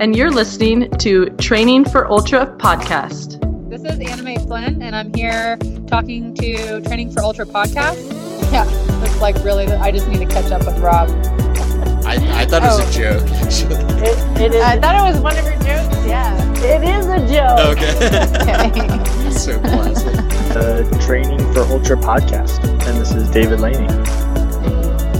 [0.00, 3.38] and you're listening to Training for Ultra podcast.
[3.68, 7.96] This is Anime Flynn, and I'm here talking to Training for Ultra podcast.
[8.52, 8.64] Yeah,
[9.04, 11.08] it's like really, I just need to catch up with Rob.
[12.06, 12.88] I, I thought it was Oh.
[12.88, 13.28] a joke.
[14.00, 14.62] It, it is.
[14.64, 16.06] I thought it was one of your jokes.
[16.06, 16.54] Yeah.
[16.62, 17.76] it is a joke.
[17.76, 18.68] okay.
[18.68, 19.30] Okay.
[19.30, 20.14] so classic.
[20.54, 23.86] the Training for Ultra podcast, and this is David Laney.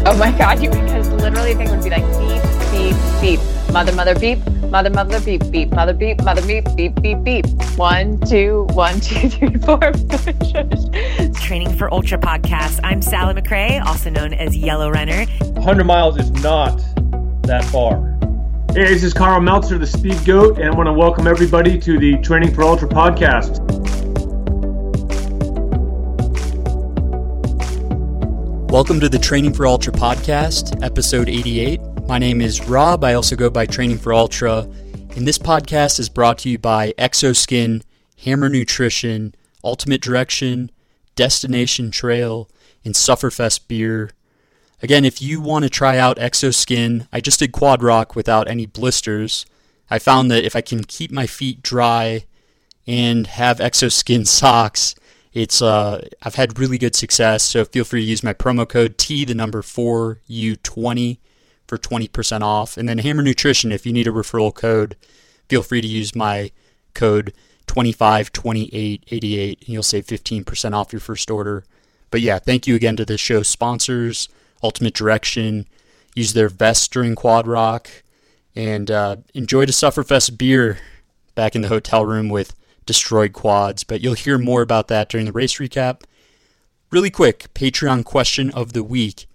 [0.06, 2.42] oh my God, you because literally the thing would be like beep,
[2.72, 3.40] beep, beep,
[3.79, 7.46] mother, mother, beep, mother, mother, beep, beep, mother, beep, mother, beep, beep, beep, beep.
[7.77, 9.78] One, two, one, two, three, four.
[11.34, 12.80] Training for Ultra podcast.
[12.83, 15.27] I'm Sally McRae, also known as Yellow Runner.
[15.27, 16.77] 100 miles is not
[17.42, 18.00] that far.
[18.74, 22.00] Hey, this is Karl Meltzer, the Speed Goat, and I want to welcome everybody to
[22.00, 23.60] the Training for Ultra podcast.
[28.72, 31.80] Welcome to the Training for Ultra podcast, episode 88.
[32.09, 33.05] My name is Rob.
[33.05, 34.61] I also go by Training for Ultra.
[35.15, 37.83] And this podcast is brought to you by Xoskin,
[38.25, 40.70] Hammer Nutrition, Ultimate Direction,
[41.17, 42.48] Destination Trail,
[42.83, 44.12] and Sufferfest Beer.
[44.83, 48.65] Again, if you want to try out Xoskin, I just did Quad Rock without any
[48.65, 49.45] blisters.
[49.91, 52.25] I found that if I can keep my feet dry
[52.87, 54.95] and have Xoskin socks,
[55.34, 57.43] it's uh I've had really good success.
[57.43, 61.19] So feel free to use my promo code T the number 4 U20
[61.69, 62.77] for 20% off.
[62.77, 64.97] And then Hammer Nutrition if you need a referral code,
[65.48, 66.50] feel free to use my
[66.94, 67.33] code
[67.66, 71.64] 252888 and you'll save 15% off your first order.
[72.10, 74.28] But yeah, thank you again to the show sponsors,
[74.62, 75.66] Ultimate Direction.
[76.14, 77.91] Use their vest during Quad Rock
[78.56, 80.78] and uh, enjoy the Sufferfest beer
[81.34, 82.55] back in the hotel room with
[82.86, 83.84] destroyed quads.
[83.84, 86.03] But you'll hear more about that during the race recap.
[86.91, 89.27] Really quick, Patreon question of the week.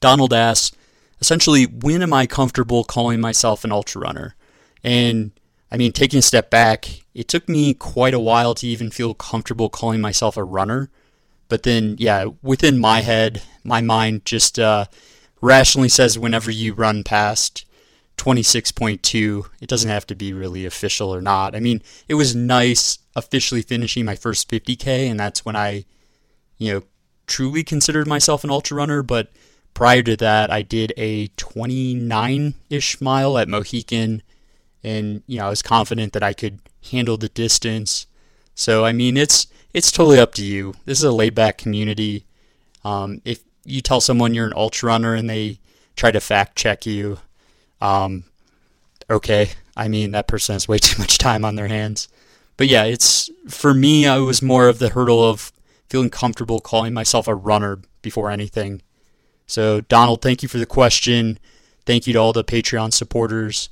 [0.00, 0.76] Donald asks,
[1.24, 4.34] essentially, when am I comfortable calling myself an ultra runner?
[4.82, 5.30] And
[5.72, 9.14] I mean, taking a step back, it took me quite a while to even feel
[9.14, 10.90] comfortable calling myself a runner.
[11.48, 14.84] But then, yeah, within my head, my mind just uh,
[15.40, 17.64] rationally says whenever you run past
[18.18, 21.56] 26.2, it doesn't have to be really official or not.
[21.56, 25.86] I mean, it was nice officially finishing my first 50K, and that's when I,
[26.58, 26.82] you know,
[27.26, 29.02] truly considered myself an ultra runner.
[29.02, 29.30] But
[29.74, 34.22] prior to that, I did a 29 ish mile at Mohican,
[34.82, 38.06] and, you know, I was confident that I could handle the distance.
[38.54, 40.74] So, I mean, it's it's totally up to you.
[40.84, 42.24] This is a laid back community.
[42.84, 45.58] Um, if you tell someone you're an ultra runner and they
[45.96, 47.18] try to fact check you,
[47.80, 48.24] um,
[49.10, 49.50] okay.
[49.76, 52.08] I mean, that person has way too much time on their hands.
[52.56, 55.52] But yeah, it's for me, I was more of the hurdle of
[55.88, 58.82] feeling comfortable calling myself a runner before anything.
[59.46, 61.38] So, Donald, thank you for the question.
[61.86, 63.68] Thank you to all the Patreon supporters.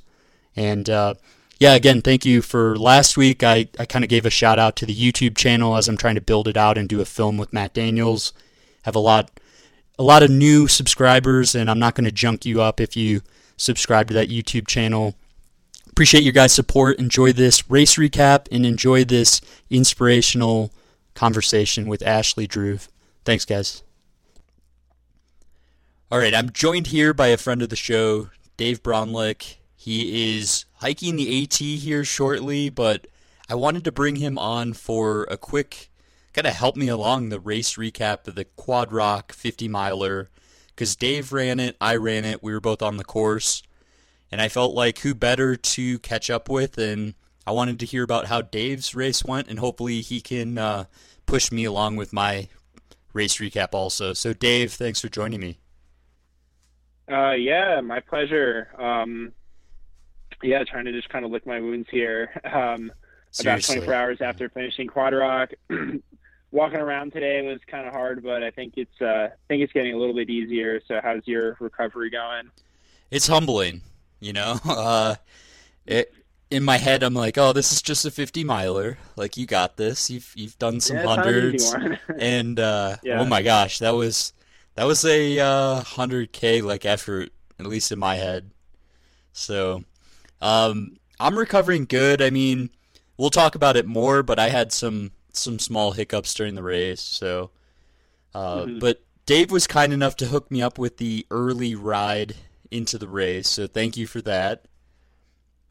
[0.55, 1.15] And uh,
[1.59, 3.43] yeah, again, thank you for last week.
[3.43, 6.15] I, I kind of gave a shout out to the YouTube channel as I'm trying
[6.15, 8.33] to build it out and do a film with Matt Daniels.
[8.83, 9.31] Have a lot
[9.97, 13.21] a lot of new subscribers, and I'm not going to junk you up if you
[13.57, 15.15] subscribe to that YouTube channel.
[15.89, 16.97] Appreciate your guys' support.
[16.97, 20.71] Enjoy this race recap and enjoy this inspirational
[21.13, 22.79] conversation with Ashley Drew.
[23.23, 23.83] Thanks, guys.
[26.13, 29.55] All right, I'm joined here by a friend of the show, Dave Bronlick.
[29.75, 33.07] He is hiking the AT here shortly, but
[33.49, 35.89] I wanted to bring him on for a quick
[36.31, 40.29] kind of help me along the race recap of the Quad Rock 50 miler
[40.67, 43.63] because Dave ran it, I ran it, we were both on the course,
[44.31, 47.15] and I felt like who better to catch up with, and
[47.47, 50.85] I wanted to hear about how Dave's race went, and hopefully he can uh,
[51.25, 52.49] push me along with my
[53.13, 54.13] race recap also.
[54.13, 55.57] So, Dave, thanks for joining me.
[57.11, 58.69] Uh, yeah, my pleasure.
[58.77, 59.33] Um,
[60.41, 62.29] yeah, trying to just kind of lick my wounds here.
[62.43, 62.91] Um,
[63.39, 65.51] about 24 hours after finishing Quad Rock,
[66.51, 69.73] walking around today was kind of hard, but I think it's uh, I think it's
[69.73, 70.81] getting a little bit easier.
[70.87, 72.49] So, how's your recovery going?
[73.11, 73.81] it's humbling,
[74.19, 74.59] you know.
[74.65, 75.15] Uh,
[75.85, 76.13] it,
[76.49, 78.97] in my head, I'm like, oh, this is just a 50 miler.
[79.15, 80.09] Like you got this.
[80.09, 81.75] You've you've done some Yeah, it's not an hundreds,
[82.19, 83.19] and uh, Yeah.
[83.19, 84.33] oh my gosh, that was
[84.75, 88.51] that was a uh, 100k like effort, at least in my head.
[89.33, 89.83] So,
[90.41, 92.21] um, I'm recovering good.
[92.21, 92.69] I mean,
[93.17, 97.01] we'll talk about it more, but I had some some small hiccups during the race.
[97.01, 97.51] So,
[98.35, 98.79] uh, Mhm.
[98.79, 102.35] but Dave was kind enough to hook me up with the early ride
[102.71, 103.49] into the race.
[103.49, 104.65] So thank you for that.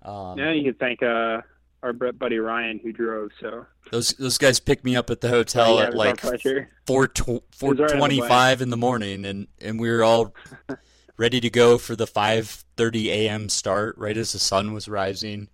[0.03, 1.43] Um, yeah, you could thank uh,
[1.83, 3.31] our buddy Ryan who drove.
[3.41, 6.31] So, Those those guys picked me up at the hotel yeah, at it was our
[6.33, 10.03] like four was right on the twenty five in the morning, and and we were
[10.05, 10.35] all
[11.17, 13.49] ready to go for the 5:30 a.m.
[13.49, 15.49] start right as the sun was rising.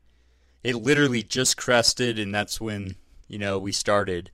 [0.63, 2.97] It literally just crested and that's when,
[3.29, 4.31] you know, we started.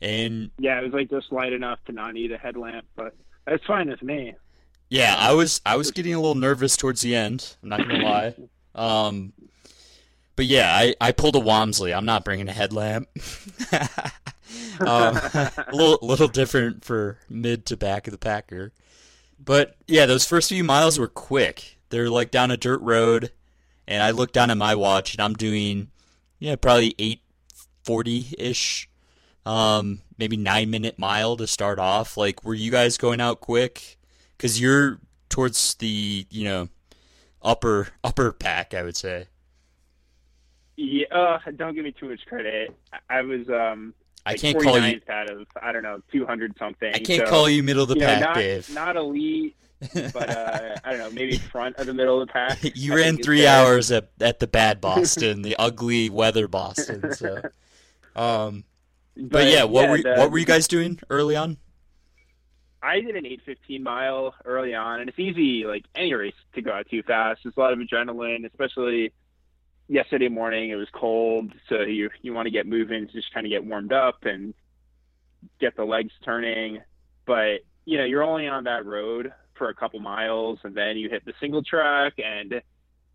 [0.00, 3.14] And Yeah, it was like just light enough to not need a headlamp, but
[3.46, 4.34] that's fine with me.
[4.90, 7.56] yeah, I was I was getting a little nervous towards the end.
[7.62, 8.34] I'm not gonna lie.
[8.74, 9.34] Um,
[10.36, 11.92] but yeah, I, I pulled a Walmsley.
[11.92, 13.08] I'm not bringing a headlamp.
[14.80, 18.72] um, a little little different for mid to back of the packer.
[19.38, 21.78] But yeah, those first few miles were quick.
[21.90, 23.32] They're like down a dirt road,
[23.86, 25.90] and I look down at my watch, and I'm doing
[26.38, 27.20] yeah probably eight
[27.84, 28.88] forty ish,
[29.44, 32.16] um, maybe nine minute mile to start off.
[32.16, 33.98] Like, were you guys going out quick?
[34.36, 36.68] Because you're towards the you know
[37.42, 39.26] upper upper pack, I would say.
[40.84, 42.74] Yeah, uh, don't give me too much credit.
[42.92, 43.94] I- I was um
[44.26, 45.00] I can't call you.
[45.08, 46.92] out of I don't know 200 something.
[46.92, 48.74] I can't so, call you middle of the you know, pack, not, Dave.
[48.74, 49.56] Not elite,
[50.12, 52.58] but uh, I don't know, maybe front of the middle of the pack.
[52.76, 57.12] you I ran three hours at at the bad Boston, the ugly weather Boston.
[57.14, 57.42] So,
[58.16, 58.64] um,
[59.16, 61.58] but, yeah, what were the- what were you guys doing early on?
[62.82, 66.72] I did an 8:15 mile early on, and it's easy, like any race, to go
[66.72, 67.42] out too fast.
[67.44, 69.12] There's a lot of adrenaline, especially
[69.88, 70.70] yesterday morning.
[70.70, 73.92] It was cold, so you you want to get moving, just kind of get warmed
[73.92, 74.54] up and
[75.60, 76.80] get the legs turning.
[77.26, 81.08] But you know, you're only on that road for a couple miles, and then you
[81.08, 82.62] hit the single track, and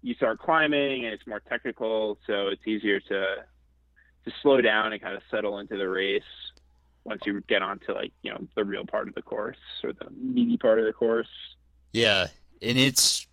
[0.01, 3.25] you start climbing, and it's more technical, so it's easier to
[4.25, 6.23] to slow down and kind of settle into the race
[7.05, 10.09] once you get onto like you know the real part of the course or the
[10.11, 11.27] meaty part of the course.
[11.93, 12.27] Yeah,
[12.61, 13.26] and it's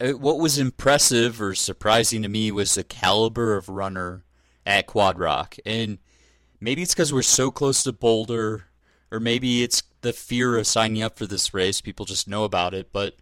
[0.00, 4.24] what was impressive or surprising to me was the caliber of runner
[4.64, 5.98] at Quad Rock, and
[6.60, 8.64] maybe it's because we're so close to Boulder,
[9.10, 11.80] or maybe it's the fear of signing up for this race.
[11.80, 13.16] People just know about it, but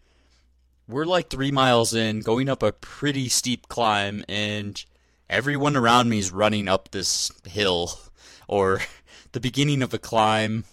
[0.88, 4.85] we're like three miles in, going up a pretty steep climb, and
[5.31, 7.99] everyone around me is running up this hill
[8.49, 8.81] or
[9.32, 10.65] the beginning of a climb,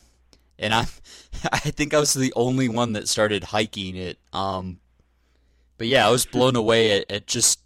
[0.57, 0.87] and I,
[1.51, 4.17] I think I was the only one that started hiking it.
[4.33, 4.80] Um,
[5.81, 7.59] but yeah, I was blown away at, at just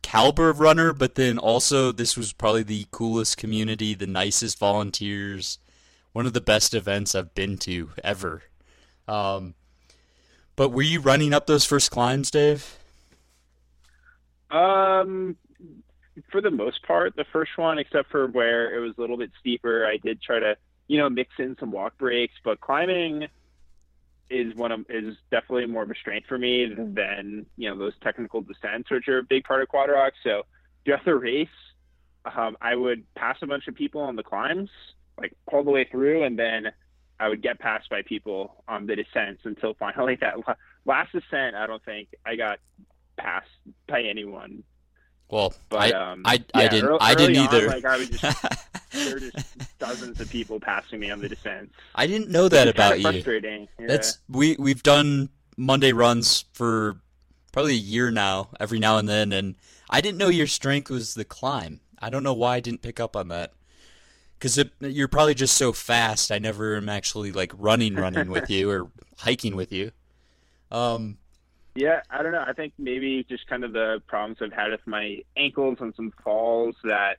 [0.00, 5.58] caliber of runner, but then also this was probably the coolest community, the nicest volunteers,
[6.14, 8.44] one of the best events I've been to ever.
[9.06, 9.52] Um,
[10.56, 12.78] but were you running up those first climbs, Dave?
[14.50, 15.36] Um,
[16.32, 19.30] for the most part, the first one, except for where it was a little bit
[19.38, 20.56] steeper, I did try to
[20.88, 23.28] you know mix in some walk breaks, but climbing
[24.30, 27.94] is one of is definitely more of a strength for me than you know those
[28.02, 30.12] technical descents, which are a big part of quad rock.
[30.22, 30.42] So
[30.84, 31.48] throughout the race,
[32.24, 34.70] um, I would pass a bunch of people on the climbs,
[35.18, 36.66] like all the way through, and then
[37.18, 40.54] I would get passed by people on the descents until finally that la-
[40.84, 41.56] last descent.
[41.56, 42.58] I don't think I got
[43.18, 43.48] passed
[43.88, 44.62] by anyone.
[45.30, 47.68] Well, But I, um, I, I didn't, ear- I didn't early on, either.
[47.68, 48.42] like I would just
[48.92, 51.72] there were just dozens of people passing me on the descents.
[51.94, 53.04] I didn't know that about you.
[53.04, 53.68] Frustrating.
[53.78, 53.86] Yeah.
[53.86, 57.00] That's we we've done Monday runs for
[57.52, 59.54] probably a year now, every now and then, and
[59.88, 61.80] I didn't know your strength was the climb.
[62.00, 63.52] I don't know why I didn't pick up on that.
[64.38, 66.32] Because you're probably just so fast.
[66.32, 69.90] I never am actually like running, running with you or hiking with you.
[70.70, 71.18] Um,
[71.74, 72.44] Yeah, I don't know.
[72.46, 76.12] I think maybe just kind of the problems I've had with my ankles and some
[76.24, 77.18] falls that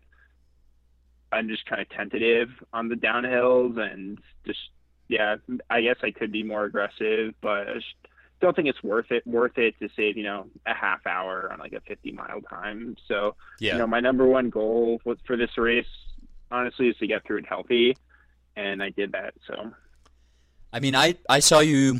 [1.32, 4.60] I'm just kind of tentative on the downhills and just
[5.08, 5.36] yeah,
[5.70, 7.86] I guess I could be more aggressive, but I just
[8.40, 11.60] don't think it's worth it worth it to save, you know, a half hour on
[11.60, 12.96] like a 50 mile time.
[13.08, 13.74] So, yeah.
[13.74, 15.86] you know, my number one goal for this race
[16.50, 17.96] honestly is to get through it healthy
[18.56, 19.34] and I did that.
[19.48, 19.72] So,
[20.74, 22.00] I mean, I I saw you.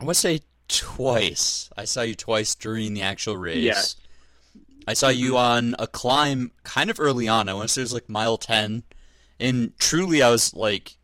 [0.00, 1.70] I want to say twice.
[1.76, 3.56] I saw you twice during the actual race.
[3.56, 3.82] Yeah.
[4.86, 7.48] I saw you on a climb kind of early on.
[7.48, 8.82] I want to say it was like mile ten,
[9.38, 10.96] and truly, I was like,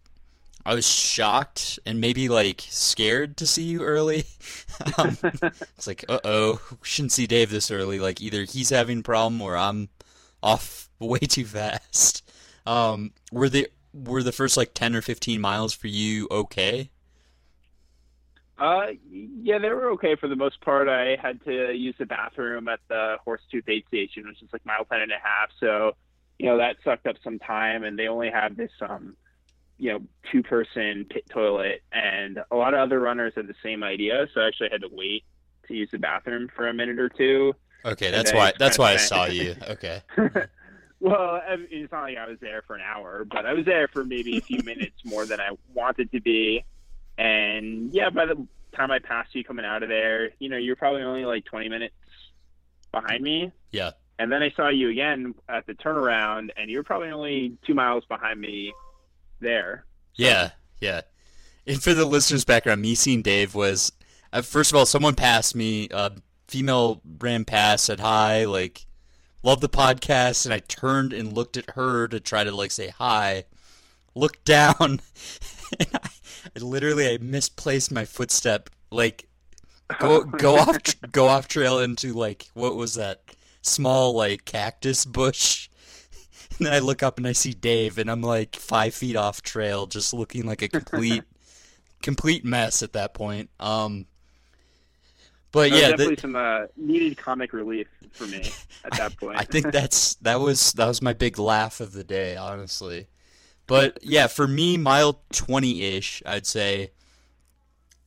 [0.69, 4.25] I was shocked and maybe like scared to see you early.
[4.99, 7.99] um, it's like, uh oh, shouldn't see Dave this early.
[7.99, 9.89] Like either he's having a problem or I'm
[10.43, 12.29] off way too fast.
[12.67, 16.91] Um, were the were the first like ten or fifteen miles for you okay?
[18.59, 20.89] Uh, yeah, they were okay for the most part.
[20.89, 24.67] I had to use the bathroom at the horse Horsetooth aid station, which is like
[24.67, 25.51] mile ten and a half.
[25.61, 25.93] So,
[26.39, 29.17] you know, that sucked up some time, and they only had this, um,
[29.79, 30.01] you know,
[30.33, 34.27] two person pit toilet, and a lot of other runners had the same idea.
[34.35, 35.23] So I actually had to wait
[35.69, 37.55] to use the bathroom for a minute or two.
[37.85, 39.55] Okay, that's why that's why I saw you.
[39.69, 40.03] Okay.
[41.01, 43.65] well, I mean, it's not like I was there for an hour, but I was
[43.65, 46.65] there for maybe a few minutes more than I wanted to be.
[47.19, 50.77] And yeah, by the time I passed you coming out of there, you know, you're
[50.77, 51.95] probably only like 20 minutes
[52.93, 53.53] behind me.
[53.73, 53.91] Yeah.
[54.19, 57.75] And then I saw you again at the turnaround, and you were probably only two
[57.75, 58.73] miles behind me
[59.41, 59.85] there.
[60.15, 61.03] Yeah, yeah.
[61.67, 63.93] And for the listeners' background, me seeing Dave was,
[64.33, 66.11] uh, first of all, someone passed me, uh,
[66.49, 68.87] female ran past, said hi, like,
[69.45, 72.89] love the podcast, and I turned and looked at her to try to, like, say
[72.89, 73.45] hi,
[74.17, 75.01] looked down,
[75.81, 75.87] I,
[76.57, 79.29] I literally, I misplaced my footstep, like,
[79.99, 80.77] go, go off,
[81.13, 83.23] go off trail into, like, what was that?
[83.63, 85.69] Small, like, cactus bush.
[86.59, 89.43] And then I look up and I see Dave, and I'm like five feet off
[89.43, 91.23] trail, just looking like a complete,
[92.03, 93.49] complete mess at that point.
[93.61, 94.07] Um,
[95.53, 98.51] but yeah, definitely the- some uh, needed comic relief for me
[98.85, 99.39] at that point.
[99.39, 103.07] I think that's that was that was my big laugh of the day, honestly.
[103.69, 106.91] But yeah, for me, mile twenty ish, I'd say.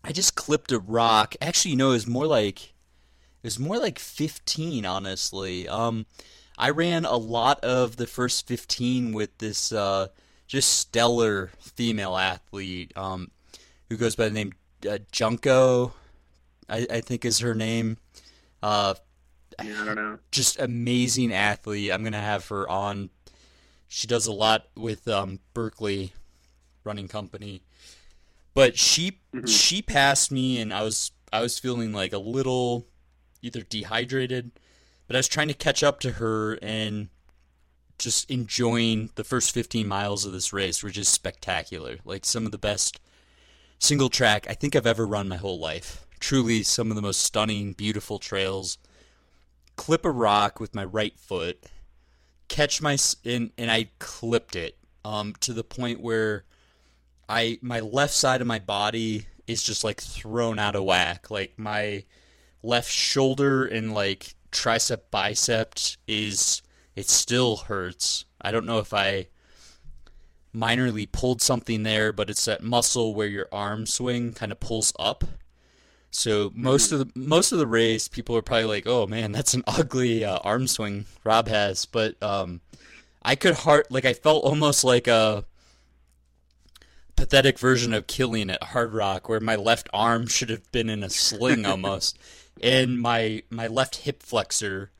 [0.03, 1.35] I just clipped a rock.
[1.39, 5.67] Actually, you know, it was more like it was more like fifteen, honestly.
[5.69, 6.07] Um,
[6.57, 10.07] I ran a lot of the first fifteen with this uh,
[10.47, 13.31] just stellar female athlete um,
[13.89, 14.53] who goes by the name
[14.89, 15.93] uh, Junko.
[16.67, 17.97] I, I think is her name.
[18.63, 18.95] Uh,
[19.63, 20.17] Yeah, I don't know.
[20.31, 21.91] just amazing athlete.
[21.91, 23.11] I'm gonna have her on.
[23.93, 26.13] She does a lot with um, Berkeley
[26.85, 27.61] Running Company,
[28.53, 32.87] but she she passed me, and I was I was feeling like a little
[33.41, 34.51] either dehydrated,
[35.07, 37.09] but I was trying to catch up to her and
[37.99, 41.97] just enjoying the first 15 miles of this race, which is spectacular.
[42.05, 43.01] Like some of the best
[43.77, 46.07] single track I think I've ever run my whole life.
[46.21, 48.77] Truly, some of the most stunning, beautiful trails
[49.75, 51.65] clip a rock with my right foot,
[52.51, 56.43] catch my and and I clipped it um to the point where
[57.29, 61.31] I my left side of my body is just like thrown out of whack.
[61.31, 62.03] Like my
[62.61, 65.75] left shoulder and like tricep bicep
[66.07, 66.61] is
[66.93, 68.25] it still hurts.
[68.41, 69.27] I don't know if I
[70.53, 74.91] minorly pulled something there, but it's that muscle where your arm swing kind of pulls
[74.99, 75.23] up.
[76.11, 79.53] So most of the most of the race, people are probably like, "Oh man, that's
[79.53, 82.59] an ugly uh, arm swing Rob has." But um,
[83.23, 85.45] I could heart like I felt almost like a
[87.15, 91.09] pathetic version of Kilian at Hardrock, where my left arm should have been in a
[91.09, 92.19] sling almost,
[92.61, 94.91] and my my left hip flexor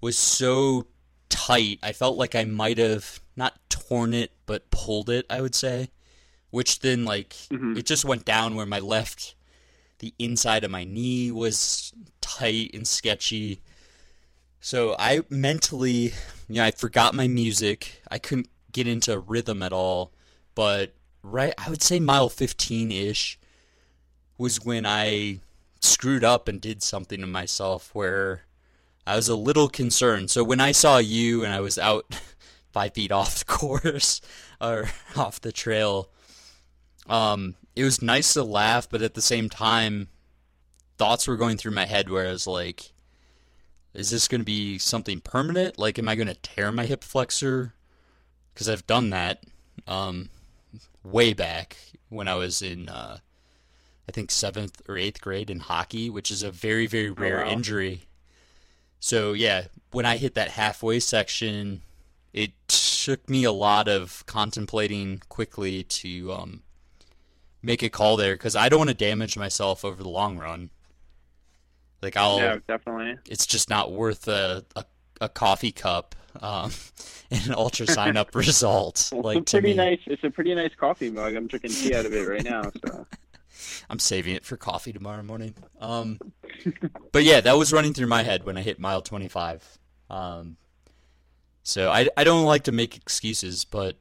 [0.00, 0.86] was so
[1.28, 1.78] tight.
[1.80, 5.26] I felt like I might have not torn it, but pulled it.
[5.30, 5.90] I would say,
[6.50, 9.36] which then like it just went down where my left
[10.00, 13.60] the inside of my knee was tight and sketchy.
[14.60, 16.12] So I mentally,
[16.48, 18.02] you know, I forgot my music.
[18.10, 20.12] I couldn't get into rhythm at all.
[20.54, 23.38] But right, I would say mile 15 ish
[24.38, 25.40] was when I
[25.80, 28.42] screwed up and did something to myself where
[29.06, 30.30] I was a little concerned.
[30.30, 32.18] So when I saw you and I was out
[32.72, 34.20] five feet off the course
[34.60, 36.08] or off the trail,
[37.06, 40.08] um, it was nice to laugh, but at the same time,
[40.98, 42.92] thoughts were going through my head where I was like,
[43.94, 45.78] is this going to be something permanent?
[45.78, 47.74] Like, am I going to tear my hip flexor?
[48.52, 49.44] Because I've done that
[49.86, 50.30] um,
[51.02, 51.76] way back
[52.08, 53.18] when I was in, uh,
[54.08, 57.50] I think, seventh or eighth grade in hockey, which is a very, very rare wow.
[57.50, 58.02] injury.
[58.98, 61.82] So, yeah, when I hit that halfway section,
[62.32, 66.62] it took me a lot of contemplating quickly to um,
[67.62, 70.70] make a call there because I don't want to damage myself over the long run.
[72.02, 73.16] Like I'll, Yeah, definitely.
[73.28, 74.84] it's just not worth a a,
[75.20, 76.70] a coffee cup um,
[77.30, 79.10] and an ultra sign up result.
[79.12, 80.00] Well, like it's a pretty me, nice.
[80.06, 81.34] It's a pretty nice coffee mug.
[81.34, 82.62] I'm drinking tea out of it right now.
[82.86, 83.06] So
[83.90, 85.54] I'm saving it for coffee tomorrow morning.
[85.80, 86.18] Um,
[87.12, 89.78] but yeah, that was running through my head when I hit mile 25.
[90.08, 90.56] Um,
[91.62, 93.96] so I, I don't like to make excuses, but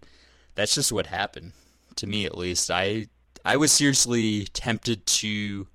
[0.56, 1.52] that's just what happened
[1.98, 2.72] to me at least.
[2.72, 3.08] I
[3.46, 5.68] I was seriously tempted to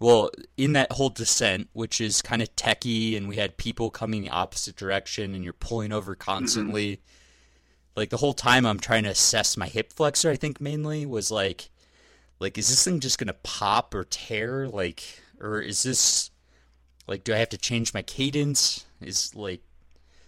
[0.00, 4.22] well, in that whole descent, which is kind of techie, and we had people coming
[4.22, 6.96] the opposite direction, and you're pulling over constantly.
[6.96, 7.02] Mm-hmm.
[7.96, 10.30] Like the whole time, I'm trying to assess my hip flexor.
[10.30, 11.70] I think mainly was like,
[12.38, 14.68] like, is this thing just gonna pop or tear?
[14.68, 15.02] Like,
[15.40, 16.30] or is this
[17.08, 18.86] like, do I have to change my cadence?
[19.00, 19.62] Is like,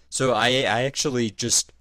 [0.08, 1.72] so I I actually just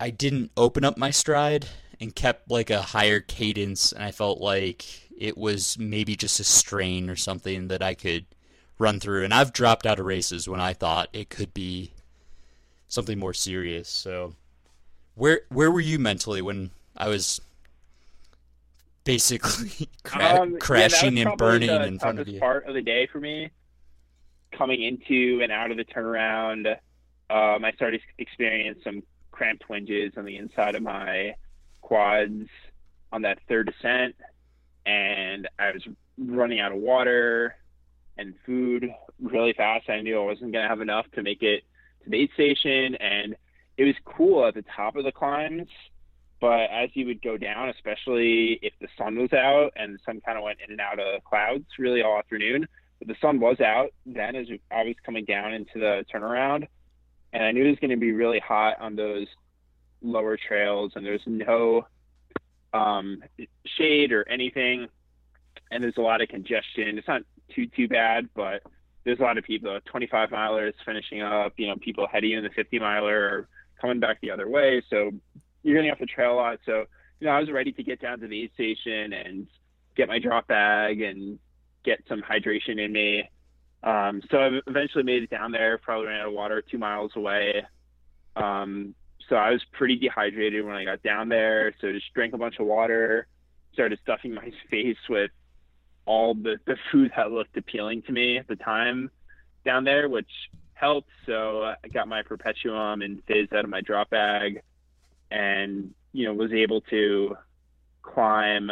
[0.00, 1.66] I didn't open up my stride
[2.00, 4.84] and kept like a higher cadence, and I felt like
[5.16, 8.26] it was maybe just a strain or something that I could
[8.78, 9.24] run through.
[9.24, 11.92] And I've dropped out of races when I thought it could be
[12.88, 13.88] something more serious.
[13.88, 14.34] So,
[15.14, 17.40] where where were you mentally when I was
[19.04, 22.40] basically cra- Um, yeah, crashing was and burning the in front of you.
[22.40, 23.50] Part of the day for me,
[24.52, 26.68] coming into and out of the turnaround,
[27.30, 31.34] um, I started to experience some cramp twinges on the inside of my
[31.84, 32.48] quads
[33.12, 34.16] on that third descent,
[34.86, 35.82] and I was
[36.18, 37.56] running out of water
[38.16, 39.88] and food really fast.
[39.90, 41.62] I knew I wasn't going to have enough to make it
[42.02, 43.36] to the aid station, and
[43.76, 45.68] it was cool at the top of the climbs.
[46.40, 50.20] But as you would go down, especially if the sun was out and the sun
[50.24, 52.66] kind of went in and out of clouds really all afternoon,
[52.98, 56.66] but the sun was out then as I was coming down into the turnaround,
[57.32, 59.26] and I knew it was going to be really hot on those
[60.04, 61.86] lower trails, and there's no
[62.72, 63.22] um,
[63.78, 64.88] shade or anything,
[65.70, 66.98] and there's a lot of congestion.
[66.98, 67.22] It's not
[67.54, 68.62] too too bad, but
[69.04, 72.50] there's a lot of people, 25 milers finishing up, you know, people heading in the
[72.50, 73.48] 50 miler or
[73.80, 74.82] coming back the other way.
[74.88, 75.12] So
[75.62, 76.58] you're going to have to trail a lot.
[76.64, 76.84] So,
[77.20, 79.46] you know, I was ready to get down to the aid station and
[79.94, 81.38] get my drop bag and
[81.84, 83.28] get some hydration in me.
[83.82, 87.12] Um, so I eventually made it down there, probably ran out of water two miles
[87.14, 87.62] away.
[88.36, 88.94] Um,
[89.28, 91.74] so I was pretty dehydrated when I got down there.
[91.80, 93.26] So just drank a bunch of water,
[93.72, 95.30] started stuffing my face with
[96.06, 99.10] all the, the food that looked appealing to me at the time
[99.64, 100.28] down there, which
[100.74, 101.08] helped.
[101.26, 104.60] So I got my Perpetuem and Fizz out of my drop bag
[105.30, 107.36] and, you know, was able to
[108.02, 108.70] climb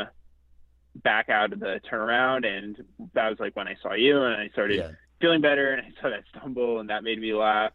[0.96, 2.44] back out of the turnaround.
[2.46, 2.76] And
[3.14, 4.90] that was like when I saw you and I started Yeah.
[5.20, 7.72] feeling better and I saw that stumble and that made me laugh.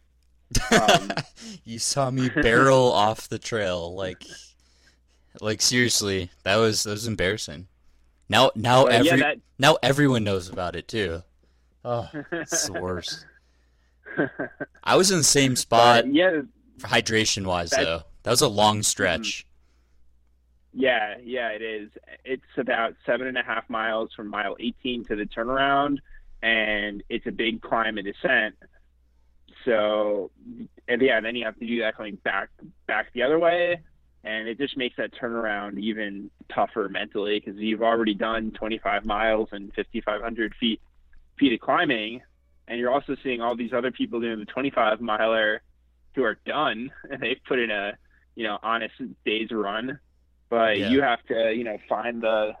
[0.70, 1.12] Um,
[1.64, 4.24] you saw me barrel off the trail, like,
[5.40, 7.66] like seriously, that was that was embarrassing.
[8.28, 11.22] Now, now But yeah, every that- now everyone knows about it too.
[11.84, 13.24] Oh, it's the worst.
[14.84, 16.40] I was in the same spot, But yeah,
[16.80, 18.02] hydration wise That- though.
[18.24, 19.46] That was a long stretch.
[20.74, 21.90] Yeah, yeah, it is.
[22.24, 25.98] It's about seven and a half miles from mile 18 to the turnaround,
[26.42, 28.54] and it's a big climb and descent.
[29.64, 30.30] So,
[30.86, 32.48] and yeah, then you have to do that coming back
[32.86, 33.80] back the other way,
[34.24, 39.48] and it just makes that turnaround even tougher mentally because you've already done 25 miles
[39.52, 40.80] and 5,500 feet
[41.38, 42.20] feet of climbing,
[42.66, 45.62] and you're also seeing all these other people doing the 25 miler
[46.14, 47.92] who are done, and they've put in a
[48.36, 49.98] you know honest day's run.
[50.50, 50.90] But Yeah.
[50.90, 52.52] you have to you know find the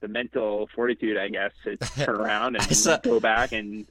[0.00, 3.86] the mental fortitude i guess to turn around and saw- go back and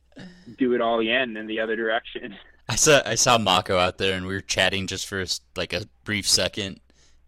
[0.57, 2.35] do it all again in the other direction
[2.71, 5.85] I saw I saw Mako out there, and we were chatting just for like a
[6.03, 6.79] brief second,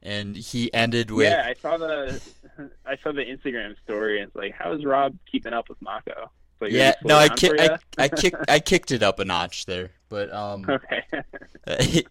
[0.03, 2.21] and he ended with yeah i saw the
[2.85, 6.29] i saw the instagram story and it's like how is rob keeping up with mako
[6.61, 6.93] like, yeah.
[7.03, 10.63] No, I ki- I, I kicked I kicked it up a notch there, but um,
[10.69, 11.03] okay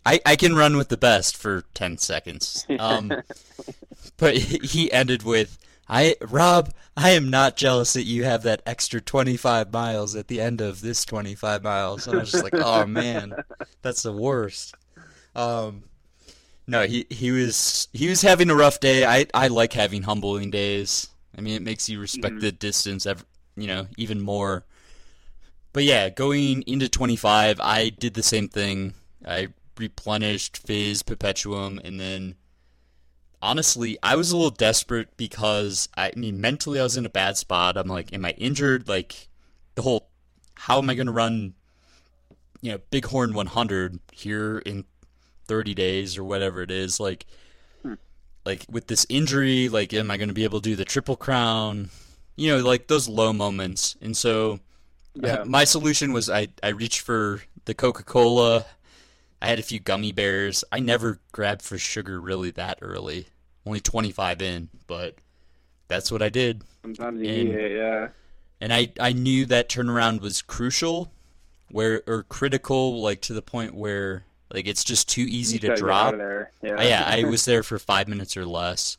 [0.05, 2.67] I I can run with the best for ten seconds.
[2.79, 3.13] Um,
[4.17, 5.57] but he ended with.
[5.93, 10.41] I Rob, I am not jealous that you have that extra 25 miles at the
[10.41, 12.07] end of this 25 miles.
[12.07, 13.35] And I was just like, oh man,
[13.83, 14.75] that's the worst.
[15.35, 15.83] Um,
[16.69, 19.05] no, he he was he was having a rough day.
[19.05, 21.09] I I like having humbling days.
[21.37, 22.41] I mean, it makes you respect Mhm.
[22.41, 23.05] the distance,
[23.57, 24.65] you know, even more.
[25.73, 28.95] But yeah, going into 25, I did the same thing.
[29.27, 32.35] I replenished Fizz, Perpetuem, and then
[33.43, 37.37] honestly, I was a little desperate because I mean, mentally, I was in a bad
[37.37, 37.77] spot.
[37.77, 38.89] I'm like, am I injured?
[38.89, 39.29] Like,
[39.75, 40.09] the whole,
[40.55, 41.55] how am I going to run,
[42.61, 44.85] you know, Bighorn 100 here in
[45.47, 47.01] 30 days or whatever it is?
[47.01, 47.27] Like,
[47.83, 47.95] hmm.
[48.45, 51.17] like with this injury, like, am I going to be able to do the Triple
[51.17, 51.91] Crown?
[52.37, 53.97] You know, like those low moments.
[54.01, 54.61] And so,
[55.23, 55.45] uh, Yeah.
[55.45, 58.65] my solution was I, I reached for the Coca Cola.
[59.43, 60.65] I had a few gummy bears.
[60.71, 63.29] I never grabbed for sugar really that early.
[63.67, 65.17] Only 25 in, but
[65.89, 66.63] that's what I did.
[66.83, 68.09] sometimes you And- need it yeah
[68.61, 71.13] And I, I knew that turnaround was crucial,
[71.71, 75.77] where or critical, like to the point where like it's just too easy You to
[75.77, 76.15] drop.
[76.63, 78.99] yeah Uh, yeah, I was there for five minutes or less.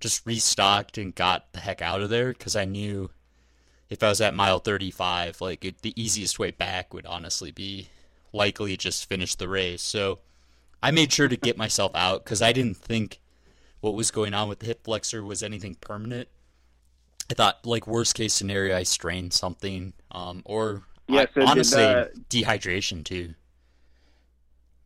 [0.00, 3.10] Just restocked and got the heck out of there because I knew
[3.90, 7.88] if I was at mile 35, like it, the easiest way back would honestly be
[8.32, 9.82] likely just finish the race.
[9.82, 10.20] So
[10.82, 13.20] I made sure to get myself out because I didn't think
[13.80, 16.28] what was going on with the hip flexor was anything permanent.
[17.30, 21.82] I thought, like worst case scenario, I strained something, um, or Yeah, so did honestly
[21.82, 23.34] that- dehydration too.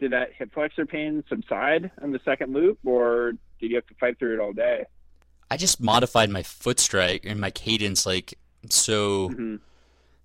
[0.00, 3.94] did that hip flexor pain subside on the second loop or did you have to
[3.94, 4.85] fight through it all day
[5.48, 8.35] I just modified my foot strike and my cadence, like
[8.70, 9.28] so.
[9.28, 9.61] Mhm.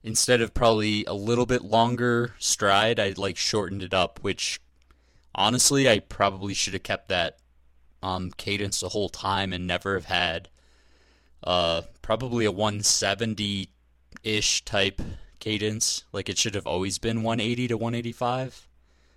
[0.04, 4.20] Instead of probably a little bit longer stride, I like shortened it up.
[4.22, 4.60] Which,
[5.36, 7.38] honestly, I probably should have kept that
[8.02, 10.50] um, cadence the whole time and never have had
[11.44, 13.70] uh, probably a 170
[14.24, 15.02] ish type
[15.40, 16.04] cadence.
[16.12, 18.68] Like it should have always been 180 to 185.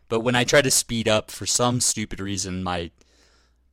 [0.09, 2.91] But when I try to speed up, for some stupid reason, my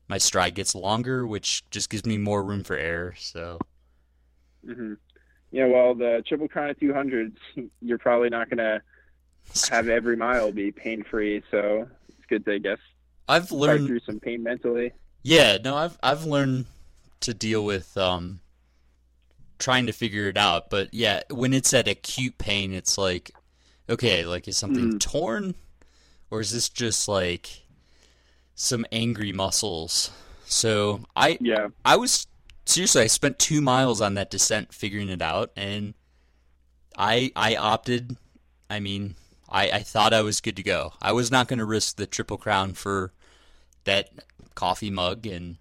[0.07, 3.15] my stride gets longer, which just gives me more room for error.
[3.17, 3.59] So
[5.51, 7.37] hmm Yeah, well, the Triple Crown of 200s,
[7.81, 8.81] you're probably not going to
[9.69, 11.43] have every mile be pain free.
[11.51, 12.79] So it's good to, I guess,
[13.27, 14.91] I've learned through some pain mentally.
[15.23, 16.65] Yeah, no, I've I've learned
[17.21, 18.39] to deal with um
[19.59, 20.69] trying to figure it out.
[20.69, 23.31] But yeah, when it's at acute pain, it's like,
[23.89, 24.99] okay, like is something Mhm.
[24.99, 25.55] torn,
[26.31, 27.63] or is this just like
[28.55, 30.11] some angry muscles?
[30.45, 31.69] So I Yeah.
[31.85, 32.27] I was
[32.67, 35.93] seriously I spent two miles on that descent figuring it out, and
[36.97, 38.17] I I opted.
[38.69, 39.15] I mean,
[39.49, 40.93] I I thought I was good to go.
[41.01, 43.13] I was not going to risk the triple crown for
[43.85, 44.09] that
[44.55, 45.57] coffee mug and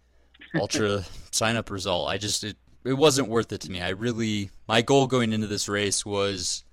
[0.54, 2.08] ultra sign up result.
[2.08, 3.80] I just it, it wasn't worth it to me.
[3.80, 6.64] I really my goal going into this race was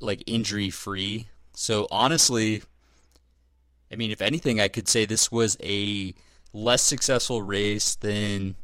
[0.00, 1.28] like injury free.
[1.54, 2.62] So honestly,
[3.90, 6.14] I mean, if anything, I could say this was a
[6.52, 8.56] less successful race than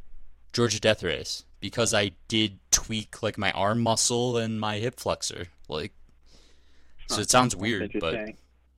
[0.53, 5.47] Georgia Death Race because I did tweak like my arm muscle and my hip flexor.
[5.69, 5.93] Like,
[7.07, 8.31] so it sounds weird, but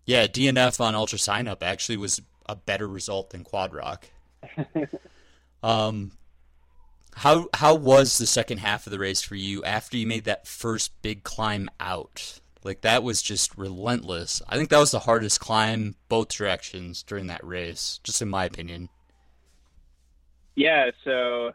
[0.05, 4.07] yeah, DNF on Ultra Sign Up actually was a better result than Quad Rock.
[5.63, 6.13] um,
[7.15, 10.47] how how was the second half of the race for you after you made that
[10.47, 12.41] first big climb out?
[12.65, 14.43] Like that was just relentless.
[14.49, 18.45] I think that was the hardest climb both directions during that race, just in my
[18.45, 18.89] opinion.
[20.55, 21.53] Yeah, so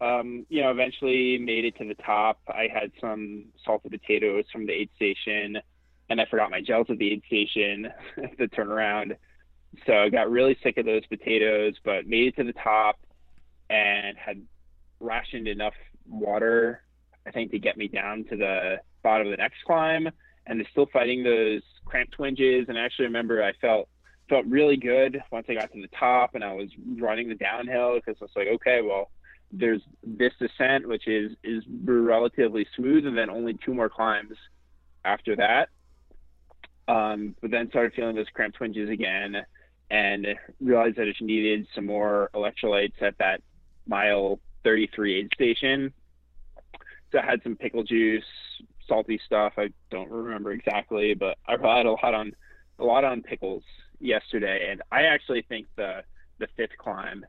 [0.00, 2.40] um, you know, eventually made it to the top.
[2.48, 5.58] I had some salted potatoes from the aid station,
[6.08, 9.16] and I forgot my gels at the aid station the turnaround.
[9.86, 12.98] So I got really sick of those potatoes, but made it to the top
[13.68, 14.42] and had
[14.98, 15.74] rationed enough
[16.08, 16.82] water,
[17.26, 20.08] I think, to get me down to the bottom of the next climb.
[20.46, 22.66] And they're still fighting those cramp twinges.
[22.68, 23.88] And I actually remember I felt
[24.28, 27.96] felt really good once I got to the top and I was running the downhill
[27.96, 29.10] because I was like, okay, well,
[29.52, 34.36] there's this descent which is is relatively smooth, and then only two more climbs
[35.04, 35.68] after that.
[36.88, 39.36] Um, but then started feeling those cramp twinges again,
[39.90, 40.26] and
[40.60, 43.42] realized that I needed some more electrolytes at that
[43.86, 45.92] mile 33 aid station.
[47.12, 48.24] So I had some pickle juice,
[48.86, 49.54] salty stuff.
[49.56, 52.32] I don't remember exactly, but I relied a lot on
[52.78, 53.62] a lot on pickles
[53.98, 56.02] yesterday, and I actually think the
[56.38, 57.26] the fifth climb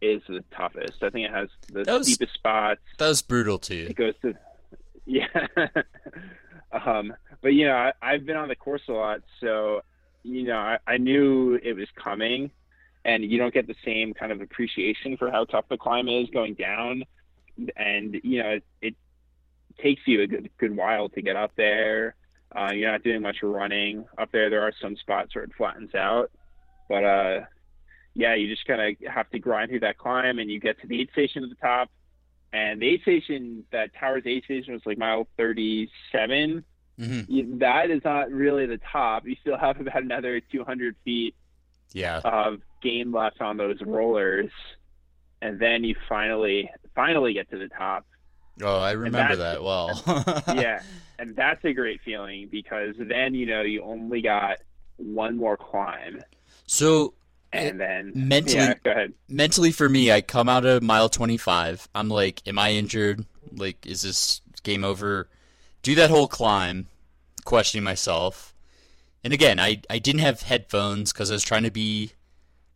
[0.00, 1.02] is the toughest.
[1.02, 2.80] I think it has the That was- steepest spots.
[2.98, 3.86] That was brutal too.
[3.90, 4.34] It goes to
[5.06, 5.26] yeah.
[6.72, 9.82] um, but you know, I, I've been on the course a lot, so
[10.22, 12.50] you know, I, I knew it was coming,
[13.04, 16.28] and you don't get the same kind of appreciation for how tough the climb is
[16.30, 17.04] going down,
[17.76, 18.94] and you know, it, it
[19.78, 22.14] takes you a good good while to get up there.
[22.54, 24.50] Uh, you're not doing much running up there.
[24.50, 26.30] There are some spots where it flattens out,
[26.88, 27.40] but uh,
[28.14, 30.86] yeah, you just kind of have to grind through that climb, and you get to
[30.86, 31.90] the aid station at the top.
[32.52, 36.64] And the aid station, that tower's aid station was like mile 37.
[36.98, 39.26] hmm You- That is not really the top.
[39.26, 41.34] You still have about another 200 feet
[41.92, 42.20] Yeah.
[42.24, 44.50] of gain left on those rollers,
[45.42, 48.04] and then you finally finally get to the top.
[48.62, 50.02] Oh, I remember that well.
[50.54, 50.82] yeah,
[51.18, 54.58] and that's a great feeling because then you know you only got
[54.96, 56.20] one more climb,
[56.66, 57.14] So
[57.52, 59.12] and then mentally- yeah, go ahead.
[59.28, 61.88] mentally for me, I come out of mile 25.
[61.94, 63.24] I'm like, am I injured?
[63.52, 65.28] Like, is this game over?
[65.82, 66.86] Do that whole climb,
[67.44, 68.54] questioning myself.
[69.24, 72.12] And again, I, I didn't have headphones because I was trying to be,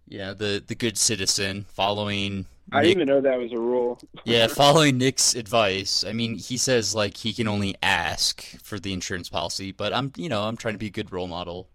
[0.08, 2.46] you know, the, the good citizen, following.
[2.72, 4.00] I Nick- didn't even know that was a rule.
[4.24, 6.02] yeah, following Nick's advice.
[6.06, 10.12] I mean, he says like he can only ask for the insurance policy, but I'm,
[10.16, 11.68] you know, I'm trying to be a good role model.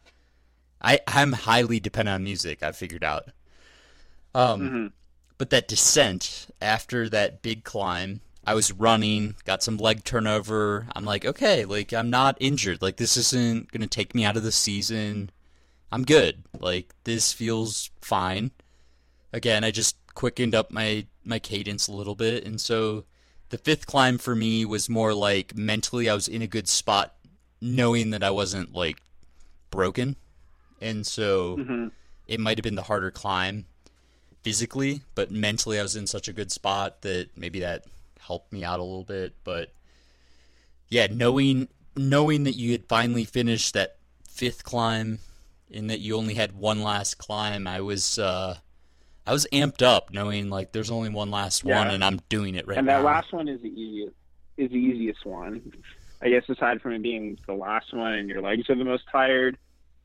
[0.82, 2.64] I I'm highly dependent on music.
[2.64, 3.30] I figured out.
[4.34, 4.92] Um, Mhm.
[5.38, 10.88] but that descent after that big climb, I was running, got some leg turnover.
[10.96, 12.82] I'm like, okay, like I'm not injured.
[12.82, 15.32] Like this isn't gonna take me out of the season.
[15.92, 16.44] I'm good.
[16.60, 18.52] Like this feels fine.
[19.34, 23.06] Again, I just quickened up my my cadence a little bit, and so
[23.50, 27.16] the fifth climb for me was more like mentally I was in a good spot,
[27.62, 29.02] knowing that I wasn't like
[29.72, 30.16] broken,
[30.82, 31.92] and so Mhm.
[32.28, 33.66] it might have been the harder climb
[34.44, 37.86] physically, but mentally I was in such a good spot that maybe that
[38.20, 39.34] helped me out a little bit.
[39.44, 39.72] But
[40.90, 45.20] yeah, knowing knowing that you had finally finished that fifth climb
[45.72, 48.58] and that you only had one last climb, I was uh,
[49.28, 51.78] I was amped up knowing like there's only one last Yeah.
[51.80, 53.00] one and I'm doing it right and now.
[53.00, 54.16] that last one is the easiest
[54.58, 55.74] is the easiest one.
[56.22, 59.06] I guess aside from it being the last one and your legs are the most
[59.12, 59.58] tired,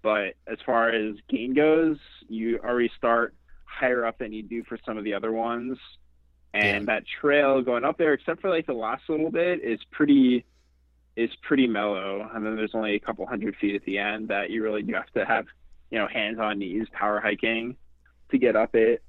[0.05, 1.97] but as far as gain goes,
[2.29, 5.79] you already start higher up than you do for some of the other ones.
[6.53, 10.45] And that trail going up there, except for like the last little bit, is pretty
[11.17, 12.31] is pretty mellow.
[12.33, 14.93] And then there's only a couple hundred feet at the end that you really do
[14.95, 15.47] have to have,
[15.90, 17.77] you know, hands on knees power hiking
[18.31, 19.03] to get up it.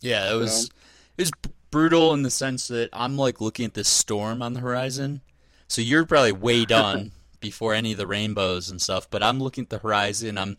[0.00, 0.70] Yeah, it was
[1.18, 1.32] it was
[1.70, 5.22] brutal in the sense that I'm like looking at this storm on the horizon.
[5.68, 7.10] So you're probably way done
[7.46, 10.36] before any of the rainbows and stuff, but I'm looking at the horizon.
[10.36, 10.56] I'm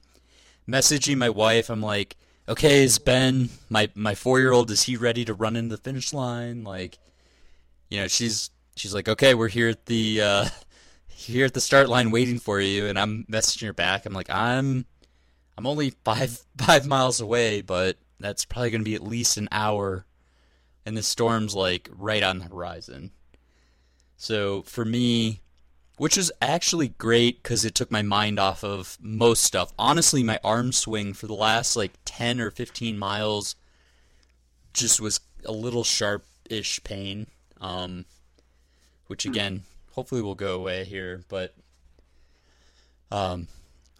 [0.67, 1.69] messaging my wife.
[1.69, 2.15] I'm like,
[2.47, 6.63] "Okay, is Ben my my 4-year-old is he ready to run into the finish line?"
[6.63, 6.97] Like,
[7.89, 10.45] you know, she's she's like, "Okay, we're here at the uh
[11.07, 14.05] here at the start line waiting for you." And I'm messaging her back.
[14.05, 14.85] I'm like, "I'm
[15.57, 19.49] I'm only 5 5 miles away, but that's probably going to be at least an
[19.51, 20.05] hour
[20.87, 23.11] and the storm's like right on the horizon.
[24.15, 25.41] So for me,
[25.97, 29.73] which is actually great because it took my mind off of most stuff.
[29.77, 33.55] Honestly, my arm swing for the last like 10 or 15 miles
[34.73, 37.27] just was a little sharp-ish pain,
[37.59, 38.05] um,
[39.07, 41.23] which again, hopefully will go away here.
[41.29, 41.55] But
[43.11, 43.47] um,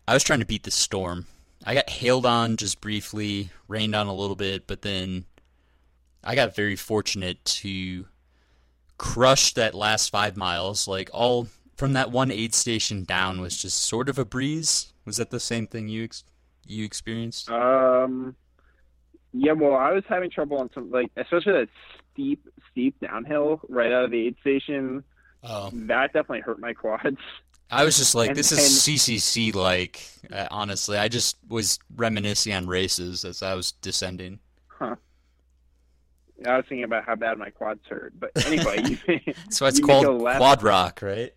[0.07, 1.25] I was trying to beat the storm.
[1.65, 5.25] I got hailed on just briefly, rained on a little bit, but then
[6.23, 8.05] I got very fortunate to
[8.99, 10.87] crush that last five miles.
[10.87, 11.47] Like all
[11.77, 14.91] from that one aid station down was just sort of a breeze.
[15.05, 16.23] Was that the same thing you ex-
[16.65, 17.49] you experienced?
[17.49, 18.35] Um,
[19.33, 21.69] yeah, well, I was having trouble on some, like, especially that
[22.13, 25.03] steep, steep downhill right out of the aid station.
[25.43, 25.69] Oh.
[25.71, 27.17] That definitely hurt my quads.
[27.69, 30.01] I was just like, And- this and- is CCC like.
[30.31, 34.39] Uh, honestly, I just was reminiscing on races as I was descending.
[34.67, 34.95] Huh.
[36.45, 39.79] I was thinking about how bad my quads hurt, but anyway, you, That's why it's
[39.85, 41.31] called quad rock, right?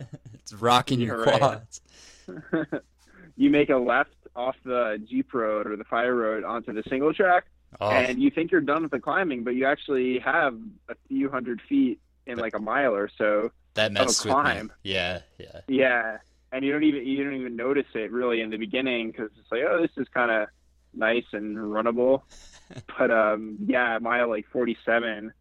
[0.53, 1.39] It's rocking your You're right.
[1.39, 1.81] quads.
[3.37, 7.13] you make a left off the Jeep road or the fire road onto the single
[7.15, 7.45] track,
[7.81, 7.89] Oh.
[7.89, 10.59] and you think you're done with the climbing, but you actually have
[10.89, 14.35] a few hundred feet in like a mile or so That of a messed with
[14.35, 14.41] me.
[14.43, 14.73] climb.
[14.83, 15.61] Yeah, yeah.
[15.69, 16.17] Yeah,
[16.51, 19.51] and you don't even you don't even notice it really in the beginning because it's
[19.53, 20.49] like, oh, this is kind of
[20.95, 22.23] nice and runnable.
[22.99, 25.33] but um, yeah, mile like 47,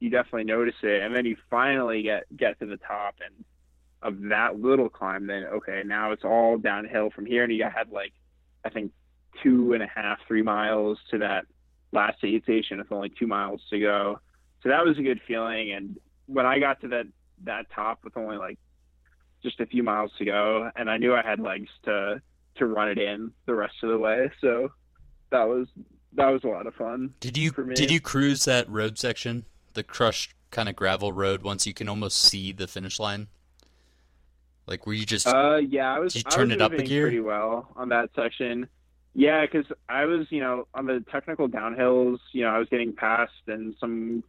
[0.00, 3.44] you definitely notice it, and then you finally get get to the top and
[4.04, 5.26] of that little climb.
[5.26, 8.12] Then okay, now it's all downhill from here, and you had like
[8.64, 8.92] I think
[9.42, 11.46] two and a half, three miles to that
[11.90, 14.20] last aid station with only two miles to go.
[14.62, 15.72] So that was a good feeling.
[15.72, 17.06] And when I got to that
[17.44, 18.58] that top with only like
[19.42, 22.20] just a few miles to go, and I knew I had legs to
[22.56, 24.30] to run it in the rest of the way.
[24.40, 24.70] So
[25.30, 25.66] that was
[26.12, 27.14] that was a lot of fun.
[27.20, 31.66] Did you did you cruise that road section, the crushed kind of gravel road, once
[31.66, 33.28] you can almost see the finish line?
[34.66, 36.12] Like, were you just Uh, yeah, I was.
[36.14, 37.02] Did you I turn was it up a gear?
[37.04, 38.68] pretty well on that section.
[39.14, 42.18] Yeah, because I was, you know, on the technical downhills.
[42.32, 44.24] You know, I was getting passed, and some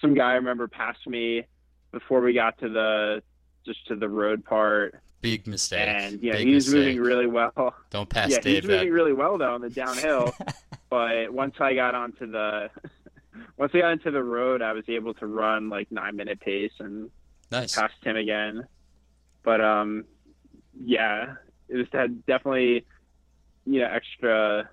[0.00, 1.44] some guy I remember passed me
[1.92, 3.22] before we got to the
[3.66, 5.86] just to the road part, big mistake?
[5.88, 6.96] and yeah, Big he was mistake.
[6.96, 7.74] moving really well.
[7.90, 10.32] Don't pass yeah, he was moving really well though on the downhill.
[10.88, 12.70] but once I got onto the
[13.58, 16.72] once I got into the road, I was able to run like nine minute pace
[16.78, 17.10] and
[17.50, 17.74] Nice.
[17.74, 18.64] past him again.
[19.42, 20.04] But um,
[20.84, 21.34] yeah,
[21.68, 22.84] it just had definitely
[23.66, 24.68] you know extra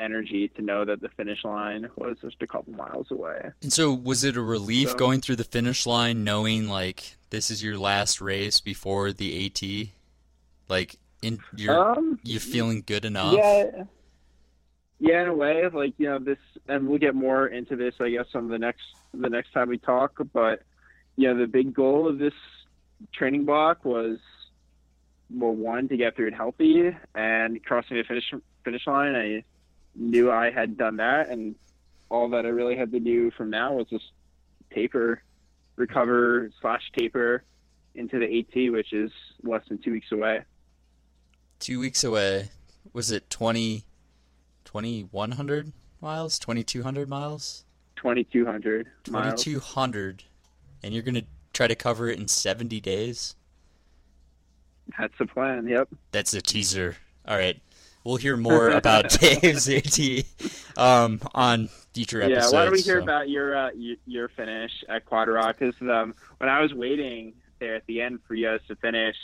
[0.00, 3.50] energy to know that the finish line was just a couple miles away.
[3.62, 7.50] And so, was it a relief So- going through the finish line, knowing like this
[7.50, 9.90] is your last race before the AT?
[10.68, 13.34] Like, in you're Um, you feeling good enough?
[13.34, 13.84] Yeah.
[15.00, 18.10] Yeah, in a way, like you know this, and we'll get more into this, I
[18.10, 18.82] guess, on the next
[19.14, 20.18] the next time we talk.
[20.32, 20.62] But
[21.16, 22.34] you know, the big goal of this
[23.12, 24.18] training block was,
[25.30, 28.32] well, one to get through it healthy and crossing the finish
[28.64, 29.14] finish line.
[29.14, 29.44] I
[29.94, 31.54] knew I had done that, and
[32.08, 34.04] all that I really had to do from now was just
[34.74, 35.22] taper,
[35.76, 37.44] recover slash taper
[37.94, 39.10] into the AT, which is
[39.42, 40.42] less than two weeks away.
[41.58, 42.50] Two weeks away.
[42.92, 43.84] Was it 20,
[44.64, 46.38] 2100 miles?
[46.38, 47.64] 2200 miles?
[47.96, 49.42] Twenty two hundred miles.
[49.42, 50.22] 2200.
[50.84, 51.24] And you're going to
[51.58, 53.34] try to cover it in 70 days?
[54.96, 55.66] That's the plan.
[55.66, 55.88] Yep.
[56.12, 56.96] That's a teaser.
[57.26, 57.60] All right.
[58.04, 59.98] We'll hear more about Dave's AT
[60.76, 62.48] um, on future Yeah.
[62.50, 63.02] Why don't we hear so.
[63.02, 65.58] about your uh, your, your finish at Quad Rock?
[65.58, 69.16] Because um, when I was waiting there at the end for you guys to finish,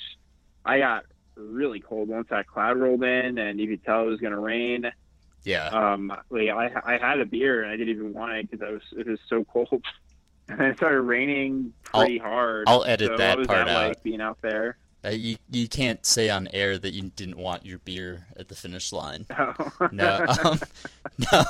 [0.64, 1.04] I got
[1.36, 4.40] really cold once that cloud rolled in, and you could tell it was going to
[4.40, 4.90] rain.
[5.44, 5.68] Yeah.
[5.68, 8.72] Um, like I I had a beer and I didn't even want it because I
[8.72, 9.84] was it was so cold.
[10.48, 12.64] And it started raining pretty hard.
[12.68, 13.88] I'll edit so that part that out.
[13.88, 14.76] like being out there?
[15.04, 18.54] Uh, you you can't say on air that you didn't want your beer at the
[18.54, 19.26] finish line.
[19.92, 20.60] No, um,
[21.32, 21.44] no.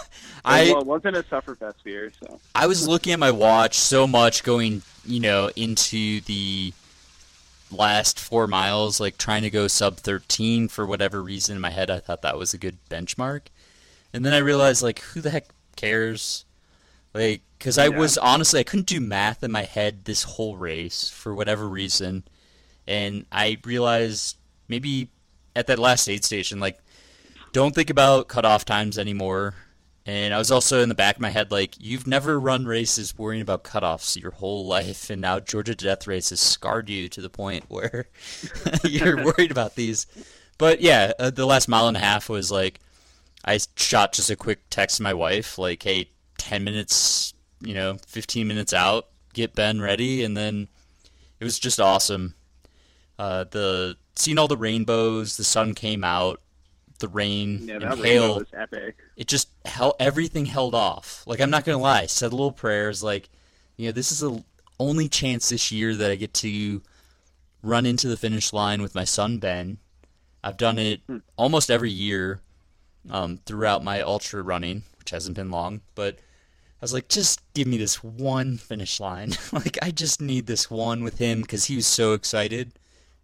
[0.45, 4.07] I well, it wasn't a Sufferfest beer, so I was looking at my watch so
[4.07, 6.73] much going, you know, into the
[7.71, 11.91] last four miles, like trying to go sub 13 for whatever reason in my head.
[11.91, 13.43] I thought that was a good benchmark.
[14.13, 16.45] And then I realized, like, who the heck cares?
[17.13, 17.97] Like, because I Yeah.
[17.99, 22.25] was honestly, I couldn't do math in my head this whole race for whatever reason.
[22.87, 24.37] And I realized
[24.69, 25.09] maybe
[25.57, 26.79] at that last aid station, like,
[27.55, 29.55] don't think about cutoff times anymore.
[30.05, 33.17] And I was also in the back of my head like, you've never run races
[33.17, 37.09] worrying about cutoffs your whole life, and now Georgia to Death Race has scarred you
[37.09, 38.09] to the point where
[38.85, 40.07] you're worried about these.
[40.59, 42.81] But yeah, uh, the last mile and a half was like,
[43.43, 47.33] I shot just a quick text to my wife, like, hey, 10 minutes,
[47.65, 50.69] you know, 15 minutes out, get Ben ready, and then
[51.41, 52.35] it was just awesome.
[53.19, 56.41] Uh, the seeing all the rainbows, the sun came out,
[56.99, 58.97] the rain yeah, and hail was epic.
[59.17, 61.23] it just held everything held off.
[61.27, 63.29] Like I'm not gonna lie, said little prayers like,
[63.77, 64.43] you know, this is the
[64.79, 66.83] only chance this year that I get to
[67.63, 69.79] run into the finish line with my son Ben.
[70.43, 71.01] I've done it
[71.37, 72.41] almost every year
[73.11, 76.19] um, throughout my ultra running, which hasn't been long, but
[76.85, 79.33] was like, just give me this one finish line.
[79.53, 82.73] like I just need this one with him because he was so excited,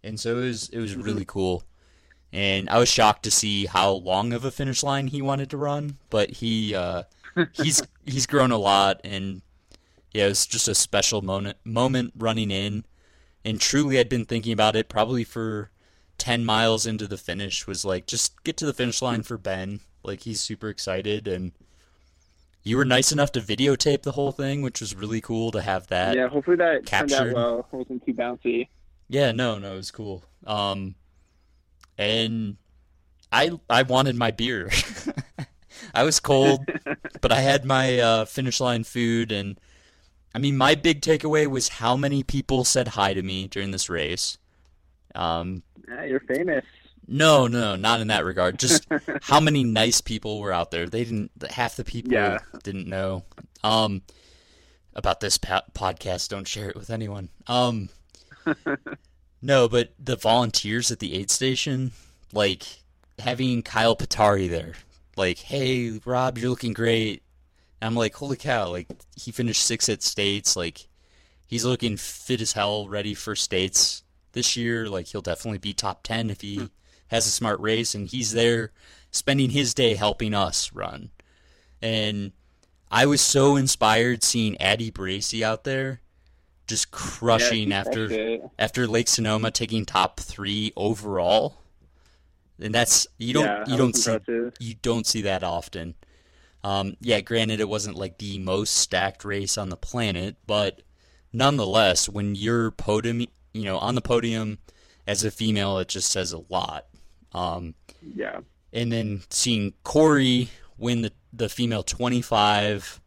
[0.03, 1.63] and so it was it was really cool.
[2.33, 5.57] And I was shocked to see how long of a finish line he wanted to
[5.57, 7.03] run, but he uh,
[7.53, 9.41] he's he's grown a lot, and
[10.11, 12.85] yeah, it was just a special moment moment running in.
[13.45, 15.69] And truly, I'd been thinking about it probably for
[16.17, 17.67] ten miles into the finish.
[17.67, 19.81] Was like, just get to the finish line for Ben.
[20.03, 21.51] Like he's super excited, and
[22.63, 25.87] you were nice enough to videotape the whole thing, which was really cool to have
[25.87, 26.15] that.
[26.15, 27.67] yeah, hopefully that turned out well.
[27.71, 28.67] It wasn't too bouncy.
[29.09, 30.23] Yeah, no, no, it was cool.
[30.45, 30.95] Um,
[31.97, 32.57] and
[33.31, 34.69] I I wanted my beer.
[35.93, 36.61] I was cold,
[37.21, 39.59] but I had my uh, finish line food, and
[40.33, 43.89] I mean, my big takeaway was how many people said hi to me during this
[43.89, 44.37] race.
[45.15, 46.63] Um, Yeah, you're famous.
[47.07, 48.57] No, no, not in that regard.
[48.59, 48.87] Just
[49.23, 50.87] how many nice people were out there.
[50.87, 51.31] They didn't.
[51.49, 52.39] Half the people Yeah.
[52.63, 53.23] didn't know.
[53.63, 54.01] Um,
[54.93, 56.29] about this pa- podcast.
[56.29, 57.29] Don't share it with anyone.
[57.47, 57.89] Um,
[59.41, 61.91] no, but the volunteers at the aid station,
[62.33, 62.63] like
[63.19, 64.73] having Kyle Pietari there,
[65.17, 67.23] like, hey, Rob, you're looking great.
[67.81, 68.69] And I'm like, holy cow!
[68.69, 70.55] Like he finished sixth at states.
[70.55, 70.87] Like
[71.47, 74.87] he's looking fit as hell, ready for states this year.
[74.87, 76.69] Like he'll definitely be top ten if he
[77.11, 78.71] has a smart race, and he's there
[79.11, 81.11] spending his day helping us run.
[81.81, 82.33] And
[82.91, 86.01] I was so inspired seeing Addie Bracy out there,
[86.67, 88.15] just crushing Yeah, after
[88.59, 91.57] after Lake Sonoma taking top three overall.
[92.59, 94.53] And that's you don't Yeah, you don't was see impressive.
[94.59, 95.95] you don't see that often.
[96.63, 100.81] Um, yeah, granted, it wasn't like the most stacked race on the planet, but
[101.33, 104.59] nonetheless, when you're podium, you know, on the podium
[105.07, 106.87] as a female, it just says a lot.
[107.33, 108.41] Um, Yeah.
[108.73, 112.99] and then seeing Corey win the the female 25,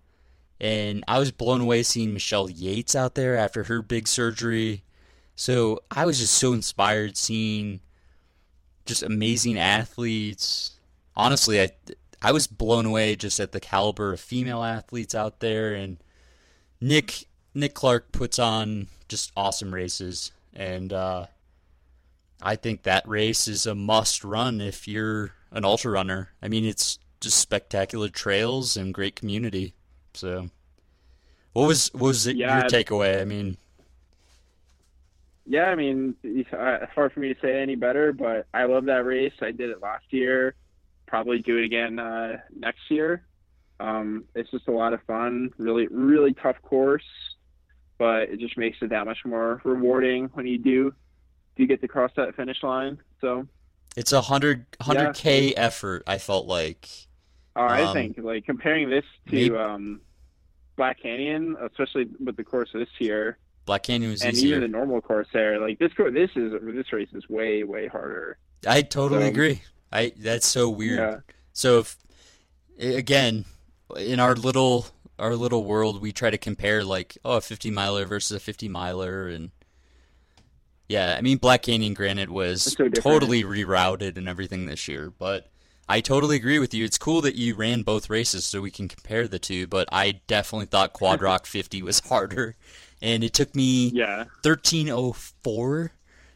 [0.60, 4.82] and I was blown away seeing Michelle Yates out there after her big surgery.
[5.36, 7.80] So I was just so inspired seeing
[8.86, 10.78] just amazing athletes.
[11.16, 11.70] Honestly, I
[12.22, 15.98] I was blown away just at the caliber of female athletes out there, and
[16.80, 21.26] Nick Nick Clark puts on just awesome races, and uh,
[22.44, 26.30] I think that race is a must run if you're an ultra runner.
[26.42, 29.74] I mean, it's just spectacular trails and great community.
[30.14, 30.50] So,
[31.54, 32.54] what was what was it, Yeah.
[32.54, 33.20] your takeaway?
[33.20, 33.56] I mean,
[35.46, 38.86] Yeah, I mean, it's uh, hard for me to say any better, but I love
[38.86, 39.34] that race.
[39.42, 40.54] I did it last year.
[41.06, 43.26] Probably do it again uh, next year.
[43.80, 45.50] Um, it's just a lot of fun.
[45.58, 47.04] Really, really tough course,
[47.98, 50.94] but it just makes it that much more rewarding when you do
[51.56, 52.98] do you get to cross that finish line.
[53.20, 53.46] So,
[53.96, 56.02] it's a hundred hundred k effort.
[56.06, 56.88] I felt like.
[57.56, 60.00] uh, I Um, think like comparing this to maybe- um,
[60.76, 64.56] Black Canyon, especially with the course this year, Black Canyon was and easier.
[64.56, 67.86] even the normal course there, like this course, this is this race is way way
[67.86, 68.38] harder.
[68.66, 69.62] I totally So- agree.
[69.92, 70.98] I that's so weird.
[70.98, 71.16] Yeah.
[71.52, 71.96] So if
[72.80, 73.44] again
[73.96, 74.86] in our little
[75.20, 78.68] our little world we try to compare like oh a 50 miler versus a 50
[78.68, 79.52] miler and
[80.88, 85.48] yeah, I mean Black Canyon Granite was so totally rerouted and everything this year, but
[85.88, 86.84] I totally agree with you.
[86.84, 90.20] It's cool that you ran both races so we can compare the two, but I
[90.26, 92.56] definitely thought Quad Rock 50 was harder.
[93.02, 94.24] And it took me Yeah.
[94.42, 95.92] 1304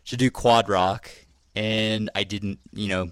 [0.07, 1.11] to do Quad Rock,
[1.55, 3.11] and I didn't, you know,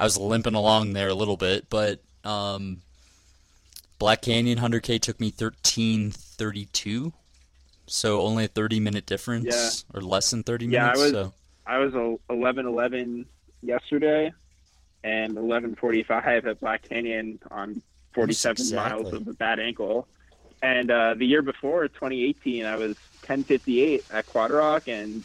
[0.00, 2.78] I was limping along there a little bit, but um,
[3.98, 7.12] Black Canyon 100K took me 1332,
[7.90, 9.98] so only a 30 minute difference, Yeah.
[9.98, 11.00] or less than 30 Yeah, I minutes.
[11.00, 11.32] was- so
[11.66, 13.26] I was a eleven eleven
[13.62, 14.32] yesterday,
[15.04, 17.80] and eleven forty five at Black Canyon on
[18.12, 19.02] forty seven exactly.
[19.02, 20.08] miles of a bad ankle.
[20.62, 25.24] And uh, the year before, 2018, I was 1058 at Quad Rock and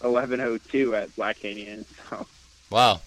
[0.00, 1.84] 1102 at Black Canyon.
[2.10, 2.26] So
[2.70, 3.00] wow,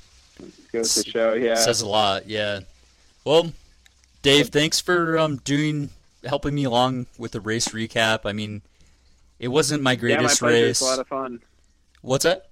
[0.74, 1.56] goes to show, yeah.
[1.56, 2.28] says a lot.
[2.28, 2.62] Yeah.
[3.24, 3.52] Well,
[4.22, 5.90] Dave, thanks for um, doing
[6.26, 8.22] helping me along with the race recap.
[8.26, 8.62] I mean,
[9.44, 10.66] it wasn't my greatest yeah, my pleasure.
[10.68, 10.70] race.
[10.70, 11.40] It's a lot of fun.
[12.02, 12.46] What's that?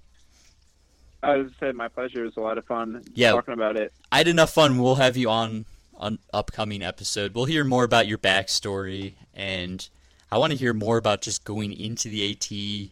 [1.24, 2.26] I was said my pleasure.
[2.26, 3.32] It's a lot of fun Yeah.
[3.32, 3.94] talking about it.
[4.12, 4.78] I had enough fun.
[4.78, 5.64] We'll have you on
[6.02, 7.34] an upcoming episode.
[7.34, 9.88] We'll hear more about your backstory, and
[10.30, 12.92] I want to hear more about just going into the AT.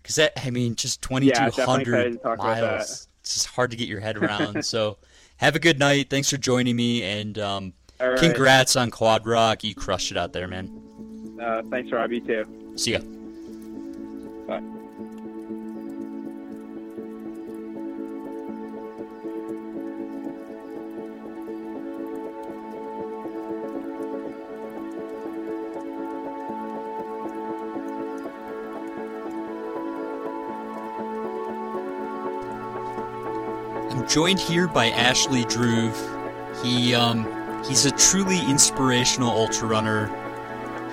[0.00, 2.72] Because that, I mean, just twenty two hundred definitely excited to hundred talk about that.
[2.76, 3.08] miles.
[3.22, 4.64] It's just hard to get your head around.
[4.64, 4.96] so,
[5.38, 6.08] have a good night.
[6.08, 8.16] Thanks for joining me, and um, right.
[8.16, 9.64] congrats on Quad Rock.
[9.64, 10.70] You crushed it out there, man.
[11.42, 12.12] Uh, thanks, Rob.
[12.12, 12.67] You too.
[12.78, 13.00] See ya.
[14.46, 14.62] Bye.
[33.90, 35.96] I'm joined here by Ashley Druve.
[36.62, 37.26] He um,
[37.64, 40.06] he's a truly inspirational ultra runner.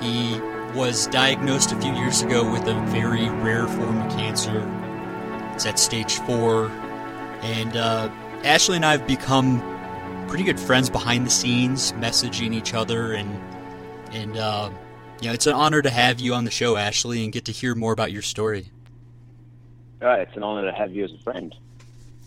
[0.01, 0.41] He
[0.75, 4.61] was diagnosed a few years ago with a very rare form of cancer.
[5.53, 6.67] It's at stage four,
[7.41, 8.09] and uh,
[8.43, 9.61] Ashley and I have become
[10.27, 13.41] pretty good friends behind the scenes, messaging each other, and
[14.11, 14.69] and uh,
[15.21, 17.53] you know it's an honor to have you on the show, Ashley, and get to
[17.53, 18.69] hear more about your story.
[20.01, 21.55] Oh, it's an honor to have you as a friend.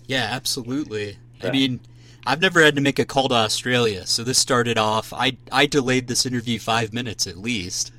[0.06, 1.18] Yeah, absolutely.
[1.42, 1.80] I mean,
[2.26, 5.12] I've never had to make a call to Australia, so this started off.
[5.12, 7.92] I I delayed this interview five minutes at least.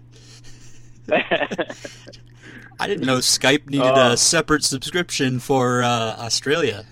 [2.80, 4.12] I didn't know Skype needed Oh.
[4.14, 6.86] a separate subscription for uh, Australia.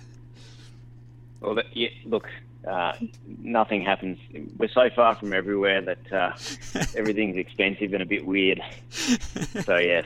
[1.40, 2.28] Well, that, yeah, look,
[2.66, 2.92] uh,
[3.38, 4.18] nothing happens.
[4.58, 6.32] We're so far from everywhere that uh,
[6.96, 8.60] everything's expensive and a bit weird.
[9.64, 10.04] So yes,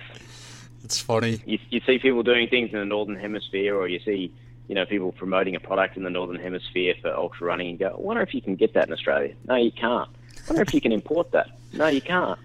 [0.84, 1.40] It's funny.
[1.46, 4.32] you, you see people doing things in the northern hemisphere, or you see,
[4.68, 7.88] you know, people promoting a product in the northern hemisphere for ultra running, and go,
[7.88, 9.34] I wonder if you can get that in Australia.
[9.48, 10.08] No, you can't.
[10.36, 11.50] I wonder if you can import that.
[11.72, 12.38] No, you can't.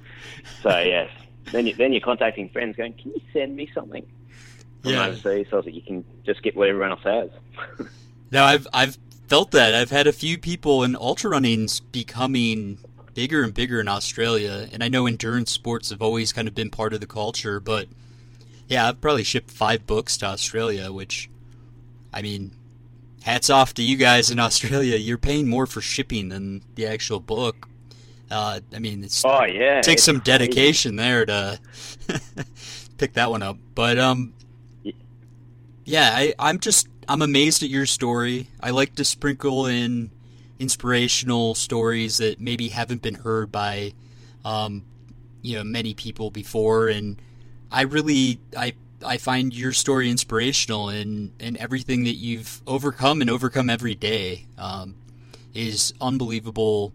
[0.64, 1.10] So yes,
[1.52, 4.06] then you, then you're contacting friends, going, can you send me something
[4.84, 5.08] from Yeah.
[5.08, 7.30] overseas so that you can just get what everyone else has.
[8.30, 9.74] No, I've I've felt that.
[9.74, 12.78] I've had a few people in ultra running's becoming
[13.14, 16.70] bigger and bigger in Australia, and I know endurance sports have always kind of been
[16.70, 17.88] part of the culture, but
[18.68, 21.30] yeah, I've probably shipped five books to Australia, which
[22.14, 22.52] I mean,
[23.24, 24.98] hats off to you guys in Australia.
[24.98, 27.70] You're paying more for shipping than the actual book.
[28.30, 30.38] Uh, I mean, it's Oh yeah, takes it's some crazy.
[30.38, 31.60] dedication there to
[32.98, 33.58] pick that one up.
[33.76, 34.34] But um,
[35.86, 38.50] yeah, I, I'm just I'm amazed at your story.
[38.62, 40.12] I like to sprinkle in
[40.60, 43.94] inspirational stories that maybe haven't been heard by
[44.44, 44.84] um,
[45.42, 47.22] you know many people before, and
[47.72, 48.74] I really I
[49.06, 54.48] I find your story inspirational and and everything that you've overcome and overcome every day
[54.58, 54.96] um,
[55.54, 56.92] is unbelievable.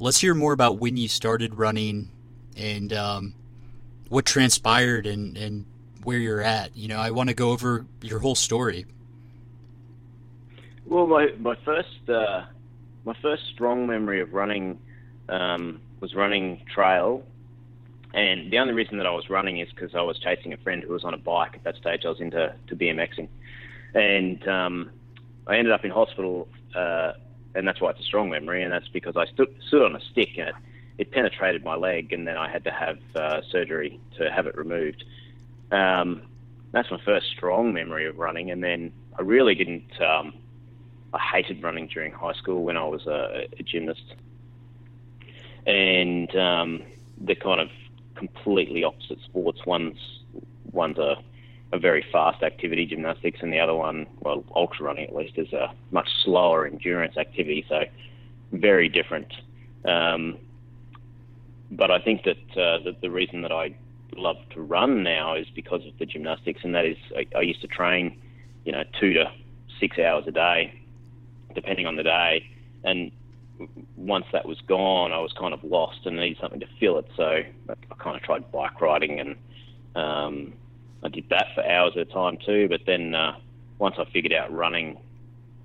[0.00, 2.10] Let's hear more about when you started running
[2.56, 3.34] and um,
[4.08, 5.66] what transpired and, and
[6.02, 6.76] where you're at.
[6.76, 8.86] You know, I want to go over your whole story.
[10.86, 12.44] Well, my my first uh,
[13.04, 14.78] my first strong memory of running
[15.28, 17.22] um, was running trail,
[18.12, 20.82] and the only reason that I was running is because I was chasing a friend
[20.82, 21.54] who was on a bike.
[21.54, 23.28] At that stage, I was into to BMXing,
[23.94, 24.90] and um,
[25.46, 27.12] I ended up in hospital, uh,
[27.54, 30.00] and that's why it's a strong memory, and that's because I stood stood on a
[30.00, 30.54] stick and it,
[30.98, 34.56] it penetrated my leg, and then I had to have uh, surgery to have it
[34.56, 35.04] removed.
[35.70, 36.22] Um,
[36.72, 40.00] that's my first strong memory of running, and then I really didn't.
[40.00, 40.34] Um,
[41.12, 44.14] I hated running during high school when I was a, a gymnast,
[45.66, 46.82] and um,
[47.18, 47.68] they're kind of
[48.14, 49.66] completely opposite sports.
[49.66, 49.98] One's
[50.72, 51.16] one's a
[51.72, 55.52] a very fast activity, gymnastics, and the other one, well, ultra running at least, is
[55.52, 57.64] a much slower endurance activity.
[57.68, 57.82] So
[58.52, 59.32] very different.
[59.84, 60.38] Um,
[61.70, 63.74] but I think that uh, the, the reason that I
[64.16, 67.60] love to run now is because of the gymnastics, and that is I, I used
[67.60, 68.20] to train,
[68.64, 69.30] you know, two to
[69.78, 70.74] six hours a day,
[71.54, 72.50] depending on the day.
[72.82, 73.12] And
[73.96, 77.06] once that was gone, I was kind of lost and needed something to fill it.
[77.16, 79.36] So I kind of tried bike riding, and
[79.94, 80.52] um,
[81.02, 82.68] I did that for hours at a time too.
[82.68, 83.36] But then uh,
[83.78, 84.98] once I figured out running,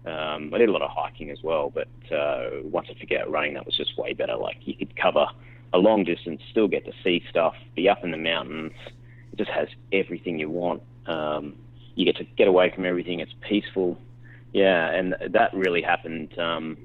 [0.06, 1.72] um, I did a lot of hiking as well.
[1.74, 4.36] But uh, once I figured out running, that was just way better.
[4.36, 5.28] Like you could cover
[5.74, 8.74] a long distance, still get to see stuff, be up in the mountains.
[9.32, 10.82] It just has everything you want.
[11.06, 11.56] Um,
[11.96, 13.20] you get to get away from everything.
[13.20, 13.98] It's peaceful.
[14.54, 16.78] Yeah, and that really happened um,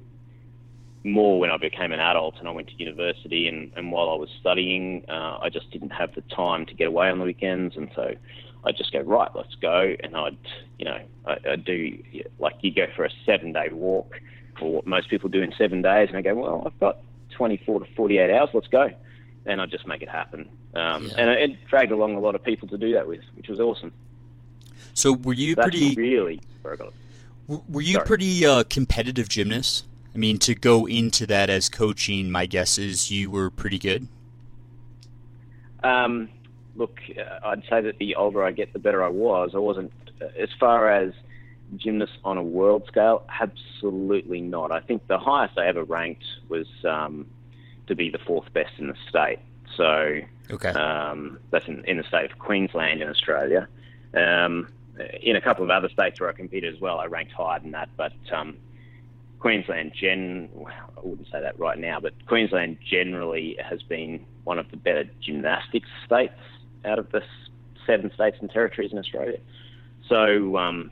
[1.03, 3.47] more when I became an adult and I went to university.
[3.47, 6.87] And, and while I was studying, uh, I just didn't have the time to get
[6.87, 8.13] away on the weekends, and so
[8.63, 9.95] I'd just go right, let's go.
[10.03, 10.37] And I'd,
[10.77, 11.97] you know, I, I'd do
[12.39, 14.19] like you go for a seven-day walk,
[14.61, 16.99] or what most people do in seven days, and I go, well, I've got
[17.31, 18.89] 24 to 48 hours, let's go.
[19.47, 20.49] And I'd just make it happen.
[20.75, 21.13] Um, Yeah.
[21.17, 23.59] And it, it dragged along a lot of people to do that with, which was
[23.59, 23.91] awesome.
[24.93, 25.95] So were you That's pretty?
[25.95, 27.61] really where I got it.
[27.67, 28.05] Were you sorry.
[28.05, 29.85] pretty uh, competitive gymnast?
[30.13, 34.07] I mean, to go into that as coaching, my guess is you were pretty good.
[35.83, 36.29] Um,
[36.75, 39.51] look, uh, I'd say that the older I get, the better I was.
[39.53, 39.91] I wasn't,
[40.21, 41.13] uh, as far as
[41.77, 44.71] gymnast on a world scale, absolutely not.
[44.71, 47.25] I think the highest I ever ranked was um,
[47.87, 49.39] to be the fourth best in the state.
[49.77, 50.19] So
[50.51, 50.69] Okay.
[50.69, 53.67] um, that's in, in the state of Queensland in Australia.
[54.13, 54.67] Um,
[55.21, 57.71] in a couple of other states where I competed as well, I ranked higher than
[57.71, 57.89] that.
[57.95, 58.57] But um,
[59.41, 64.69] Queensland, gen, I wouldn't say that right now, but Queensland generally has been one of
[64.69, 66.39] the better gymnastics states
[66.85, 67.23] out of the
[67.87, 69.39] seven states and territories in Australia.
[70.07, 70.91] So, um,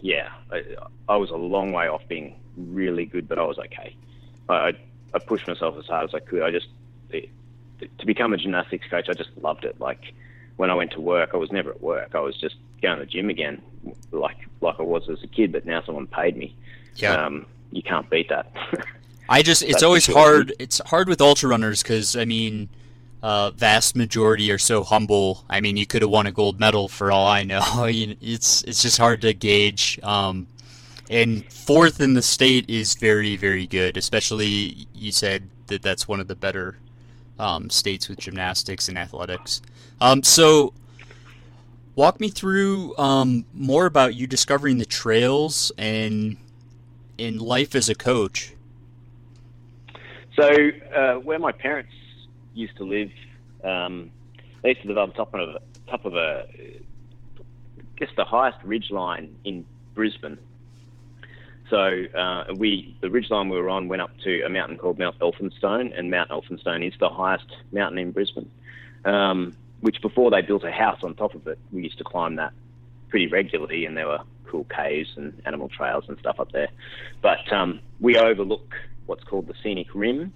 [0.00, 0.62] yeah, I,
[1.06, 3.94] I was a long way off being really good, but I was okay.
[4.48, 4.72] I,
[5.12, 6.42] I, pushed myself as hard as I could.
[6.42, 6.68] I just,
[7.10, 9.78] to become a gymnastics coach, I just loved it.
[9.78, 10.14] Like
[10.56, 12.14] when I went to work, I was never at work.
[12.14, 13.60] I was just going to the gym again,
[14.12, 15.52] like like I was as a kid.
[15.52, 16.56] But now someone paid me.
[16.96, 17.26] Yeah.
[17.26, 18.52] Um, you can't beat that.
[19.28, 20.14] I just it's always sure.
[20.16, 20.52] hard.
[20.58, 22.68] It's hard with ultra runners because I mean,
[23.22, 25.44] uh, vast majority are so humble.
[25.48, 27.62] I mean, you could have won a gold medal for all I know.
[28.20, 30.00] It's it's just hard to gauge.
[30.02, 30.48] Um,
[31.08, 33.96] and fourth in the state is very very good.
[33.96, 36.76] Especially you said that that's one of the better
[37.38, 39.62] um, states with gymnastics and athletics.
[40.00, 40.74] Um, so.
[41.96, 46.38] Walk me through um, more about you discovering the trails and
[47.20, 48.54] in life as a coach.
[50.36, 50.48] So
[50.94, 51.92] uh, where my parents
[52.54, 53.10] used to live,
[53.62, 54.10] um,
[54.62, 57.42] they used to live on top of top of a, I
[57.96, 60.38] guess the highest ridge line in Brisbane.
[61.68, 64.98] So uh, we, the ridge line we were on, went up to a mountain called
[64.98, 68.50] Mount Elphinstone, and Mount Elphinstone is the highest mountain in Brisbane.
[69.04, 72.36] Um, which before they built a house on top of it, we used to climb
[72.36, 72.52] that
[73.08, 74.20] pretty regularly, and there were
[74.50, 76.68] cool caves and animal trails and stuff up there.
[77.22, 78.74] But um, we overlook
[79.06, 80.32] what's called the scenic rim,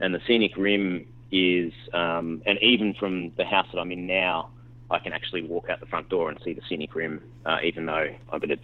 [0.00, 4.50] and the scenic rim is, um, and even from the house that I'm in now,
[4.90, 7.86] I can actually walk out the front door and see the scenic rim, uh, even
[7.86, 8.58] though I'm at-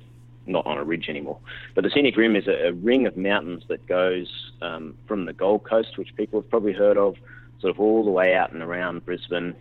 [0.47, 1.39] not on a ridge anymore.
[1.75, 4.29] But the scenic rim is a, a ring of mountains that goes
[4.63, 7.17] um, from the Gold Coast, which people have probably heard of,
[7.61, 9.55] sort of all the way out and around Brisbane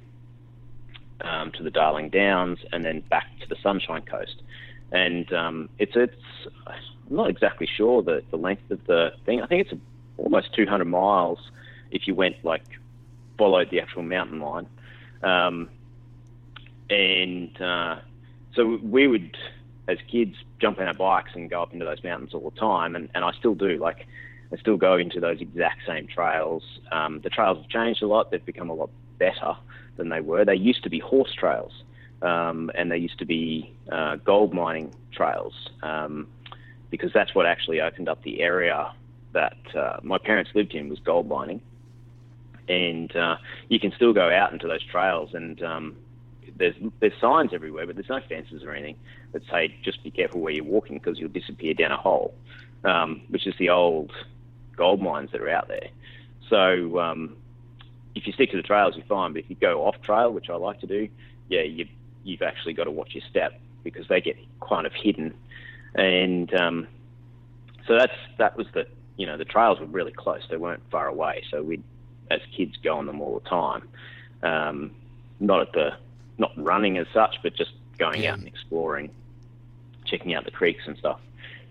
[1.21, 4.41] um, to the Darling Downs, and then back to the Sunshine Coast.
[4.91, 6.15] And um, it's it's
[6.67, 9.41] I'm not exactly sure the, the length of the thing.
[9.41, 9.81] I think it's
[10.17, 11.39] almost 200 miles
[11.91, 12.63] if you went like
[13.37, 14.67] followed the actual mountain line.
[15.23, 15.69] Um,
[16.89, 17.99] and uh,
[18.55, 19.37] so we would,
[19.87, 22.95] as kids, jump on our bikes and go up into those mountains all the time,
[22.95, 23.77] and, and I still do.
[23.77, 24.07] Like,
[24.51, 26.63] I still go into those exact same trails.
[26.91, 29.55] Um, the trails have changed a lot; they've become a lot better
[29.97, 30.45] than they were.
[30.45, 31.71] They used to be horse trails,
[32.21, 35.53] um, and they used to be uh, gold mining trails,
[35.83, 36.27] um,
[36.89, 38.91] because that's what actually opened up the area
[39.33, 41.61] that uh, my parents lived in was gold mining,
[42.67, 45.95] and uh, you can still go out into those trails and um,
[46.57, 48.95] there's there's signs everywhere, but there's no fences or anything
[49.31, 52.33] that say just be careful where you're walking because you'll disappear down a hole,
[52.83, 54.11] um, which is the old
[54.75, 55.89] gold mines that are out there.
[56.49, 57.37] So um,
[58.15, 59.33] if you stick to the trails, you're fine.
[59.33, 61.07] But if you go off trail, which I like to do,
[61.47, 61.87] yeah, you
[62.23, 65.33] you've actually got to watch your step because they get kind of hidden,
[65.95, 66.87] and um,
[67.87, 68.85] so that's that was the
[69.17, 70.41] you know the trails were really close.
[70.49, 71.83] They weren't far away, so we'd
[72.31, 73.87] as kids go on them all the time.
[74.43, 74.91] Um,
[75.39, 75.91] not at the
[76.37, 79.11] not running as such, but just going out and exploring,
[80.05, 81.19] checking out the creeks and stuff.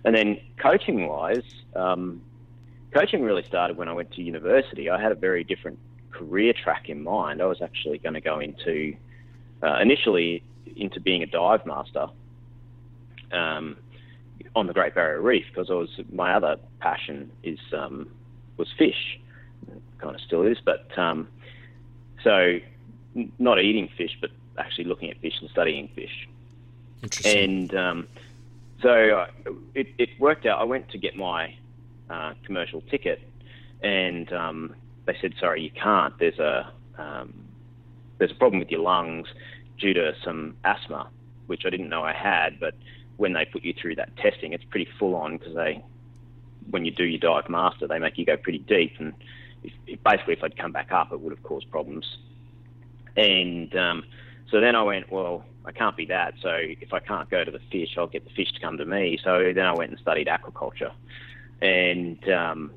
[0.05, 1.43] And then coaching wise,
[1.75, 2.23] um,
[2.93, 4.91] coaching really started when I went to university.
[4.91, 5.79] I had a very different
[6.11, 7.43] career track in mind.
[7.43, 8.95] I was actually going to go into
[9.63, 10.43] uh, initially
[10.77, 12.09] into being a dive master.
[13.33, 13.77] Um,
[14.55, 18.09] on the Great Barrier Reef because I was my other passion is um,
[18.57, 19.19] was fish,
[19.99, 21.29] kind of still is, but um,
[22.23, 22.59] so
[23.39, 26.29] not eating fish, but actually looking at fish and studying fish.
[27.03, 27.39] Interesting.
[27.39, 28.09] And um,
[28.83, 30.61] so uh, it, it worked out.
[30.61, 31.55] I went to get my
[32.11, 33.21] uh, commercial ticket,
[33.83, 34.75] and um,
[35.07, 36.19] they said, "Sorry, you can't.
[36.19, 37.33] There's a um,
[38.19, 39.29] there's a problem with your lungs
[39.79, 41.09] due to some asthma,
[41.47, 42.61] which I didn't know I had.
[42.61, 42.75] But
[43.17, 45.83] when they put you through that testing, it's pretty full on because they,
[46.71, 49.15] when you do your dive master, they make you go pretty deep, and
[49.63, 52.19] if, if, basically if I'd come back up, it would have caused problems.
[53.17, 54.05] And um,
[54.51, 56.35] so then I went, well, I can't be that.
[56.41, 58.85] So if I can't go to the fish, I'll get the fish to come to
[58.85, 59.19] me.
[59.23, 60.93] So then I went and studied aquaculture,
[61.61, 62.73] and um,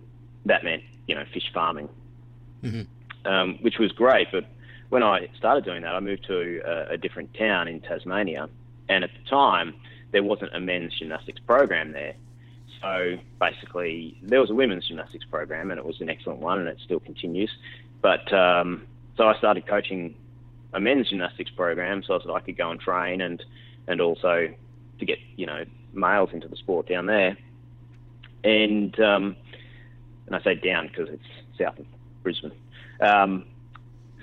[0.46, 1.90] that meant you know fish farming,
[2.64, 3.32] mm-hmm.
[3.32, 4.28] um, which was great.
[4.32, 4.46] But
[4.92, 8.50] when I started doing that, I moved to a, a different town in Tasmania,
[8.90, 9.74] and at the time
[10.12, 12.14] there wasn't a men's gymnastics program there.
[12.82, 16.68] So basically, there was a women's gymnastics program, and it was an excellent one, and
[16.68, 17.50] it still continues.
[18.02, 18.86] But um,
[19.16, 20.14] so I started coaching
[20.74, 23.42] a men's gymnastics program so that I could go and train and
[23.88, 24.54] and also
[25.00, 25.64] to get you know
[25.94, 27.38] males into the sport down there.
[28.44, 29.38] And um,
[30.28, 31.86] and I say down because it's south of
[32.24, 32.52] Brisbane.
[33.00, 33.46] Um,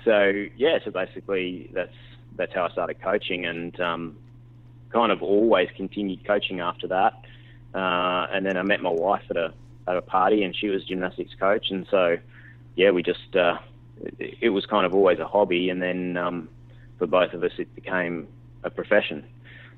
[0.03, 1.93] so yeah, so basically that's
[2.35, 4.17] that's how I started coaching and um,
[4.91, 7.13] kind of always continued coaching after that.
[7.73, 9.53] Uh, and then I met my wife at a
[9.87, 12.15] at a party and she was gymnastics coach and so
[12.75, 13.57] yeah we just uh,
[14.19, 16.49] it, it was kind of always a hobby and then um,
[16.97, 18.27] for both of us it became
[18.63, 19.25] a profession.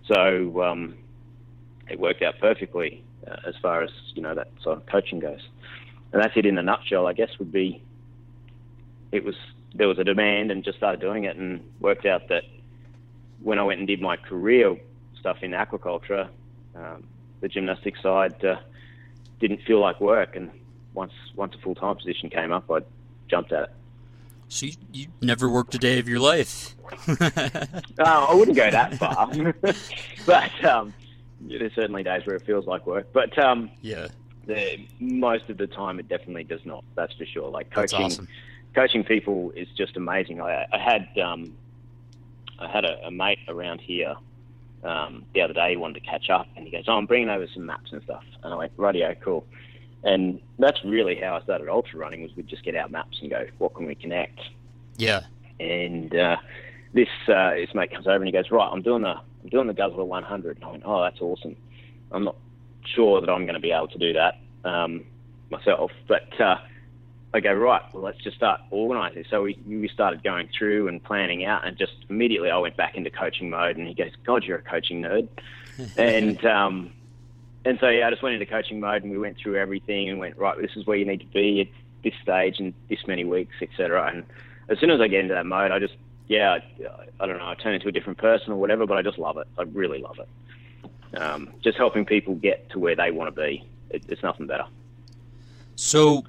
[0.07, 0.95] So um,
[1.89, 5.47] it worked out perfectly uh, as far as you know that sort of coaching goes.
[6.11, 7.07] And that's it in a nutshell.
[7.07, 7.82] I guess would be
[9.11, 9.36] it was
[9.74, 12.43] there was a demand and just started doing it and worked out that
[13.41, 14.78] when I went and did my career
[15.19, 16.30] stuff in aquaculture,
[16.76, 17.03] um,
[17.39, 18.57] the gymnastics side uh,
[19.39, 20.36] didn't feel like work.
[20.36, 20.51] And
[20.93, 22.80] once once a full time position came up, I
[23.30, 23.69] jumped at it.
[24.49, 26.76] So you, you never worked a day of your life.
[27.07, 29.32] oh, I wouldn't go that far,
[30.26, 30.93] but um,
[31.39, 33.07] there's certainly days where it feels like work.
[33.13, 34.09] But um, yeah,
[34.45, 36.84] the, most of the time it definitely does not.
[36.95, 37.49] That's for sure.
[37.49, 38.28] Like That's coaching, awesome.
[38.76, 40.41] Coaching people is just amazing.
[40.41, 41.53] I, I had um,
[42.59, 44.15] I had a, a mate around here
[44.84, 45.72] um, the other day.
[45.72, 48.01] He wanted to catch up, and he goes, "Oh, I'm bringing over some maps and
[48.03, 49.45] stuff." And I went, "Radio, cool."
[50.03, 52.24] And that's really how I started ultra running.
[52.24, 54.39] Was we'd just get out maps and go, "What can we connect?"
[54.97, 55.22] Yeah.
[55.59, 56.38] And uh,
[56.93, 59.67] this uh, this mate comes over and he goes, "Right, I'm doing the I'm doing
[59.67, 61.55] the Guzzler 100." And I went, "Oh, that's awesome."
[62.11, 62.36] I'm not
[62.86, 65.05] sure that I'm going to be able to do that um,
[65.49, 66.57] myself, but uh,
[67.34, 67.82] I go right.
[67.93, 69.25] Well, let's just start organising.
[69.29, 72.95] So we we started going through and planning out, and just immediately I went back
[72.95, 73.77] into coaching mode.
[73.77, 75.27] And he goes, "God, you're a coaching nerd,"
[75.97, 76.91] and um,
[77.63, 80.19] and so yeah, I just went into coaching mode, and we went through everything and
[80.19, 80.57] went right.
[80.57, 81.67] This is where you need to be at
[82.03, 84.11] this stage and this many weeks, etc.
[84.13, 84.25] And
[84.67, 85.95] as soon as I get into that mode, I just
[86.32, 89.01] yeah, I, I don't know, I turn into a different person or whatever, but I
[89.01, 89.47] just love it.
[89.57, 91.17] I really love it.
[91.17, 93.65] Um, just helping people get to where they want to be.
[93.89, 94.63] It, it's nothing better.
[95.75, 96.23] So,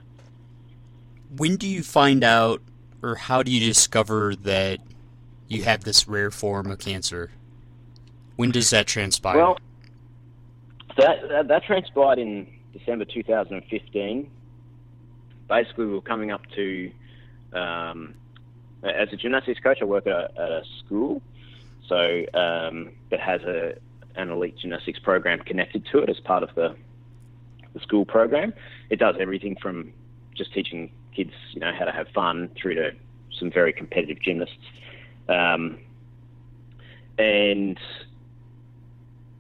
[1.37, 2.61] when do you find out,
[3.03, 4.81] or how do you discover that
[5.49, 7.31] you have this rare form of cancer?
[8.37, 9.37] When does that transpire?
[9.37, 9.59] Well,
[10.99, 14.31] that, that, that transpired in December 2015.
[15.49, 16.91] Basically, we were coming up to,
[17.53, 18.15] um,
[18.83, 21.23] as a gymnastics coach, I work at a, at a school,
[21.89, 23.75] so um, that has a
[24.15, 26.77] an elite gymnastics program connected to it as part of the
[27.73, 28.53] the school program.
[28.91, 29.93] It does everything from
[30.35, 32.93] just teaching kids, you know, how to have fun through to
[33.39, 34.55] some very competitive gymnasts.
[35.29, 35.79] Um,
[37.19, 37.79] and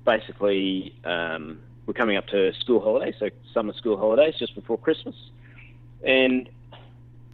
[0.04, 5.16] basically, um, we're coming up to school holidays, so summer school holidays just before Christmas.
[6.04, 6.48] And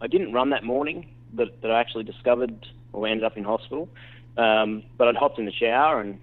[0.01, 3.89] I didn't run that morning that, that I actually discovered or ended up in hospital.
[4.37, 6.19] Um, but I'd hopped in the shower and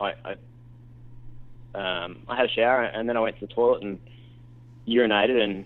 [0.00, 0.34] I, I
[1.74, 3.98] um, I had a shower and then I went to the toilet and
[4.86, 5.64] urinated and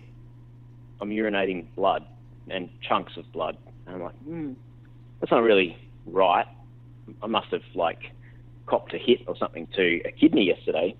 [1.00, 2.04] I'm urinating blood
[2.50, 3.56] and chunks of blood.
[3.86, 4.52] And I'm like, hmm,
[5.20, 5.76] that's not really
[6.06, 6.46] right.
[7.22, 8.12] I must have like
[8.66, 10.94] copped a hit or something to a kidney yesterday,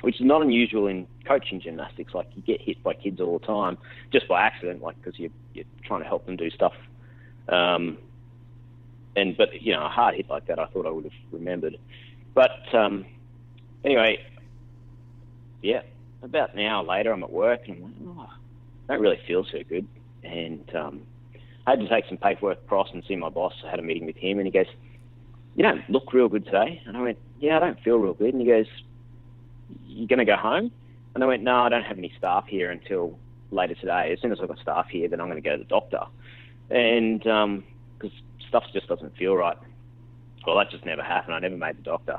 [0.00, 2.14] which is not unusual in coaching gymnastics.
[2.14, 3.78] Like you get hit by kids all the time
[4.12, 6.74] just by accident, like because you're, you're trying to help them do stuff.
[7.48, 7.98] Um,
[9.16, 11.76] and but you know a hard hit like that, I thought I would have remembered.
[12.34, 13.04] But um,
[13.84, 14.18] anyway,
[15.62, 15.82] yeah,
[16.22, 18.34] about an hour later, I'm at work and I'm like, oh,
[18.92, 19.86] don't really feel so good.
[20.22, 21.02] And um,
[21.66, 23.54] I had to take some paperwork across and see my boss.
[23.66, 24.66] I had a meeting with him, and he goes,
[25.54, 28.34] "You don't look real good today." And I went, "Yeah, I don't feel real good."
[28.34, 28.66] And he goes,
[29.86, 30.70] "You're going to go home?
[31.14, 33.18] And I went, no, I don't have any staff here until
[33.50, 34.12] later today.
[34.12, 36.02] As soon as I've got staff here, then I'm going to go to the doctor.
[36.70, 38.12] And because um,
[38.48, 39.56] stuff just doesn't feel right.
[40.46, 41.34] Well, that just never happened.
[41.34, 42.18] I never made the doctor.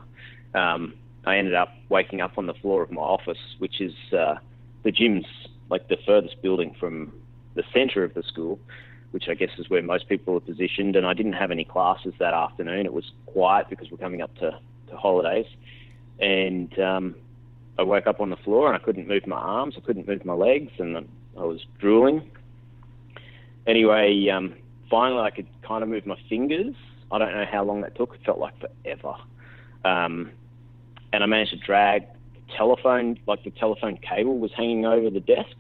[0.54, 0.96] Um,
[1.26, 4.36] I ended up waking up on the floor of my office, which is uh,
[4.84, 5.26] the gym's
[5.72, 7.14] like the furthest building from
[7.56, 8.60] the centre of the school,
[9.12, 10.96] which I guess is where most people are positioned.
[10.96, 12.86] And I didn't have any classes that afternoon.
[12.86, 14.60] It was quiet because we're coming up to,
[14.90, 15.48] to holidays.
[16.20, 17.16] And um,
[17.80, 20.26] I woke up on the floor and I couldn't move my arms, I couldn't move
[20.26, 21.08] my legs, and
[21.38, 22.30] I was drooling.
[23.66, 24.56] Anyway, um,
[24.90, 26.76] finally I could kind of move my fingers.
[27.12, 28.16] I don't know how long that took.
[28.16, 29.16] It felt like forever.
[29.86, 30.32] Um,
[31.14, 32.06] and I managed to drag
[32.58, 35.56] telephone, like the telephone cable was hanging over the desk.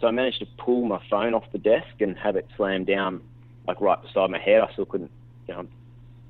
[0.00, 3.22] So I managed to pull my phone off the desk and have it slam down,
[3.66, 4.62] like right beside my head.
[4.62, 5.10] I still couldn't,
[5.46, 5.66] you know,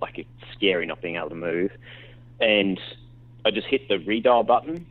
[0.00, 1.70] like it's scary not being able to move.
[2.40, 2.80] And
[3.44, 4.86] I just hit the redial button,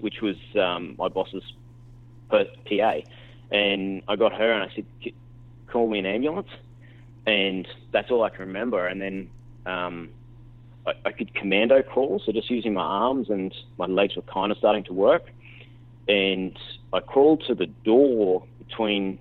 [0.00, 1.44] which was um, my boss's
[2.30, 3.00] PA.
[3.50, 4.86] And I got her and I said,
[5.66, 6.48] call me an ambulance.
[7.26, 8.86] And that's all I can remember.
[8.86, 9.30] And then
[9.66, 10.10] um,
[10.86, 14.52] I, I could commando crawl, so just using my arms and my legs were kind
[14.52, 15.30] of starting to work.
[16.08, 16.58] And
[16.92, 19.18] I crawled to the door between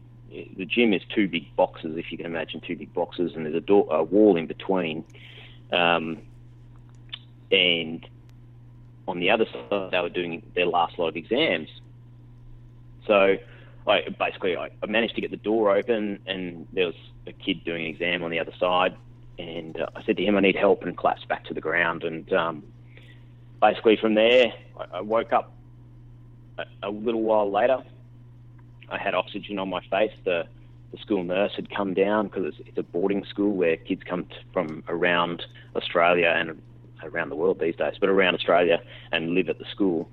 [0.58, 3.56] the gym is two big boxes, if you can imagine two big boxes, and there's
[3.56, 5.04] a door, a wall in between.
[5.72, 6.22] Um,
[7.52, 8.06] and
[9.08, 11.70] on the other side, they were doing their last lot of exams.
[13.06, 13.38] So
[13.88, 16.96] I basically I, managed to get the door open, and there was
[17.28, 18.96] a kid doing an exam on the other side,
[19.38, 22.04] and uh, I said to him, "I need help," and collapsed back to the ground.
[22.04, 22.64] And um,
[23.62, 25.52] basically from there, I, I woke up
[26.58, 27.84] a, a, little while later.
[28.90, 30.14] I had oxygen on my face.
[30.24, 30.46] The
[30.92, 34.26] the school nurse had come down because it's, it's, a boarding school where kids come
[34.26, 35.44] t- from around
[35.76, 36.62] Australia and
[37.02, 38.80] around the world these days, but around Australia
[39.12, 40.08] and live at the school.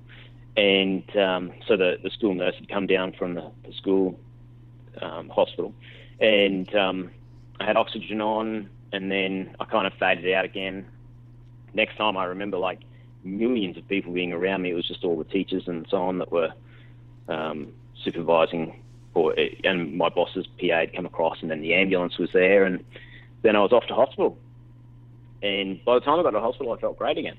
[0.57, 4.19] And um, so the, the school nurse had come down from the, the school
[5.01, 5.73] um, hospital,
[6.19, 7.11] and um,
[7.59, 10.85] I had oxygen on, and then I kind of faded out again.
[11.73, 12.79] Next time I remember like
[13.23, 14.71] millions of people being around me.
[14.71, 16.51] It was just all the teachers and so on that were
[17.27, 17.73] um,
[18.03, 18.83] supervising,
[19.13, 22.83] or and my boss's PA had come across, and then the ambulance was there, and
[23.41, 24.37] then I was off to hospital.
[25.43, 27.37] And by the time I got to hospital, I felt great again.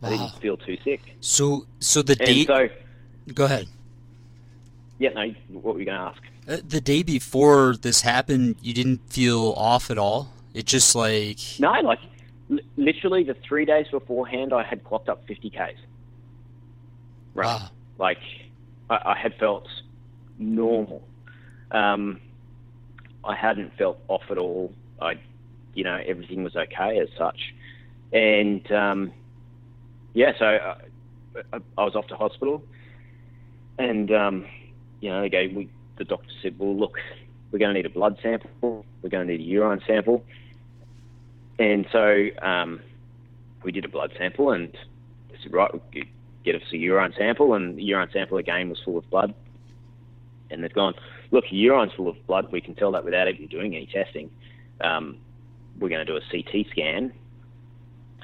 [0.00, 0.08] Wow.
[0.08, 1.00] I didn't feel too sick.
[1.20, 2.44] So, so the day.
[2.44, 2.68] So,
[3.32, 3.68] go ahead.
[4.98, 5.34] Yeah, no.
[5.48, 6.22] What were you going to ask?
[6.46, 10.30] Uh, the day before this happened, you didn't feel off at all.
[10.52, 11.98] It just like no, like
[12.50, 15.76] l- literally the three days beforehand, I had clocked up fifty k's.
[17.34, 17.70] Right, wow.
[17.98, 18.20] like
[18.88, 19.66] I, I, had felt
[20.38, 21.02] normal.
[21.72, 22.20] Um,
[23.24, 24.72] I hadn't felt off at all.
[25.02, 25.14] I,
[25.74, 27.52] you know, everything was okay as such,
[28.12, 29.12] and um,
[30.12, 30.78] yeah, so I, uh,
[31.54, 32.62] I, I, was off to hospital,
[33.78, 34.46] and um,
[35.04, 36.96] you know, gave we the doctor said, well, look,
[37.52, 40.24] we're going to need a blood sample, we're going to need a urine sample.
[41.58, 42.80] And so um,
[43.62, 44.72] we did a blood sample and
[45.30, 45.70] they said, right,
[46.42, 47.52] get us a urine sample.
[47.52, 49.34] And the urine sample again was full of blood.
[50.50, 50.94] And they've gone,
[51.30, 52.50] look, your urine's full of blood.
[52.50, 54.30] We can tell that without even doing any testing.
[54.80, 55.18] Um,
[55.78, 57.12] we're going to do a CT scan.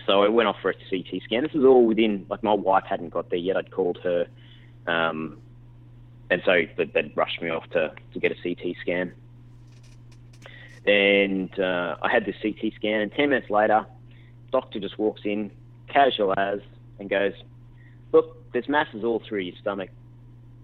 [0.07, 1.43] So I went off for a CT scan.
[1.43, 3.59] This was all within, like my wife hadn't got there yet.
[3.59, 4.27] I'd called her
[4.87, 5.37] um,
[6.31, 9.13] and so they'd rushed me off to, to get a CT scan.
[10.87, 13.85] And uh, I had this CT scan, and 10 minutes later,
[14.53, 15.51] doctor just walks in,
[15.89, 16.61] casual as,
[16.99, 17.35] and goes,
[18.13, 19.91] Look, there's masses all through your stomach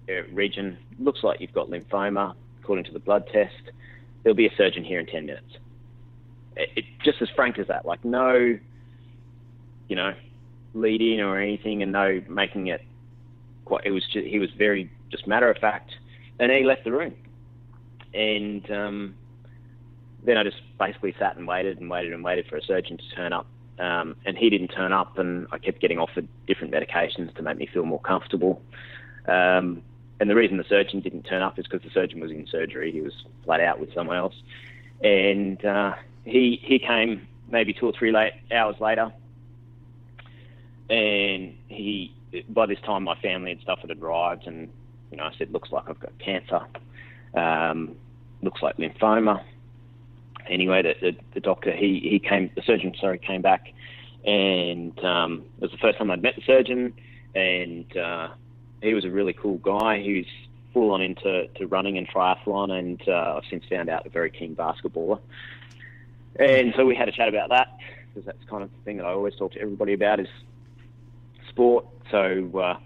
[0.09, 0.79] uh, region.
[0.99, 3.55] Looks like you've got lymphoma, according to the blood test.
[4.23, 5.53] There'll be a surgeon here in 10 minutes.
[6.57, 8.59] It, it, just as frank as that, like no,
[9.89, 10.15] you know,
[10.75, 12.83] lead in or anything, and no making it
[13.67, 13.85] quite.
[13.85, 15.91] It was just, he was very just matter of fact.
[16.39, 17.15] And he left the room.
[18.15, 19.15] And um,
[20.25, 23.11] then I just basically sat and waited and waited and waited for a surgeon to
[23.15, 23.47] turn up.
[23.79, 27.59] Um, and he didn't turn up, and I kept getting offered different medications to make
[27.59, 28.63] me feel more comfortable.
[29.29, 29.83] Um,
[30.19, 32.91] and the reason the surgeon didn't turn up is because the surgeon was in surgery.
[32.91, 33.13] He was
[33.45, 34.35] flat out with someone else.
[35.03, 35.95] And uh,
[36.25, 39.13] he he came maybe two or three late hours later,
[40.89, 42.15] and he
[42.49, 44.71] by this time my family and stuff had arrived, and
[45.11, 46.61] you know, I said, looks like I've got cancer,
[47.35, 47.97] um,
[48.43, 49.43] looks like lymphoma.
[50.49, 53.73] Anyway, the, the, the, doctor, he, he came, the surgeon, sorry, came back,
[54.25, 56.93] and um, it was the first time I'd met the surgeon,
[57.35, 58.29] and uh,
[58.83, 60.01] he was a really cool guy.
[60.01, 60.27] He was
[60.73, 64.31] full on into to running and triathlon, and uh, I've since found out a very
[64.31, 65.21] keen basketballer.
[66.39, 67.77] And so we had a chat about that,
[68.13, 70.29] because that's kind of the thing that I always talk to everybody about is
[71.49, 71.87] sport.
[72.11, 72.79] So uh,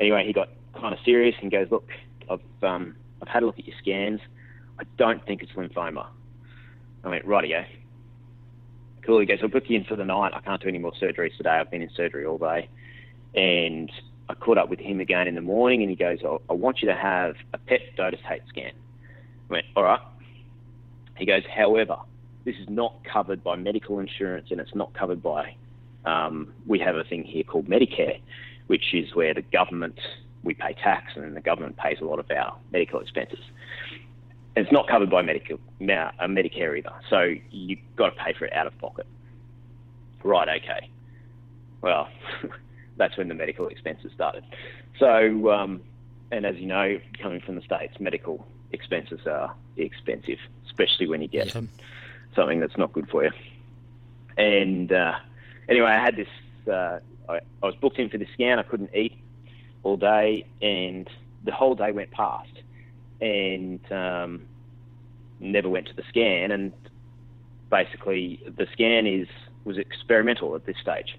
[0.00, 1.88] anyway, he got kind of serious and goes, "Look,
[2.30, 4.20] I've um, I've had a look at your scans.
[4.78, 6.06] I don't think it's lymphoma."
[7.04, 7.64] I went, "Rightio."
[9.02, 9.20] Cool.
[9.20, 10.32] He goes, "I'll book you in for the night.
[10.34, 11.50] I can't do any more surgeries today.
[11.50, 12.68] I've been in surgery all day."
[13.34, 13.90] And
[14.28, 16.82] I caught up with him again in the morning, and he goes, "I, I want
[16.82, 18.72] you to have a PET dotatate scan."
[19.50, 20.00] I went, "All right."
[21.16, 21.96] He goes, "However,
[22.44, 25.54] this is not covered by medical insurance, and it's not covered by.
[26.04, 28.20] Um, we have a thing here called Medicare,
[28.72, 30.00] which is where the government
[30.44, 33.44] we pay tax, and the government pays a lot of our medical expenses.
[34.56, 38.46] And it's not covered by medical, uh, Medicare either, so you've got to pay for
[38.46, 39.06] it out of pocket.
[40.24, 40.62] Right?
[40.62, 40.88] Okay.
[41.82, 42.08] Well,
[42.96, 44.42] that's when the medical expenses started.
[44.98, 45.82] So, um,
[46.30, 51.28] and as you know, coming from the states, medical expenses are expensive, especially when you
[51.28, 51.60] get yeah.
[52.34, 53.32] something that's not good for you.
[54.38, 55.16] And uh,
[55.68, 56.28] anyway, I had this.
[56.66, 58.58] Uh, I, I was booked in for the scan.
[58.58, 59.16] I couldn't eat
[59.82, 61.08] all day, and
[61.44, 62.52] the whole day went past,
[63.20, 64.42] and um,
[65.40, 66.50] never went to the scan.
[66.50, 66.72] And
[67.70, 69.28] basically, the scan is
[69.64, 71.18] was experimental at this stage,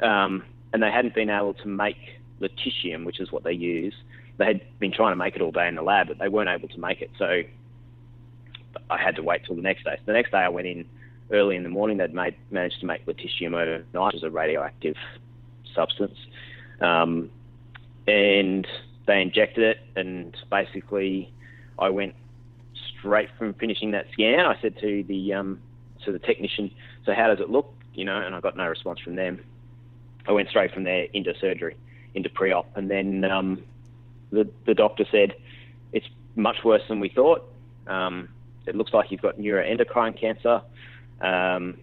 [0.00, 1.96] um, and they hadn't been able to make
[2.40, 3.94] lutetium, which is what they use.
[4.36, 6.48] They had been trying to make it all day in the lab, but they weren't
[6.48, 7.10] able to make it.
[7.18, 7.42] So
[8.90, 9.94] I had to wait till the next day.
[9.96, 10.84] So the next day, I went in
[11.30, 11.98] early in the morning.
[11.98, 14.96] They'd made, managed to make lutetium overnight, is a radioactive
[15.74, 16.18] substance.
[16.80, 17.30] Um,
[18.06, 18.66] and
[19.06, 21.32] they injected it, and basically,
[21.78, 22.14] I went
[22.98, 24.40] straight from finishing that scan.
[24.46, 25.60] I said to the um,
[26.04, 26.70] to the technician,
[27.04, 29.44] "So how does it look?" You know, and I got no response from them.
[30.26, 31.76] I went straight from there into surgery,
[32.14, 33.62] into pre-op, and then um,
[34.32, 35.34] the the doctor said,
[35.92, 36.06] "It's
[36.36, 37.48] much worse than we thought.
[37.86, 38.28] Um,
[38.66, 40.62] it looks like you've got neuroendocrine cancer."
[41.20, 41.78] Um,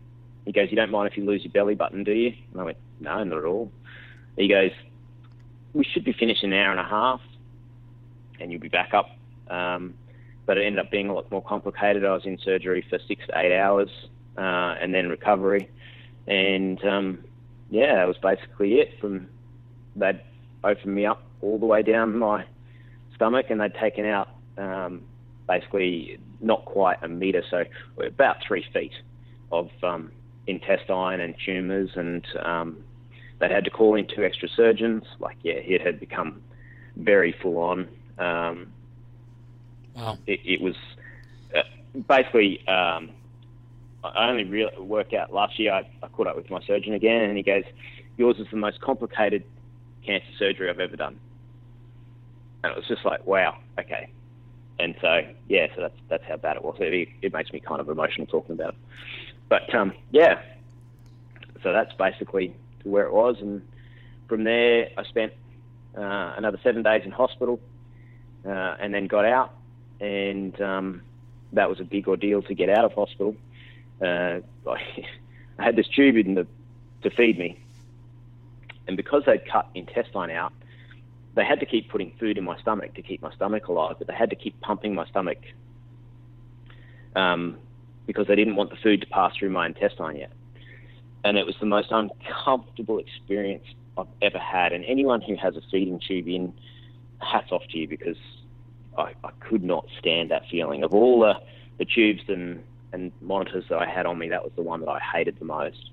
[0.46, 2.64] he goes, "You don't mind if you lose your belly button, do you?" And I
[2.64, 3.72] went, "No, not at all."
[4.38, 4.72] He goes,
[5.74, 7.22] we should be finished in an hour and a half,
[8.40, 9.10] and you'll be back up.
[9.50, 9.94] Um,
[10.46, 12.06] but it ended up being a lot more complicated.
[12.06, 13.90] I was in surgery for six to eight hours,
[14.38, 15.70] uh, and then recovery,
[16.28, 17.24] and um,
[17.70, 19.00] yeah, that was basically it.
[19.00, 19.28] From
[19.96, 20.20] they'd
[20.64, 22.46] opened me up all the way down my
[23.16, 25.02] stomach, and they'd taken out um,
[25.48, 27.64] basically not quite a meter, so
[28.04, 28.94] about three feet
[29.52, 30.12] of um,
[30.48, 32.84] intestine and tumours and um,
[33.42, 35.04] they had to call in two extra surgeons.
[35.20, 36.42] Like, yeah, it had become
[36.96, 37.90] very full on.
[38.18, 38.72] Um,
[39.96, 40.18] wow.
[40.28, 40.76] It, it was
[41.56, 41.64] uh,
[42.08, 42.66] basically.
[42.68, 43.12] Um,
[44.04, 45.74] I only really worked out last year.
[45.74, 47.64] I, I caught up with my surgeon again, and he goes,
[48.18, 49.44] "Yours is the most complicated
[50.04, 51.20] cancer surgery I've ever done."
[52.64, 54.10] And it was just like, wow, okay.
[54.80, 56.78] And so, yeah, so that's that's how bad it was.
[56.80, 58.80] It, it makes me kind of emotional talking about it.
[59.50, 60.42] But um, yeah,
[61.62, 63.38] so that's basically to where it was.
[63.40, 63.62] And
[64.28, 65.34] from there, I spent
[65.98, 67.60] uh, another seven days in hospital
[68.46, 69.54] uh, and then got out.
[70.00, 71.02] And um,
[71.54, 73.36] that was a big ordeal to get out of hospital.
[74.02, 76.48] Uh, I had this tube in the,
[77.04, 77.60] to feed me.
[78.88, 80.54] And because they'd cut intestine out,
[81.36, 84.08] they had to keep putting food in my stomach to keep my stomach alive, but
[84.08, 85.38] they had to keep pumping my stomach
[87.16, 87.58] um,
[88.06, 90.32] because they didn't want the food to pass through my intestine yet
[91.24, 93.66] and it was the most uncomfortable experience
[93.98, 94.74] I've ever had.
[94.74, 96.54] And anyone who has a feeding tube in,
[97.20, 98.18] hats off to you because
[98.98, 100.84] I, I could not stand that feeling.
[100.84, 101.36] Of all the,
[101.78, 104.90] the tubes and, and monitors that I had on me, that was the one that
[104.90, 105.92] I hated the most.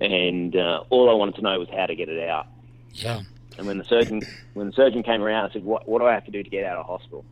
[0.00, 2.46] And uh, all I wanted to know was how to get it out.
[2.92, 3.22] Yeah.
[3.56, 4.22] And when the surgeon
[4.54, 6.48] when the surgeon came around, I said, "What what do I have to do to
[6.50, 7.24] get out of hospital?"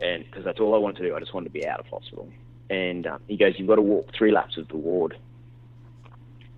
[0.00, 1.86] And because that's all I wanted to do, I just wanted to be out of
[1.86, 2.28] hospital.
[2.68, 5.16] And um, he goes, "You've got to walk three laps of the ward."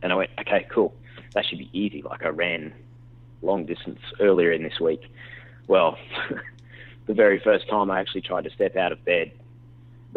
[0.03, 0.95] And I went, okay, cool.
[1.35, 2.03] That should be easy.
[2.03, 2.73] Like I ran
[3.43, 5.03] long distance earlier in this week.
[5.69, 5.99] Well,
[7.07, 9.33] the very first time I actually tried to step out of bed,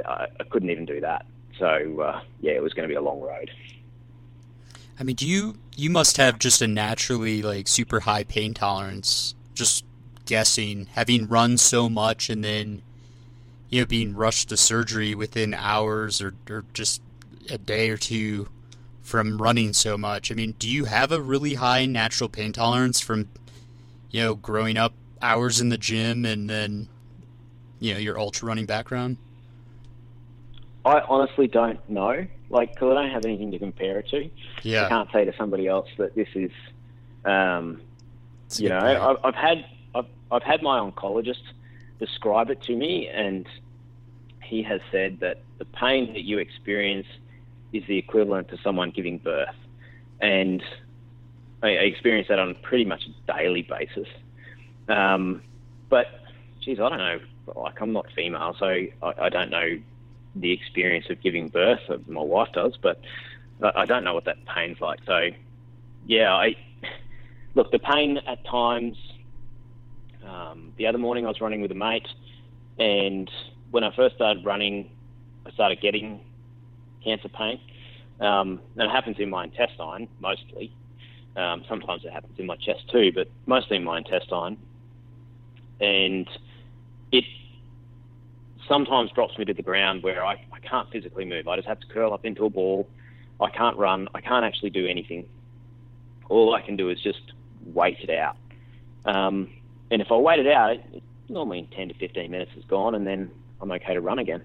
[0.06, 1.26] I, I couldn't even do that.
[1.60, 3.52] So uh, yeah, it was going to be a long road.
[5.00, 9.36] I mean, do you you must have just a naturally like super high pain tolerance?
[9.54, 9.86] Just
[10.26, 12.82] guessing, having run so much and then
[13.70, 17.02] you know being rushed to surgery within hours or, or just
[17.50, 18.48] a day or two
[19.04, 20.32] from running so much.
[20.32, 23.30] I mean, do you have a really high natural pain tolerance from,
[24.10, 26.88] you know, growing up hours in the gym and then,
[27.80, 29.18] you know, your ultra running background?
[30.86, 34.30] I honestly don't know, like, because I don't have anything to compare it to.
[34.64, 34.86] Yeah.
[34.86, 36.52] I can't say to somebody else that this is,
[37.26, 37.82] um,
[38.58, 41.42] you know, I've, I've had I've, I've had my oncologist
[42.00, 43.48] describe it to me, and
[44.44, 47.08] he has said that the pain that you experience
[47.74, 49.56] is the equivalent to someone giving birth.
[50.22, 50.64] And
[51.62, 54.08] I, I experience that on pretty much a daily basis.
[54.88, 55.42] Um,
[55.90, 56.06] but,
[56.62, 57.20] geez, I don't know.
[57.56, 59.80] Like, I'm not female, so I, I don't know
[60.36, 61.82] the experience of giving birth.
[62.08, 63.02] My wife does, but
[63.76, 65.00] I don't know what that pain's like.
[65.06, 65.30] So,
[66.06, 66.56] yeah, I
[67.56, 68.98] look the pain at times.
[70.26, 72.08] Um, the other morning, I was running with a mate,
[72.80, 73.30] and
[73.72, 74.90] when I first started running,
[75.46, 76.22] I started getting
[77.04, 77.60] cancer pain.
[78.20, 80.74] Um, and it happens in my intestine mostly.
[81.36, 84.58] Um, sometimes it happens in my chest too, but mostly in my intestine.
[85.82, 86.30] And
[87.12, 87.26] it
[88.68, 91.48] sometimes drops me to the ground where I, I can't physically move.
[91.48, 92.88] I just have to curl up into a ball.
[93.42, 94.08] I can't run.
[94.14, 95.28] I can't actually do anything.
[96.30, 97.34] All I can do is just
[97.66, 98.38] wait it out.
[99.06, 99.50] Um,
[99.92, 102.66] and if I wait it out, it, it, normally in 10 to 15 minutes it's
[102.68, 104.44] gone, and then I'm okay to run again,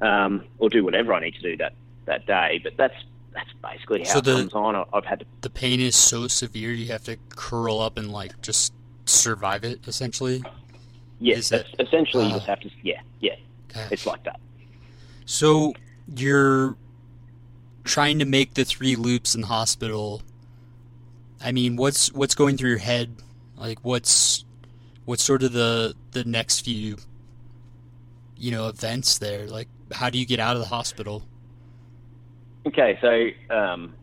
[0.00, 1.72] um, or do whatever I need to do that
[2.08, 2.60] that day.
[2.62, 2.94] But that's
[3.32, 4.84] that's basically how So it the- comes on.
[4.92, 8.40] I've had to The pain is so severe you have to curl up and like
[8.42, 8.72] just
[9.06, 10.42] survive it essentially.
[11.20, 13.36] yes, it- essentially you uh, just have to yeah yeah.
[13.70, 13.86] Okay.
[13.92, 14.40] It's like that.
[15.26, 15.74] So
[16.16, 16.76] you're
[17.84, 20.22] trying to make the three loops in the hospital.
[21.40, 23.14] I mean, what's what's going through your head?
[23.56, 24.44] Like, what's
[25.04, 26.96] what's sort of the the next few,
[28.36, 29.46] you know, events there?
[29.46, 31.22] Like, how do you get out of the hospital?
[32.66, 33.94] Okay, so um,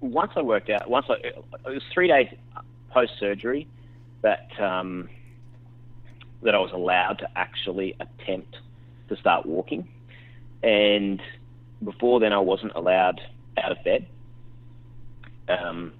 [0.00, 2.28] once I worked out, once I, it was three days
[2.90, 3.66] post surgery
[4.22, 5.08] that um,
[6.42, 8.56] that I was allowed to actually attempt
[9.08, 9.88] to start walking,
[10.62, 11.22] and
[11.82, 13.20] before then I wasn't allowed
[13.62, 14.06] out of bed
[15.48, 15.92] um,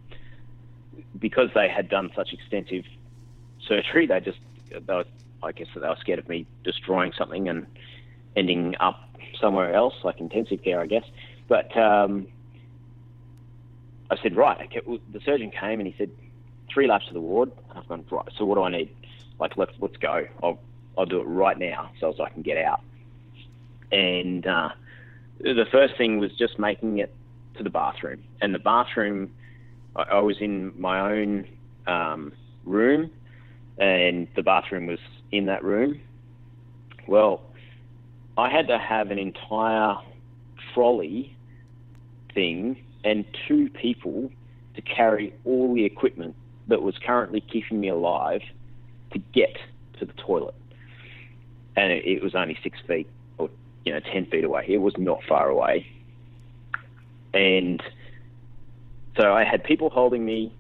[1.19, 2.85] because they had done such extensive
[3.67, 4.07] surgery.
[4.07, 4.39] They just,
[4.71, 5.05] they were,
[5.43, 7.67] I guess, they were scared of me destroying something and
[8.37, 9.04] ending up
[9.41, 11.05] somewhere else, like intensive care, I guess.
[11.49, 12.27] But um,
[14.11, 14.71] I said, right.
[14.87, 16.11] The surgeon came and he said,
[16.73, 17.53] three laps to the ward.
[17.71, 18.29] And I've gone, right.
[18.37, 18.95] So what do I need?
[19.39, 20.27] Like, let's let's go.
[20.43, 20.59] I'll
[20.97, 22.81] I'll do it right now, so as I can get out.
[23.91, 24.71] And uh,
[25.41, 27.15] the first thing was just making it
[27.57, 28.23] to the bathroom.
[28.41, 29.33] And the bathroom,
[29.97, 31.47] I, I was in my own
[31.87, 32.33] um,
[32.65, 33.11] room,
[33.79, 35.01] and the bathroom was
[35.33, 36.01] in that room.
[37.09, 37.43] Well,
[38.37, 39.97] I had to have an entire
[40.73, 41.37] trolley
[42.35, 44.31] thing and two people
[44.75, 46.35] to carry all the equipment
[46.69, 48.43] that was currently keeping me alive
[49.13, 49.57] to get
[49.99, 50.55] to the toilet.
[51.77, 53.09] And it, it was only six feet
[53.39, 53.51] or,
[53.85, 54.65] you know, 10 feet away.
[54.69, 55.87] It was not far away.
[57.33, 57.83] And
[59.17, 60.53] so I had people holding me,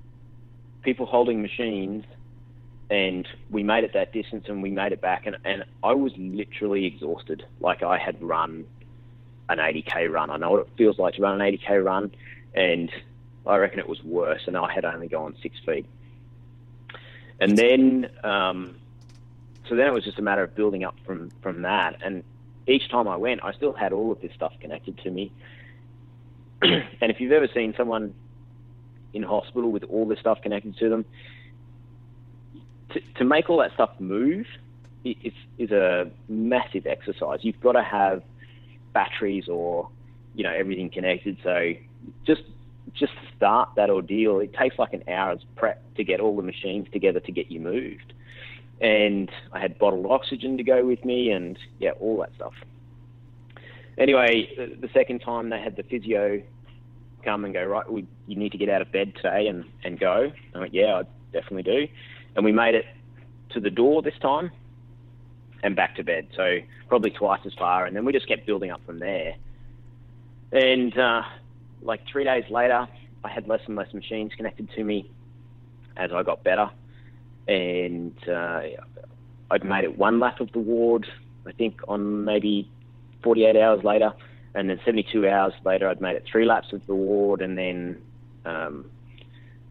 [0.83, 2.05] people holding machines,
[2.91, 6.13] and we made it that distance and we made it back and, and I was
[6.17, 7.45] literally exhausted.
[7.61, 8.67] Like I had run
[9.49, 10.31] an 80k run.
[10.31, 12.13] I know what it feels like to run an 80k run,
[12.55, 12.91] and
[13.47, 14.43] I reckon it was worse.
[14.47, 15.87] And I had only gone six feet.
[17.41, 18.77] And then, um,
[19.69, 21.97] so then it was just a matter of building up from from that.
[22.03, 22.23] And
[22.67, 25.33] each time I went, I still had all of this stuff connected to me.
[26.63, 28.15] and if you've ever seen someone
[29.13, 31.05] in hospital with all this stuff connected to them,
[33.17, 34.47] to, make all that stuff move
[35.05, 37.41] is, is a massive exercise.
[37.43, 38.23] You've got to have
[38.93, 39.89] batteries or
[40.35, 41.37] you know everything connected.
[41.43, 41.73] So
[42.27, 42.43] just
[42.93, 46.87] just start that ordeal, it takes like an hour's prep to get all the machines
[46.93, 48.13] together to get you moved.
[48.81, 52.55] And I had bottled oxygen to go with me, and yeah, all that stuff.
[53.97, 56.43] Anyway, the, the second time they had the physio
[57.25, 57.91] come and go right.
[57.91, 60.33] We, you need to get out of bed today and and go.
[60.55, 61.89] I went, yeah, I definitely do.
[62.37, 62.87] And we made it
[63.51, 64.51] to the door this time
[65.63, 66.29] and back to bed.
[66.37, 66.59] So
[66.89, 67.87] probably twice as far.
[67.87, 69.37] And then we just kept building up from there.
[70.53, 71.23] And uh,
[71.83, 72.87] like three days later,
[73.25, 75.11] I had less and less machines connected to me
[75.97, 76.71] as I got better.
[77.49, 78.63] And uh,
[79.51, 81.07] I'd made it one lap of the ward,
[81.47, 82.71] I think, on maybe
[83.23, 84.13] 48 hours later.
[84.55, 87.41] And then 72 hours later, I'd made it three laps of the ward.
[87.41, 88.03] And then,
[88.45, 88.91] um,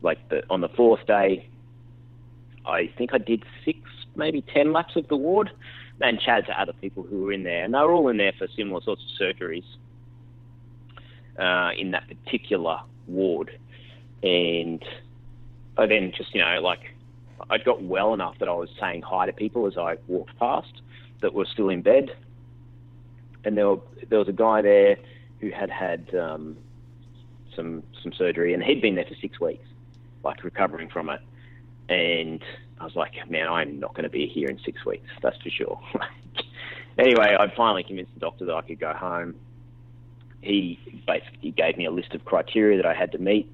[0.02, 1.48] like the, on the fourth day,
[2.66, 3.80] I think I did six,
[4.16, 5.52] maybe 10 laps of the ward
[6.02, 7.64] and chatted to other people who were in there.
[7.64, 9.66] And they were all in there for similar sorts of surgeries
[11.40, 13.58] uh, in that particular ward.
[14.22, 14.84] And
[15.78, 16.94] I then just, you know, like
[17.50, 20.82] I'd got well enough that I was saying hi to people as I walked past
[21.22, 22.16] that were still in bed.
[23.46, 24.98] And there, were, there was a guy there
[25.42, 26.58] who had had um,
[27.56, 29.66] some some surgery, and he'd been there for six weeks,
[30.24, 31.20] like recovering from it.
[31.90, 32.42] And
[32.80, 35.50] I was like, man, I'm not going to be here in six weeks, that's for
[35.50, 35.80] sure.
[36.98, 39.36] anyway, I finally convinced the doctor that I could go home.
[40.42, 43.52] He basically gave me a list of criteria that I had to meet,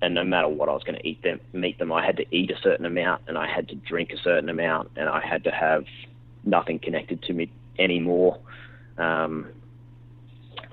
[0.00, 2.26] and no matter what I was going to eat them, meet them, I had to
[2.30, 5.44] eat a certain amount, and I had to drink a certain amount, and I had
[5.44, 5.84] to have
[6.44, 8.38] nothing connected to me anymore.
[8.96, 9.48] Um,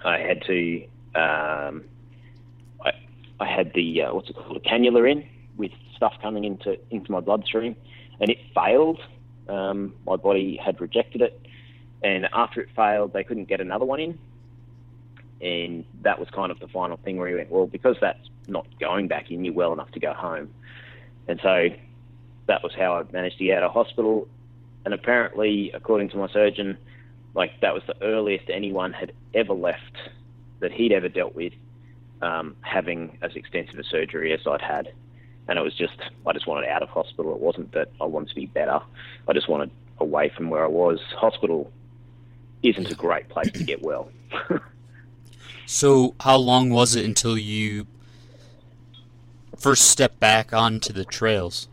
[0.04, 0.84] I had to.
[1.16, 1.86] Um,
[2.84, 2.92] I,
[3.40, 5.28] I had the uh, what's it called a cannula in
[5.58, 7.76] with stuff coming into into my bloodstream,
[8.20, 9.00] and it failed.
[9.48, 11.40] Um, my body had rejected it,
[12.04, 14.20] and after it failed, they couldn't get another one in,
[15.42, 18.68] and that was kind of the final thing where he went, well, because that's not
[18.80, 20.52] going back in, you're well enough to go home,
[21.28, 21.70] and so
[22.48, 24.28] that was how I managed to get out of hospital,
[24.84, 26.78] and apparently, according to my surgeon,
[27.36, 29.98] like that was the earliest anyone had ever left
[30.60, 31.54] that he'd ever dealt with
[32.22, 34.92] um, having as extensive a surgery as I'd had
[35.48, 37.34] and it was just I just wanted out of hospital.
[37.34, 38.80] It wasn't that I wanted to be better.
[39.28, 41.00] I just wanted away from where I was.
[41.16, 41.72] Hospital
[42.64, 44.10] isn't a great place to get well.
[45.66, 47.86] so, how long was it until you
[49.56, 51.68] first stepped back onto the trails?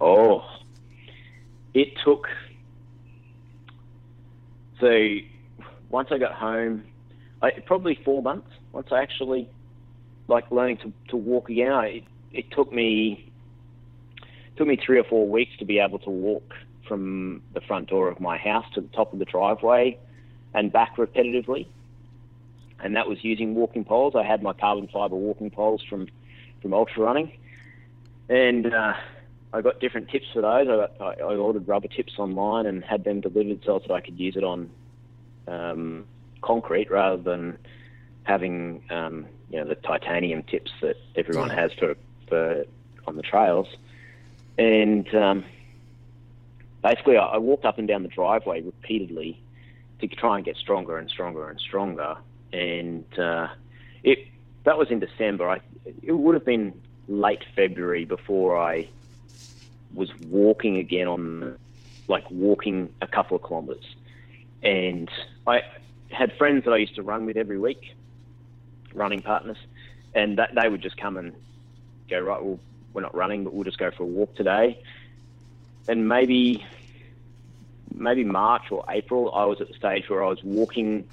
[0.00, 0.44] Oh,
[1.74, 2.28] it took.
[4.80, 5.16] So,
[5.90, 6.84] once I got home,
[7.42, 8.48] I, probably four months.
[8.72, 9.48] Once I actually
[10.28, 11.72] like learning to, to walk again.
[11.72, 13.30] I, it, it took me
[14.56, 16.54] took me three or four weeks to be able to walk
[16.86, 19.98] from the front door of my house to the top of the driveway
[20.54, 21.66] and back repetitively.
[22.80, 24.14] And that was using walking poles.
[24.16, 26.08] I had my carbon fiber walking poles from
[26.62, 27.32] from ultra running,
[28.28, 28.94] and uh,
[29.52, 30.68] I got different tips for those.
[30.68, 34.00] I, got, I, I ordered rubber tips online and had them delivered so that I
[34.00, 34.70] could use it on
[35.46, 36.04] um,
[36.42, 37.58] concrete rather than
[38.24, 41.96] having um, you know the titanium tips that everyone has for,
[42.28, 42.64] for
[43.06, 43.68] on the trails,
[44.58, 45.44] and um,
[46.82, 49.40] basically I, I walked up and down the driveway repeatedly
[50.00, 52.16] to try and get stronger and stronger and stronger,
[52.52, 53.48] and uh,
[54.02, 54.26] it
[54.64, 55.48] that was in December.
[55.48, 55.60] I
[56.02, 56.78] it would have been
[57.08, 58.88] late February before I
[59.94, 61.58] was walking again on
[62.06, 63.84] like walking a couple of kilometers,
[64.62, 65.10] and
[65.46, 65.62] I
[66.10, 67.94] had friends that I used to run with every week,
[68.98, 69.56] running partners,
[70.14, 71.32] and that, they would just come and
[72.10, 72.42] go right.
[72.42, 72.58] Well,
[72.92, 74.82] we're not running, but we'll just go for a walk today.
[75.86, 76.64] And maybe,
[77.94, 81.08] maybe March or April, I was at the stage where I was walking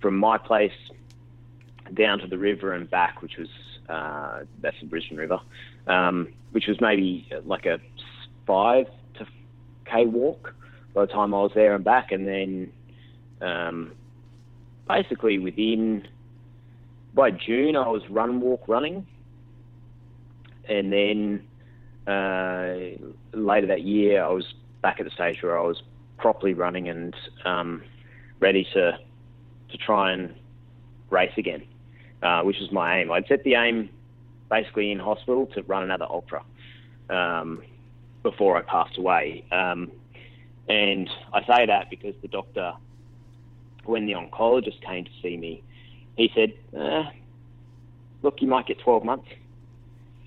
[0.00, 0.72] from my place
[1.94, 3.48] down to the river and back, which was
[3.88, 5.40] uh, that's the Brisbane River,
[5.86, 7.80] um, which was maybe like a
[8.46, 9.26] five to
[9.86, 10.54] k walk
[10.94, 12.72] by the time I was there and back, and then
[13.40, 13.92] um,
[14.86, 16.06] basically within
[17.14, 19.06] by June, I was run, walk, running,
[20.68, 21.42] and then
[22.06, 22.96] uh,
[23.32, 24.44] later that year, I was
[24.82, 25.82] back at the stage where I was
[26.16, 27.82] properly running and um,
[28.40, 28.98] ready to
[29.70, 30.34] to try and
[31.10, 31.62] race again,
[32.22, 33.12] uh, which was my aim.
[33.12, 33.90] I'd set the aim
[34.50, 36.42] basically in hospital to run another ultra
[37.10, 37.62] um,
[38.22, 39.44] before I passed away.
[39.52, 39.92] Um,
[40.68, 42.72] and I say that because the doctor,
[43.84, 45.62] when the oncologist came to see me,
[46.18, 47.04] he said, eh,
[48.22, 49.28] look, you might get 12 months.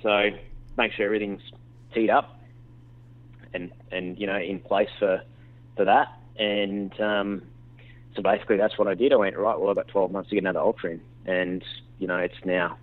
[0.01, 0.29] So
[0.77, 1.41] make sure everything's
[1.93, 2.39] teed up
[3.53, 5.21] and, and you know, in place for,
[5.75, 6.07] for that.
[6.39, 7.41] And um,
[8.15, 9.11] so basically that's what I did.
[9.11, 11.01] I went, right, well, I've got 12 months to get another ultra in.
[11.25, 11.63] And,
[11.99, 12.77] you know, it's now,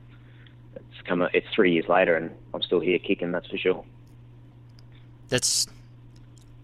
[0.77, 3.85] it's come, it's three years later and I'm still here kicking, that's for sure.
[5.31, 5.67] That's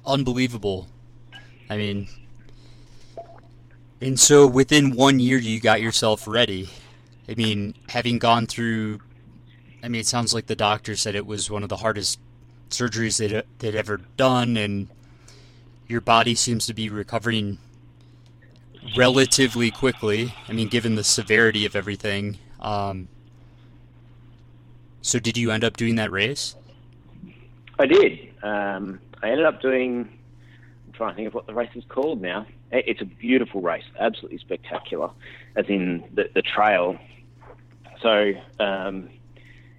[0.04, 0.88] unbelievable.
[1.70, 2.06] I mean,
[4.00, 6.68] and so within one year, you got yourself ready.
[7.28, 9.00] I mean, having gone through,
[9.82, 12.18] I mean, it sounds like the doctor said it was one of the hardest
[12.70, 14.88] surgeries they'd, they'd ever done, and
[15.88, 17.58] your body seems to be recovering
[18.96, 20.34] relatively quickly.
[20.48, 22.38] I mean, given the severity of everything.
[22.60, 23.08] Um,
[25.02, 26.56] so, did you end up doing that race?
[27.78, 28.32] I did.
[28.42, 30.18] Um, I ended up doing.
[30.94, 32.46] Trying to think of what the race is called now.
[32.70, 35.10] It's a beautiful race, absolutely spectacular,
[35.56, 36.96] as in the, the trail.
[38.00, 39.10] So um,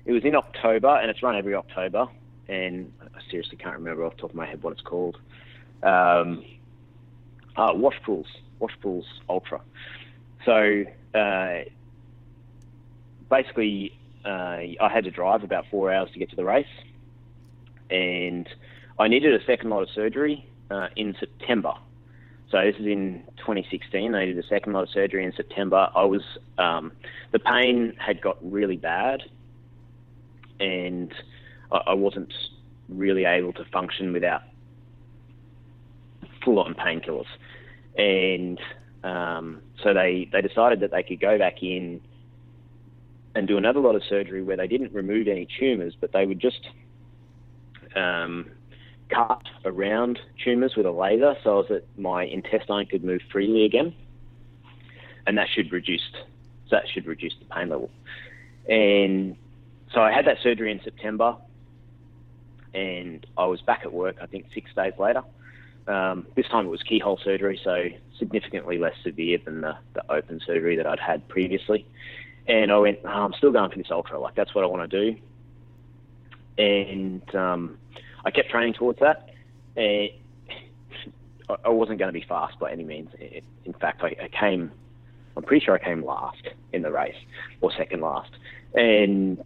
[0.03, 2.07] it was in October, and it's run every October.
[2.49, 5.17] And I seriously can't remember off the top of my head what it's called.
[5.83, 6.43] Um,
[7.55, 8.27] uh, Wash Pools,
[8.59, 9.61] Wash Pools Ultra.
[10.43, 10.83] So
[11.13, 11.59] uh,
[13.29, 14.29] basically, uh,
[14.81, 16.67] I had to drive about four hours to get to the race,
[17.89, 18.49] and
[18.99, 21.73] I needed a second lot of surgery uh, in September.
[22.51, 24.13] So this is in 2016.
[24.13, 25.89] I did a second lot of surgery in September.
[25.95, 26.21] I was
[26.57, 26.91] um,
[27.31, 29.23] the pain had got really bad,
[30.59, 31.13] and
[31.71, 32.33] I, I wasn't
[32.87, 34.43] really able to function without
[36.43, 37.25] full-on painkillers.
[37.97, 38.59] And
[39.03, 42.01] um, so they they decided that they could go back in
[43.33, 46.39] and do another lot of surgery where they didn't remove any tumours, but they would
[46.39, 46.67] just
[47.95, 48.51] um,
[49.09, 53.93] cut around tumours with a laser so that my intestine could move freely again,
[55.27, 56.01] and that should reduce
[56.71, 57.91] that should reduce the pain level.
[58.67, 59.35] And
[59.93, 61.35] so I had that surgery in September,
[62.73, 64.17] and I was back at work.
[64.21, 65.23] I think six days later.
[65.87, 67.85] Um, this time it was keyhole surgery, so
[68.17, 71.85] significantly less severe than the, the open surgery that I'd had previously.
[72.47, 74.19] And I went, oh, I'm still going for this ultra.
[74.19, 75.19] Like that's what I want to do.
[76.57, 77.77] And um,
[78.25, 79.29] I kept training towards that.
[79.77, 80.09] And
[81.63, 83.09] I wasn't going to be fast by any means.
[83.65, 84.71] In fact, I, I came.
[85.37, 86.41] I'm pretty sure I came last
[86.73, 87.15] in the race,
[87.61, 88.31] or second last.
[88.73, 89.43] And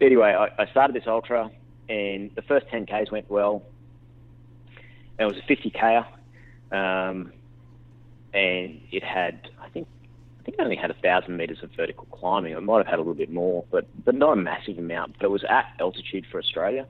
[0.00, 1.50] anyway, I, I started this ultra,
[1.88, 3.62] and the first 10 k's went well.
[5.18, 6.00] It was a 50 k,
[6.72, 7.32] um,
[8.32, 9.86] and it had, I think,
[10.40, 12.52] I think it only had a thousand meters of vertical climbing.
[12.52, 15.16] It might have had a little bit more, but but not a massive amount.
[15.18, 16.86] But it was at altitude for Australia,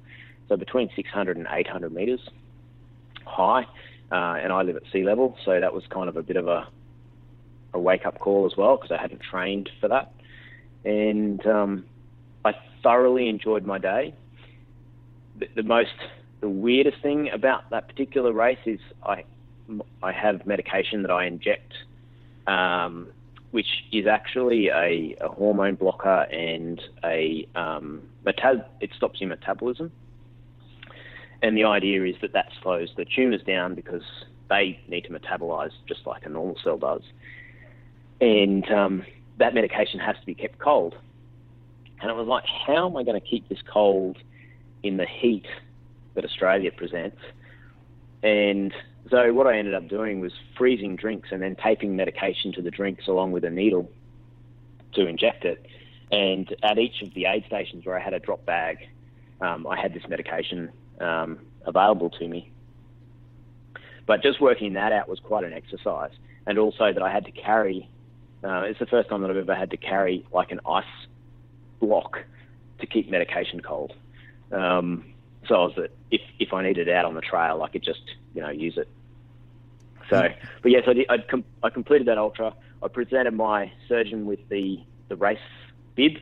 [0.48, 2.20] so between 600 and 800 meters
[3.26, 3.66] high.
[4.12, 6.46] Uh, and I live at sea level, so that was kind of a bit of
[6.46, 6.68] a
[7.72, 10.12] a wake up call as well because I hadn't trained for that.
[10.84, 11.84] And um,
[12.44, 12.52] I
[12.82, 14.14] thoroughly enjoyed my day.
[15.38, 15.94] The, the most
[16.40, 19.24] the weirdest thing about that particular race is I
[20.02, 21.72] I have medication that I inject,
[22.46, 23.08] um,
[23.50, 29.90] which is actually a, a, hormone blocker and a um, metab- it stops your metabolism.
[31.44, 34.00] And the idea is that that slows the tumours down because
[34.48, 37.02] they need to metabolize just like a normal cell does.
[38.18, 39.04] And um,
[39.36, 40.96] that medication has to be kept cold.
[42.00, 44.16] And it was like, how am I going to keep this cold
[44.82, 45.44] in the heat
[46.14, 47.20] that Australia presents?
[48.22, 48.72] And
[49.10, 52.70] so what I ended up doing was freezing drinks and then taping medication to the
[52.70, 53.90] drinks along with a needle
[54.94, 55.66] to inject it.
[56.10, 58.78] And at each of the aid stations where I had a drop bag,
[59.42, 62.50] um, I had this medication um, available to me.
[64.06, 66.12] But just working that out was quite an exercise,
[66.46, 67.88] and also that I had to carry.
[68.42, 70.84] Uh, it's the first time that I've ever had to carry like an ice
[71.80, 72.18] block
[72.80, 73.94] to keep medication cold.
[74.52, 75.14] Um,
[75.48, 78.02] so I was that if if I needed out on the trail, I could just
[78.34, 78.88] you know use it.
[80.10, 80.28] So,
[80.62, 82.54] but yes, I did, com- I completed that ultra.
[82.82, 85.38] I presented my surgeon with the the race
[85.94, 86.18] bib,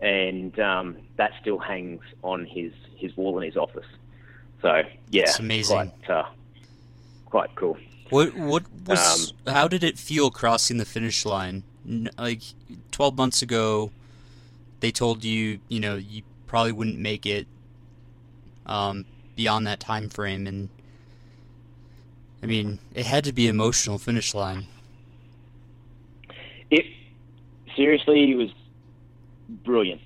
[0.00, 3.86] and um, that still hangs on his his wall in his office.
[4.62, 5.92] So yeah, it's amazing.
[6.04, 6.26] Quite, uh,
[7.26, 7.76] quite cool.
[8.10, 9.32] What what was?
[9.46, 11.64] Um, how did it feel crossing the finish line?
[12.16, 12.42] Like
[12.90, 13.90] twelve months ago,
[14.80, 17.46] they told you you know you probably wouldn't make it
[18.66, 19.04] um,
[19.36, 20.68] beyond that time frame, and
[22.42, 24.66] I mean it had to be emotional finish line.
[26.70, 26.84] It
[27.76, 28.50] seriously it was
[29.48, 30.00] brilliant.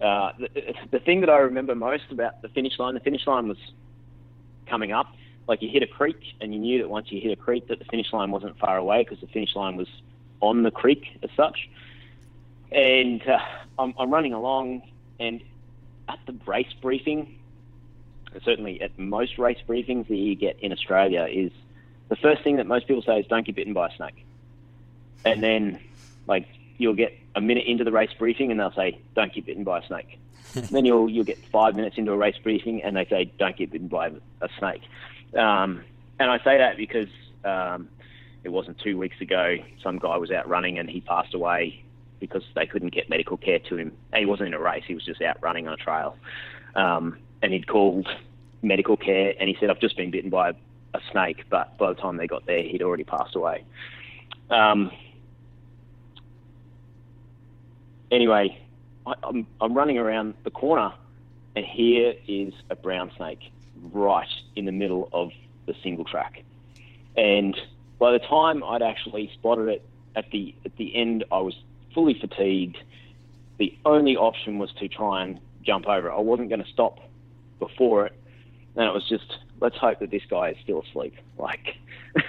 [0.00, 3.48] Uh, the, the thing that I remember most about the finish line, the finish line
[3.48, 3.58] was
[4.66, 5.14] coming up.
[5.48, 7.78] Like you hit a creek, and you knew that once you hit a creek, that
[7.78, 9.88] the finish line wasn't far away because the finish line was
[10.40, 11.68] on the creek as such.
[12.72, 13.38] And uh,
[13.78, 14.82] I'm, I'm running along,
[15.20, 15.40] and
[16.08, 17.38] at the race briefing,
[18.44, 21.52] certainly at most race briefings that you get in Australia, is
[22.08, 24.26] the first thing that most people say is don't get bitten by a snake.
[25.24, 25.80] And then,
[26.26, 29.62] like, you'll get a minute into the race briefing and they'll say, don't get bitten
[29.62, 30.18] by a snake.
[30.70, 33.70] then you'll you'll get five minutes into a race briefing and they say, don't get
[33.70, 34.10] bitten by
[34.40, 34.82] a snake.
[35.34, 35.84] Um,
[36.18, 37.08] and I say that because
[37.44, 37.88] um,
[38.42, 39.56] it wasn't two weeks ago.
[39.82, 41.82] Some guy was out running and he passed away
[42.20, 43.92] because they couldn't get medical care to him.
[44.14, 46.16] He wasn't in a race; he was just out running on a trail.
[46.74, 48.08] Um, and he'd called
[48.62, 50.54] medical care and he said, "I've just been bitten by a,
[50.94, 53.64] a snake." But by the time they got there, he'd already passed away.
[54.48, 54.90] Um,
[58.10, 58.58] anyway,
[59.06, 60.92] I, I'm, I'm running around the corner,
[61.54, 63.50] and here is a brown snake
[63.92, 65.30] right in the middle of
[65.66, 66.42] the single track.
[67.16, 67.56] And
[67.98, 69.84] by the time I'd actually spotted it
[70.14, 71.54] at the at the end, I was
[71.94, 72.78] fully fatigued.
[73.58, 76.12] The only option was to try and jump over.
[76.12, 77.00] I wasn't going to stop
[77.58, 78.12] before it,
[78.76, 81.14] and it was just let's hope that this guy is still asleep.
[81.38, 81.76] Like,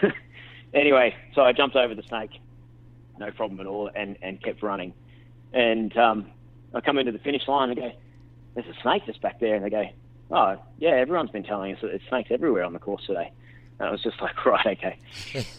[0.74, 2.40] anyway, so I jumped over the snake,
[3.20, 4.94] no problem at all, and and kept running.
[5.54, 6.28] And um,
[6.74, 7.92] I come into the finish line and go,
[8.56, 9.86] "There's a snake just back there," and they go,
[10.32, 13.32] "Oh, yeah, everyone's been telling us that there's snakes everywhere on the course today."
[13.80, 14.98] And I was just like, "Right, okay."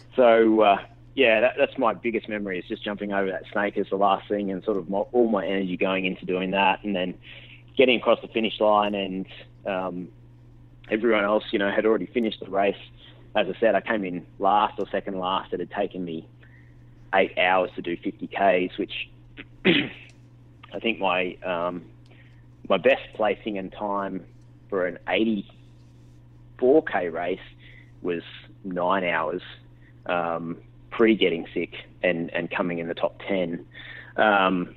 [0.15, 0.77] so uh,
[1.15, 4.27] yeah, that, that's my biggest memory is just jumping over that snake as the last
[4.27, 7.15] thing, and sort of my, all my energy going into doing that, and then
[7.77, 9.25] getting across the finish line, and
[9.65, 10.09] um,
[10.89, 12.77] everyone else, you know, had already finished the race.
[13.35, 15.53] As I said, I came in last or second last.
[15.53, 16.27] It had taken me
[17.13, 19.09] eight hours to do 50 k's, which
[19.65, 21.85] I think my um,
[22.67, 24.25] my best placing and time
[24.69, 24.99] for an
[26.61, 27.39] 84k race
[28.01, 28.21] was
[28.63, 29.41] nine hours
[30.05, 30.57] um,
[30.91, 33.65] pre getting sick and, and coming in the top 10.
[34.17, 34.75] Um,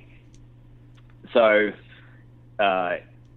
[1.31, 1.71] so,
[2.59, 2.95] uh,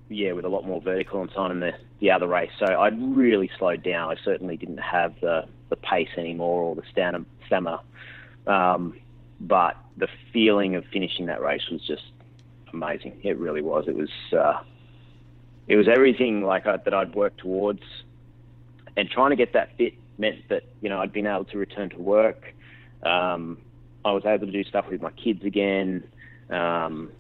[0.08, 2.50] yeah, with a lot more vertical and on in the, the other race.
[2.58, 4.10] So I'd really slowed down.
[4.10, 6.82] I certainly didn't have the, the pace anymore or the
[7.46, 7.80] stamina.
[8.46, 8.98] Um,
[9.40, 12.04] but the feeling of finishing that race was just
[12.72, 13.20] amazing.
[13.22, 13.88] It really was.
[13.88, 14.62] It was uh,
[15.68, 17.82] it was everything like I, that I'd worked towards,
[18.96, 21.90] and trying to get that fit meant that you know I'd been able to return
[21.90, 22.54] to work.
[23.02, 23.58] Um,
[24.04, 26.04] I was able to do stuff with my kids again.
[26.50, 27.10] Um,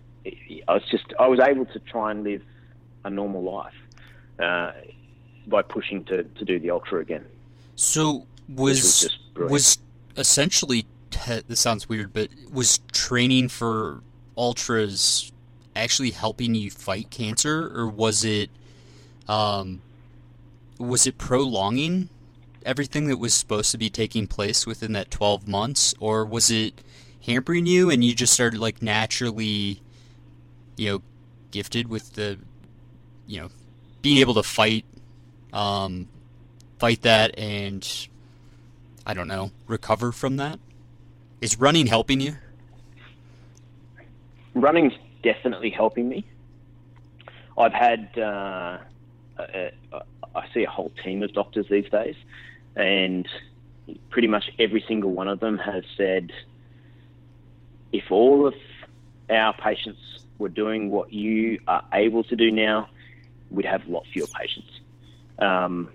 [0.68, 2.42] I was just I was able to try and live
[3.04, 3.74] a normal life
[4.38, 4.72] uh,
[5.46, 7.24] by pushing to, to do the ultra again.
[7.76, 9.78] So was was, was
[10.16, 14.02] essentially this sounds weird, but was training for
[14.36, 15.32] ultras
[15.74, 18.50] actually helping you fight cancer, or was it
[19.28, 19.82] um,
[20.78, 22.08] was it prolonging
[22.64, 26.82] everything that was supposed to be taking place within that 12 months, or was it
[27.24, 29.80] hampering you and you just started like naturally,
[30.76, 31.02] you know,
[31.50, 32.38] gifted with the,
[33.26, 33.48] you know,
[34.02, 34.84] being able to fight,
[35.52, 36.08] um,
[36.78, 38.08] fight that and
[39.06, 40.58] I don't know, recover from that?
[41.46, 42.34] Is running helping you?
[44.54, 46.26] Running's definitely helping me.
[47.56, 48.78] I've had, uh,
[49.38, 50.02] a, a,
[50.34, 52.16] I see a whole team of doctors these days,
[52.74, 53.28] and
[54.10, 56.32] pretty much every single one of them has said
[57.92, 58.54] if all of
[59.30, 60.00] our patients
[60.38, 62.88] were doing what you are able to do now,
[63.52, 64.80] we'd have a lot fewer patients.
[65.38, 65.90] Um,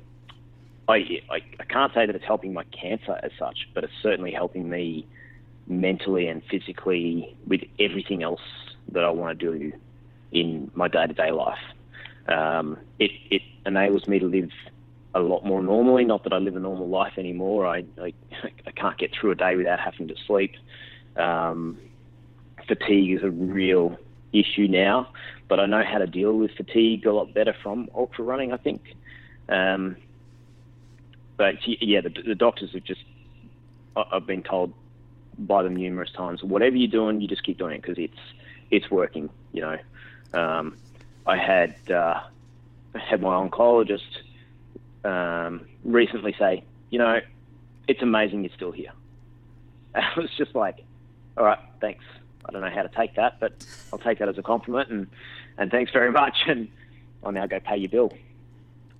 [0.87, 4.31] I, I, I can't say that it's helping my cancer as such, but it's certainly
[4.31, 5.05] helping me
[5.71, 8.41] mentally and physically with everything else
[8.91, 9.73] that I want to do
[10.31, 11.59] in my day to day life.
[12.27, 14.51] Um, it, it enables me to live
[15.13, 16.05] a lot more normally.
[16.05, 17.67] Not that I live a normal life anymore.
[17.67, 18.13] I, I,
[18.67, 20.53] I can't get through a day without having to sleep.
[21.15, 21.77] Um,
[22.67, 23.97] fatigue is a real
[24.33, 25.09] issue now,
[25.49, 28.57] but I know how to deal with fatigue a lot better from ultra running, I
[28.57, 28.81] think.
[29.49, 29.97] Um,
[31.37, 33.03] but yeah, the, the doctors have just,
[33.95, 34.73] I've been told
[35.47, 38.17] by them numerous times, whatever you're doing, you just keep doing it because it's,
[38.69, 39.77] it's working, you know.
[40.33, 40.77] Um,
[41.25, 42.21] I had, uh,
[42.95, 44.01] had my oncologist
[45.03, 47.19] um, recently say, you know,
[47.87, 48.91] it's amazing you're still here.
[49.93, 50.83] And I was just like,
[51.37, 52.03] all right, thanks.
[52.45, 55.07] I don't know how to take that, but I'll take that as a compliment and,
[55.57, 56.35] and thanks very much.
[56.47, 56.69] And
[57.23, 58.13] I'll now go pay your bill.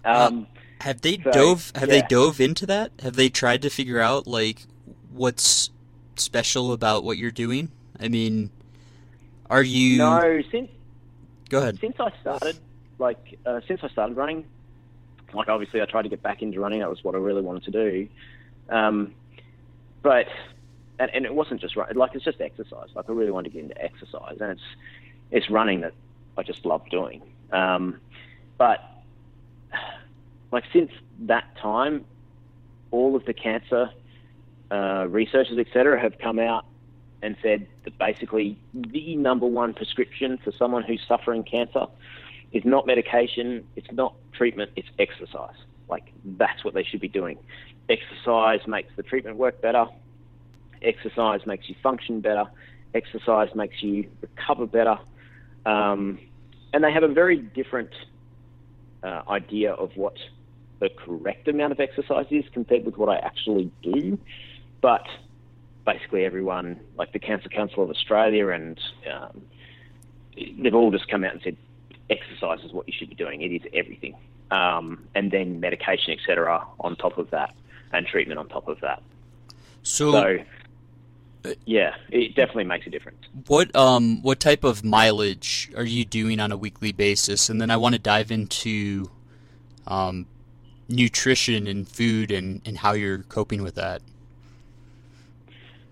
[0.05, 1.71] Um, uh, have they so, dove?
[1.75, 2.01] Have yeah.
[2.01, 2.91] they dove into that?
[3.01, 4.63] Have they tried to figure out like
[5.11, 5.71] what's
[6.15, 7.71] special about what you're doing?
[7.99, 8.49] I mean,
[9.49, 9.97] are you?
[9.97, 10.69] No, since
[11.49, 11.79] go ahead.
[11.79, 12.57] Since I started,
[12.99, 14.45] like uh, since I started running,
[15.33, 16.79] like obviously I tried to get back into running.
[16.79, 18.07] That was what I really wanted to do.
[18.69, 19.13] Um,
[20.01, 20.27] but
[20.99, 22.89] and, and it wasn't just run, like it's just exercise.
[22.95, 24.61] Like I really wanted to get into exercise, and it's
[25.31, 25.93] it's running that
[26.37, 27.21] I just love doing.
[27.51, 27.99] Um,
[28.57, 28.79] but
[30.51, 32.05] like since that time,
[32.91, 33.89] all of the cancer
[34.71, 36.65] uh, researchers, etc., have come out
[37.21, 41.85] and said that basically the number one prescription for someone who's suffering cancer
[42.51, 45.55] is not medication, it's not treatment, it's exercise.
[45.87, 47.37] Like that's what they should be doing.
[47.89, 49.85] Exercise makes the treatment work better.
[50.81, 52.45] Exercise makes you function better.
[52.93, 54.97] Exercise makes you recover better.
[55.65, 56.19] Um,
[56.73, 57.91] and they have a very different
[59.03, 60.15] uh, idea of what
[60.79, 64.17] the correct amount of exercise is compared with what I actually do.
[64.81, 65.05] But
[65.85, 68.79] basically, everyone, like the Cancer Council of Australia, and
[69.11, 69.41] um,
[70.35, 71.57] they've all just come out and said
[72.09, 73.41] exercise is what you should be doing.
[73.41, 74.15] It is everything.
[74.49, 77.55] Um, and then medication, etc., on top of that,
[77.93, 79.01] and treatment on top of that.
[79.83, 80.39] So, so,
[81.65, 83.17] yeah, it definitely makes a difference.
[83.47, 87.49] What um what type of mileage are you doing on a weekly basis?
[87.49, 89.09] And then I want to dive into
[89.87, 90.27] um,
[90.87, 94.01] nutrition and food and, and how you're coping with that.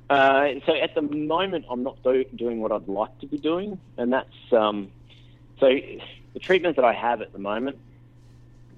[0.09, 3.79] Uh, so at the moment, I'm not do- doing what I'd like to be doing,
[3.97, 4.91] and that's um,
[5.59, 7.77] so the treatment that I have at the moment,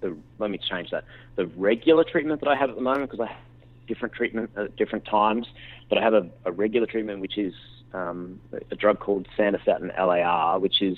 [0.02, 1.06] the, let me change that.
[1.36, 3.42] The regular treatment that I have at the moment, because I have
[3.88, 5.48] different treatment at different times,
[5.90, 7.54] but I have a, a regular treatment which is
[7.94, 8.40] um,
[8.70, 10.98] a drug called Sandostatin LAR, which is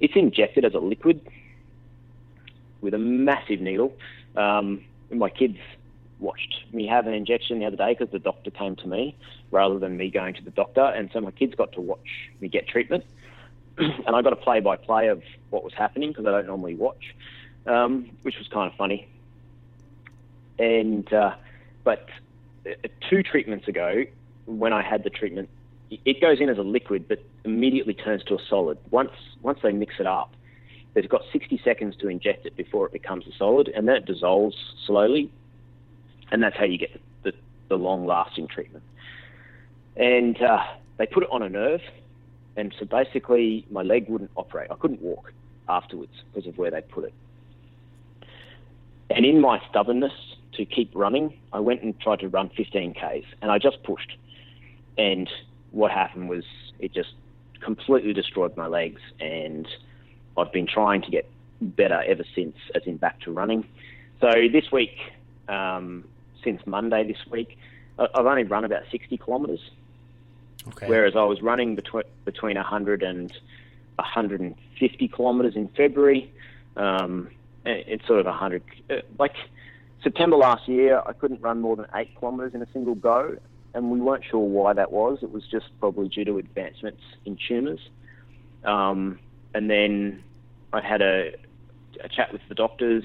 [0.00, 1.20] it's injected as a liquid
[2.80, 3.92] with a massive needle.
[4.36, 5.58] Um, my kids
[6.22, 9.16] watched me have an injection the other day because the doctor came to me
[9.50, 12.48] rather than me going to the doctor, and so my kids got to watch me
[12.48, 13.04] get treatment.
[13.78, 17.14] and I got a play-by-play of what was happening because I don't normally watch,
[17.66, 19.08] um, which was kind of funny.
[20.58, 21.34] And uh,
[21.84, 22.08] but
[22.66, 24.04] uh, two treatments ago,
[24.46, 25.48] when I had the treatment,
[25.90, 28.78] it goes in as a liquid, but immediately turns to a solid.
[28.90, 29.12] Once
[29.42, 30.34] once they mix it up,
[30.94, 34.04] they've got 60 seconds to inject it before it becomes a solid, and then it
[34.04, 35.30] dissolves slowly,
[36.32, 37.32] and that's how you get the,
[37.68, 38.82] the long-lasting treatment.
[39.94, 40.64] And uh,
[40.96, 41.82] they put it on a nerve,
[42.56, 44.70] and so basically my leg wouldn't operate.
[44.70, 45.32] I couldn't walk
[45.68, 47.14] afterwards because of where they put it.
[49.10, 50.12] And in my stubbornness
[50.54, 54.16] to keep running, I went and tried to run 15 Ks, and I just pushed.
[54.96, 55.28] And
[55.70, 56.44] what happened was
[56.78, 57.12] it just
[57.60, 59.68] completely destroyed my legs, and
[60.38, 61.30] I've been trying to get
[61.60, 63.66] better ever since, as in back to running.
[64.20, 64.96] So this week,
[65.48, 66.04] um,
[66.44, 67.58] since Monday this week,
[67.98, 69.60] I've only run about 60 kilometres.
[70.68, 70.88] Okay.
[70.88, 73.32] Whereas I was running between between 100 and
[73.96, 76.32] 150 kilometres in February.
[76.76, 77.30] Um,
[77.64, 78.62] it's sort of 100.
[78.88, 79.34] Uh, like
[80.02, 83.36] September last year, I couldn't run more than eight kilometres in a single go,
[83.74, 85.18] and we weren't sure why that was.
[85.22, 87.80] It was just probably due to advancements in tumours.
[88.64, 89.18] Um,
[89.54, 90.22] and then
[90.72, 91.32] I had a,
[92.02, 93.04] a chat with the doctors,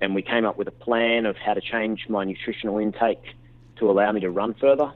[0.00, 3.22] and we came up with a plan of how to change my nutritional intake
[3.76, 4.92] to allow me to run further.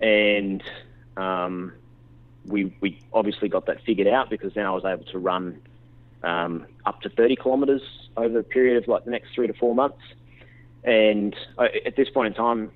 [0.00, 0.62] And
[1.16, 1.72] um,
[2.44, 5.60] we we obviously got that figured out because then I was able to run
[6.22, 7.82] um, up to 30 kilometres
[8.16, 10.02] over a period of like the next three to four months.
[10.84, 12.70] And I, at this point in time,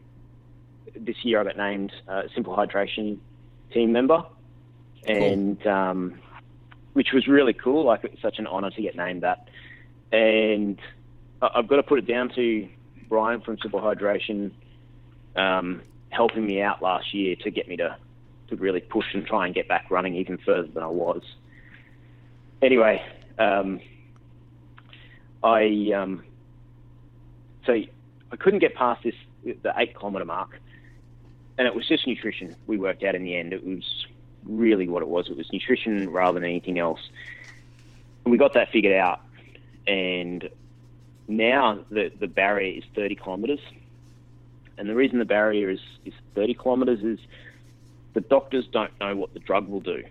[0.97, 3.19] this year I got named uh, Simple Hydration
[3.73, 4.24] team member,
[5.07, 6.19] and um,
[6.94, 7.85] which was really cool.
[7.85, 9.48] Like it's such an honour to get named that.
[10.12, 10.78] And
[11.41, 12.69] I've got to put it down to
[13.09, 14.51] Brian from Simple Hydration
[15.37, 17.97] um, helping me out last year to get me to
[18.49, 21.23] to really push and try and get back running even further than I was.
[22.61, 23.01] Anyway,
[23.39, 23.81] um,
[25.43, 26.24] I um,
[27.65, 29.15] so I couldn't get past this
[29.45, 30.61] the eight kilometre mark,
[31.59, 32.55] and it was just nutrition.
[32.66, 33.53] We worked out in the end.
[33.53, 34.07] It was
[34.45, 35.28] really what it was.
[35.28, 37.01] It was nutrition rather than anything else.
[38.24, 39.20] And we got that figured out,
[39.91, 40.49] and
[41.27, 43.61] now the the barrier is 30 kilometres.
[44.79, 47.19] And the reason the barrier is, is 30 kilometres is
[48.15, 50.05] the doctors don't know what the drug will do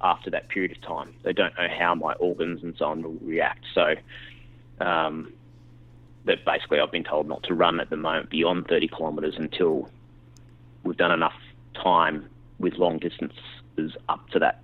[0.00, 1.12] after that period of time.
[1.22, 3.64] They don't know how my organs and so on will react.
[3.74, 3.94] So
[4.80, 5.32] um,
[6.24, 9.90] that basically I've been told not to run at the moment beyond 30 kilometres until
[10.82, 11.36] we've done enough
[11.74, 12.26] time
[12.58, 14.62] with long distances up to that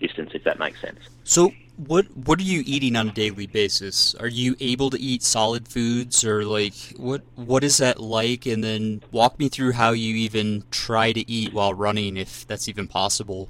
[0.00, 1.00] distance, if that makes sense.
[1.24, 1.52] So,
[1.86, 4.14] what what are you eating on a daily basis?
[4.16, 8.46] Are you able to eat solid foods, or like what what is that like?
[8.46, 12.68] And then walk me through how you even try to eat while running, if that's
[12.68, 13.48] even possible.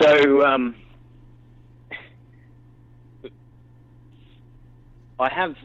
[0.00, 0.74] So um,
[5.18, 5.56] I have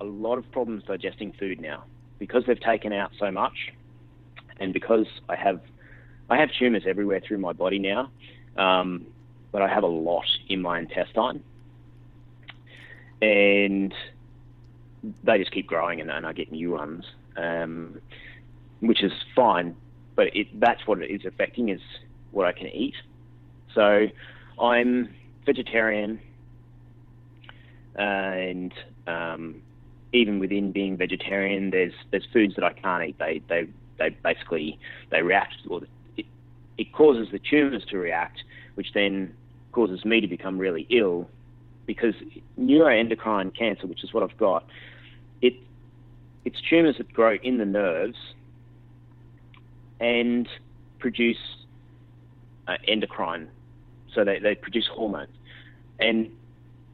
[0.00, 1.84] a lot of problems digesting food now
[2.18, 3.72] because they've taken out so much,
[4.60, 5.60] and because I have
[6.30, 8.10] I have tumors everywhere through my body now,
[8.56, 9.06] um,
[9.52, 11.42] but I have a lot in my intestine,
[13.22, 13.94] and
[15.24, 17.04] they just keep growing, and, and I get new ones,
[17.36, 18.00] um,
[18.80, 19.76] which is fine.
[20.16, 21.80] But it, that's what it is affecting is
[22.32, 22.94] what I can eat.
[23.74, 24.06] So
[24.60, 25.14] I'm
[25.46, 26.20] vegetarian,
[27.94, 28.74] and
[29.06, 29.62] um,
[30.12, 33.18] even within being vegetarian, there's there's foods that I can't eat.
[33.18, 33.68] They they
[33.98, 34.78] they basically
[35.10, 35.82] they react, or
[36.16, 36.26] it,
[36.76, 38.42] it causes the tumors to react,
[38.78, 39.34] which then
[39.72, 41.28] causes me to become really ill,
[41.84, 42.14] because
[42.56, 44.64] neuroendocrine cancer, which is what I've got,
[45.42, 45.54] it
[46.44, 48.16] it's tumors that grow in the nerves
[49.98, 50.48] and
[51.00, 51.42] produce
[52.68, 53.48] uh, endocrine,
[54.14, 55.34] so they, they produce hormones.
[55.98, 56.30] And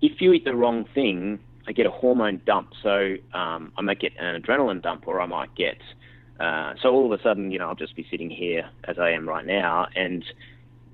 [0.00, 2.70] if you eat the wrong thing, I get a hormone dump.
[2.82, 5.76] So um, I might get an adrenaline dump, or I might get.
[6.40, 9.10] Uh, so all of a sudden, you know, I'll just be sitting here as I
[9.10, 10.24] am right now, and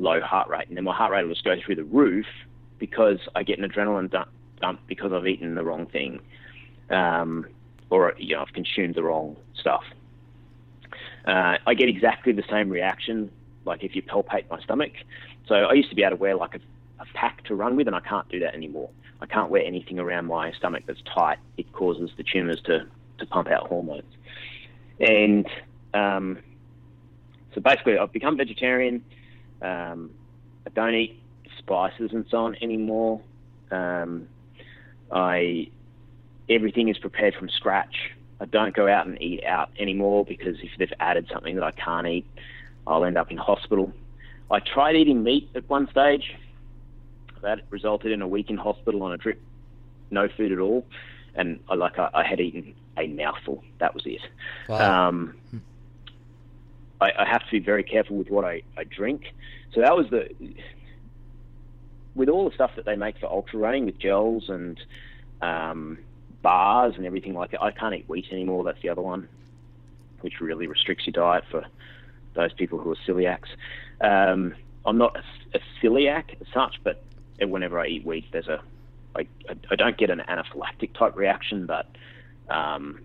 [0.01, 2.27] low heart rate, and then my heart rate will just go through the roof
[2.79, 6.21] because I get an adrenaline dump, because I've eaten the wrong thing,
[6.89, 7.47] um,
[7.91, 9.85] or you know, I've consumed the wrong stuff.
[11.27, 13.31] Uh, I get exactly the same reaction,
[13.65, 14.93] like if you palpate my stomach.
[15.47, 16.61] So I used to be able to wear like a,
[17.01, 18.89] a pack to run with, and I can't do that anymore.
[19.21, 21.39] I can't wear anything around my stomach that's tight.
[21.59, 22.87] It causes the tumors to,
[23.19, 24.11] to pump out hormones.
[24.99, 25.47] And
[25.93, 26.39] um,
[27.55, 29.05] so basically, I've become vegetarian.
[29.63, 30.11] Um,
[30.67, 31.21] I don't eat
[31.59, 33.21] spices and so on anymore.
[33.71, 34.29] Um,
[35.13, 35.69] I
[36.49, 38.13] everything is prepared from scratch.
[38.41, 41.73] I don't go out and eat out anymore because if they've added something that I
[41.73, 42.27] can't eat,
[42.87, 43.93] I'll end up in hospital.
[44.51, 46.35] I tried eating meat at one stage.
[47.43, 49.41] That resulted in a week in hospital on a drip,
[50.11, 50.85] no food at all,
[51.35, 53.65] and I like I, I had eaten a mouthful.
[53.79, 54.21] That was it.
[54.69, 55.09] Wow.
[55.09, 55.35] Um,
[57.01, 59.25] I, I have to be very careful with what I, I drink.
[59.75, 60.29] So that was the
[62.15, 64.79] with all the stuff that they make for ultra running with gels and
[65.41, 65.99] um,
[66.43, 67.63] bars and everything like that.
[67.63, 68.65] I can't eat wheat anymore.
[68.65, 69.29] That's the other one,
[70.21, 71.65] which really restricts your diet for
[72.35, 73.49] those people who are celiacs.
[74.01, 74.55] Um,
[74.85, 77.03] I'm not a, a celiac as such, but
[77.41, 78.61] whenever I eat wheat, there's a
[79.17, 81.87] I, I, I don't get an anaphylactic type reaction, but
[82.49, 83.01] um,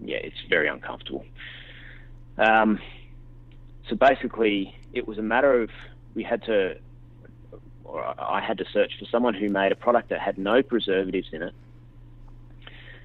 [0.00, 1.24] yeah, it's very uncomfortable.
[2.40, 2.80] Um,
[3.88, 5.70] so basically, it was a matter of
[6.14, 6.76] we had to,
[7.84, 11.28] or I had to search for someone who made a product that had no preservatives
[11.32, 11.54] in it.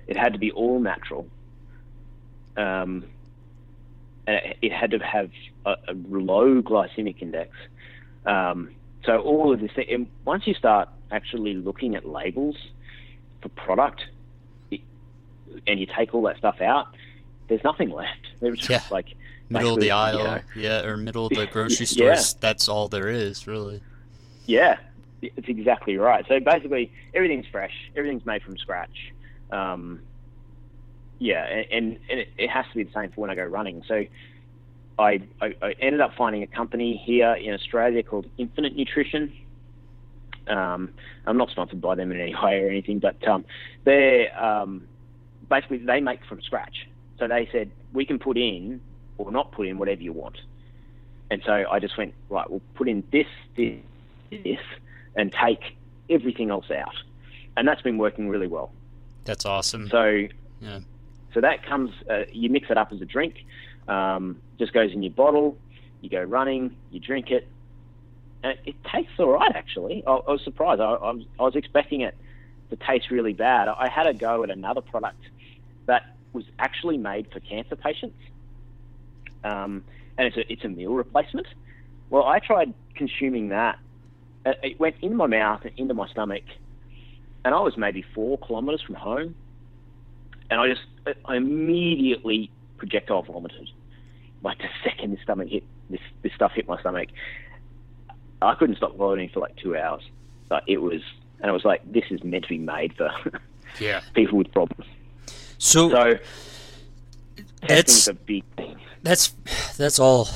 [0.07, 1.27] It had to be all natural.
[2.55, 3.05] Um,
[4.25, 5.29] and it, had to have
[5.65, 7.51] a, a low glycemic index.
[8.25, 8.69] Um,
[9.03, 12.55] so all of this, and once you start actually looking at labels
[13.41, 14.05] for product,
[14.71, 14.81] it,
[15.67, 16.87] and you take all that stuff out,
[17.49, 18.27] there's nothing left.
[18.39, 19.15] There's just like
[19.49, 22.21] middle of the aisle, you know, yeah, or middle of the grocery Yeah.
[22.39, 23.81] That's all there is, really.
[24.45, 24.77] Yeah,
[25.21, 26.25] it's exactly right.
[26.27, 27.73] So basically, everything's fresh.
[27.95, 29.13] Everything's made from scratch.
[29.51, 30.01] Um,
[31.19, 33.43] yeah, and, and, and it, it has to be the same for when I go
[33.43, 33.83] running.
[33.87, 34.05] So
[34.99, 39.33] I, I, I ended up finding a company here in Australia called Infinite Nutrition.
[40.47, 40.93] Um,
[41.25, 43.45] I'm not sponsored by them in any way or anything, but um,
[43.83, 44.87] they're um,
[45.49, 46.87] basically they make from scratch.
[47.17, 48.81] So they said we can put in
[49.17, 50.37] or not put in whatever you want.
[51.31, 52.49] And so I just went right.
[52.49, 53.79] We'll put in this, this,
[54.29, 54.59] this,
[55.15, 55.75] and take
[56.09, 56.95] everything else out.
[57.57, 58.71] And that's been working really well.
[59.23, 59.89] That's awesome.
[59.89, 60.27] So
[60.61, 60.79] yeah.
[61.33, 63.45] so that comes, uh, you mix it up as a drink,
[63.87, 65.57] um, just goes in your bottle,
[66.01, 67.47] you go running, you drink it,
[68.43, 70.03] and it, tastes all right actually.
[70.05, 70.81] I, I was surprised.
[70.81, 72.15] I, I, was, I was expecting it
[72.69, 73.67] to taste really bad.
[73.67, 75.21] I had a go at another product
[75.87, 78.17] that was actually made for cancer patients,
[79.45, 79.83] um,
[80.17, 81.47] and it's a, it's a meal replacement.
[82.09, 83.77] Well, I tried consuming that.
[84.45, 86.43] It went in my mouth and into my stomach,
[87.43, 89.35] and I was maybe four kilometers from home
[90.49, 90.81] and I just
[91.25, 93.69] I immediately projectile vomited.
[94.43, 97.09] Like the second this stomach hit this this stuff hit my stomach,
[98.41, 100.03] I couldn't stop vomiting for like two hours.
[100.51, 101.01] Like it was,
[101.41, 103.09] and I was like, this is meant to be made for
[103.79, 104.01] Yeah.
[104.13, 104.85] people with problems.
[105.57, 106.21] So, So It's-
[107.67, 108.79] testing's a big thing.
[109.05, 109.33] That's
[109.77, 110.27] that's all.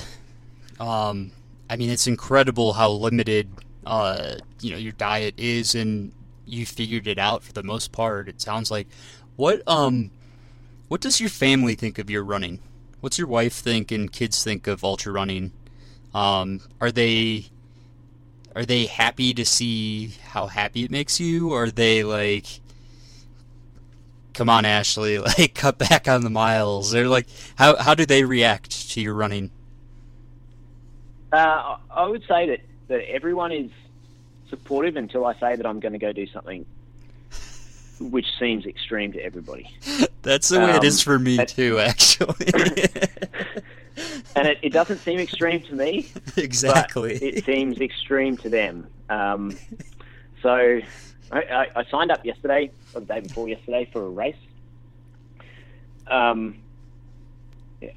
[0.79, 1.31] Um,
[1.69, 3.49] I mean, it's incredible how limited,
[3.85, 6.13] uh, you know, your diet is, and
[6.45, 8.29] you figured it out for the most part.
[8.29, 8.87] It sounds like.
[9.35, 10.11] What um,
[10.87, 12.59] what does your family think of your running?
[13.01, 15.51] What's your wife think and kids think of ultra running?
[16.13, 17.45] Um, are they
[18.55, 21.53] are they happy to see how happy it makes you?
[21.53, 22.59] Are they like,
[24.33, 26.91] come on, Ashley, like cut back on the miles?
[26.91, 29.51] They're like, how how do they react to your running?
[31.31, 33.69] Uh, I- would say that that everyone is
[34.49, 36.65] supportive until I say that I'm going to go do something
[37.99, 39.69] which seems extreme to everybody.
[40.21, 42.47] That's the way it Um, is for me that- too, actually.
[44.37, 46.09] and it, it doesn't seem extreme to me.
[46.37, 47.15] exactly.
[47.15, 48.87] It seems extreme to them.
[49.09, 49.57] Um,
[50.41, 50.79] so
[51.31, 54.35] I, I, signed up yesterday, or the day before yesterday, for a race.
[56.07, 56.57] Um,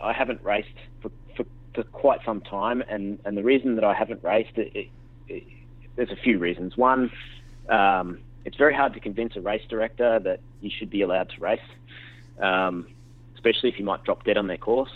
[0.00, 0.68] I haven't raced
[1.00, 1.44] for, for,
[1.74, 4.88] for quite some time, and, and the reason that I haven't raced, it, it,
[5.28, 5.44] it,
[5.96, 6.76] there's a few reasons.
[6.76, 7.10] One,
[7.68, 11.40] um, it's very hard to convince a race director that you should be allowed to
[11.40, 11.60] race,
[12.38, 12.86] um,
[13.34, 14.92] especially if you might drop dead on their course.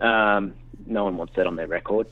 [0.00, 0.54] Um,
[0.86, 2.06] no one wants that on their record.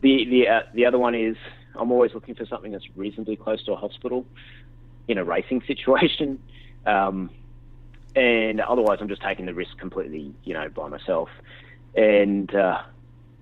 [0.00, 1.36] The the uh, the other one is
[1.78, 4.26] I'm always looking for something that's reasonably close to a hospital
[5.06, 6.40] in a racing situation,
[6.86, 7.30] um,
[8.14, 11.28] and otherwise I'm just taking the risk completely, you know, by myself.
[11.94, 12.82] And uh,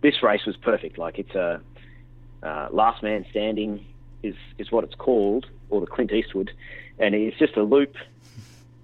[0.02, 0.98] this race was perfect.
[0.98, 1.60] Like it's a
[2.42, 3.84] uh, last man standing
[4.22, 6.50] is is what it's called, or the Clint Eastwood,
[6.98, 7.94] and it's just a loop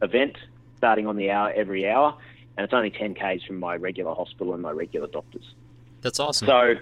[0.03, 0.37] event
[0.77, 2.17] starting on the hour every hour,
[2.57, 5.55] and it's only 10 k's from my regular hospital and my regular doctors.
[6.01, 6.47] That's awesome.
[6.47, 6.75] So,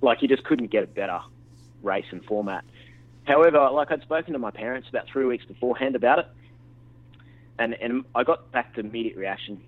[0.00, 1.20] like, you just couldn't get it better
[1.82, 2.64] race and format.
[3.24, 6.26] However, like, I'd spoken to my parents about three weeks beforehand about it,
[7.58, 9.60] and, and I got back to immediate reaction.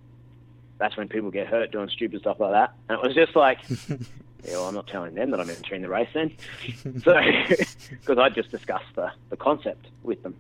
[0.78, 2.72] That's when people get hurt doing stupid stuff like that.
[2.88, 3.58] And it was just like,
[3.88, 6.34] yeah, well, I'm not telling them that I'm entering the race then.
[7.04, 7.20] so,
[7.90, 10.34] because I just discussed the, the concept with them.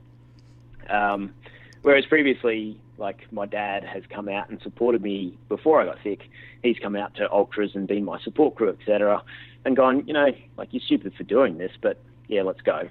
[0.88, 1.34] Um,
[1.82, 6.30] whereas previously, like my dad has come out and supported me before I got sick.
[6.62, 9.22] He's come out to ultras and been my support crew, etc.
[9.64, 12.88] and gone, you know, like you're stupid for doing this, but yeah, let's go.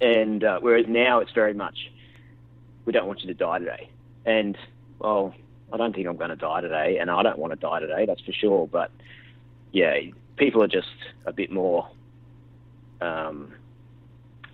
[0.00, 1.90] And uh, whereas now it's very much,
[2.84, 3.90] we don't want you to die today.
[4.24, 4.56] And
[4.98, 5.34] well,
[5.72, 8.06] I don't think I'm going to die today, and I don't want to die today,
[8.06, 8.66] that's for sure.
[8.66, 8.90] But
[9.72, 9.98] yeah,
[10.36, 10.88] people are just
[11.26, 11.88] a bit more
[13.00, 13.52] um,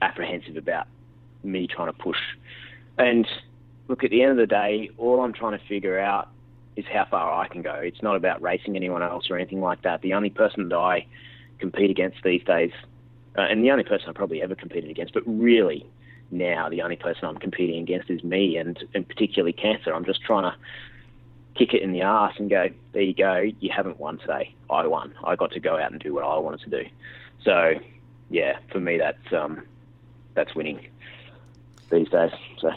[0.03, 0.89] apprehensive about
[1.43, 2.19] me trying to push.
[2.99, 3.27] And
[3.89, 6.29] look, at the end of the day, all I'm trying to figure out
[6.77, 7.75] is how far I can go.
[7.75, 10.03] It's not about racing anyone else or anything like that.
[10.03, 11.07] The only person that I
[11.59, 12.73] compete against these days,
[13.37, 15.87] uh, and the only person I probably ever competed against, but really
[16.31, 19.95] now the only person I'm competing against is me, and, and particularly cancer.
[19.95, 20.57] I'm just trying to
[21.55, 24.55] kick it in the ass and go, there you go, you haven't won today.
[24.69, 25.15] I won.
[25.25, 26.89] I got to go out and do what I wanted to do.
[27.43, 27.75] So,
[28.29, 29.63] yeah, for me, that's um,
[30.35, 30.87] that's winning
[31.91, 32.33] these days.
[32.59, 32.73] So,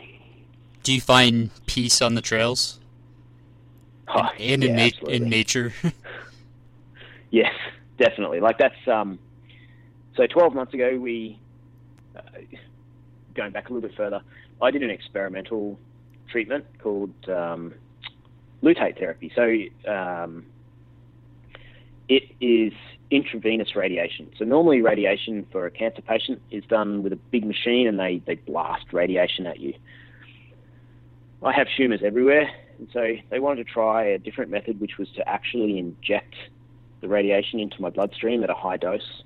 [0.83, 2.78] do you find peace on the trails?
[4.13, 5.73] Oh, and yeah, in, na- in nature.
[7.31, 7.53] Yes,
[7.99, 8.39] definitely.
[8.39, 9.19] Like that's um.
[10.15, 11.39] So 12 months ago, we
[12.15, 12.21] uh,
[13.35, 14.21] going back a little bit further.
[14.61, 15.79] I did an experimental
[16.29, 17.73] treatment called um,
[18.61, 19.31] lutate therapy.
[19.35, 20.45] So um,
[22.07, 22.73] it is
[23.11, 24.31] intravenous radiation.
[24.37, 28.21] So normally radiation for a cancer patient is done with a big machine and they,
[28.25, 29.73] they blast radiation at you.
[31.41, 32.49] I have tumours everywhere,
[32.79, 36.33] and so they wanted to try a different method, which was to actually inject
[37.01, 39.23] the radiation into my bloodstream at a high dose.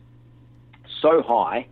[1.02, 1.68] So high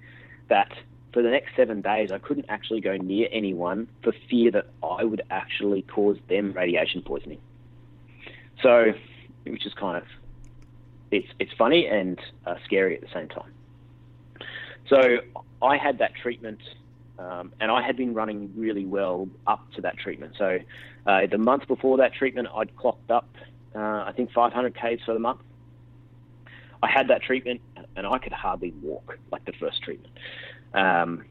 [0.50, 0.72] that
[1.14, 5.04] for the next seven days I couldn't actually go near anyone for fear that I
[5.04, 7.40] would actually cause them radiation poisoning.
[8.62, 8.94] So,
[9.46, 10.04] which is kind of
[11.10, 13.52] it's it's funny and uh, scary at the same time.
[14.88, 15.02] So
[15.62, 16.60] I had that treatment,
[17.22, 20.34] um, and I had been running really well up to that treatment.
[20.38, 20.60] So
[21.06, 23.30] uh, the month before that treatment, I'd clocked up,
[23.76, 25.42] uh, I think 500 k's for the month.
[26.84, 27.62] I had that treatment,
[27.96, 30.14] and I could hardly walk like the first treatment.
[30.74, 31.26] Um,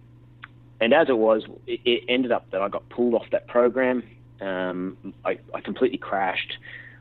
[0.80, 4.04] and as it was, it, it ended up that I got pulled off that program.
[4.40, 6.56] Um, I, I completely crashed.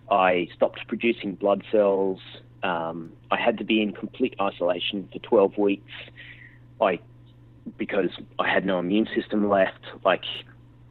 [0.10, 2.20] I stopped producing blood cells.
[2.64, 5.92] Um, I had to be in complete isolation for 12 weeks.
[6.82, 7.00] I
[7.78, 9.84] because I had no immune system left.
[10.04, 10.26] Like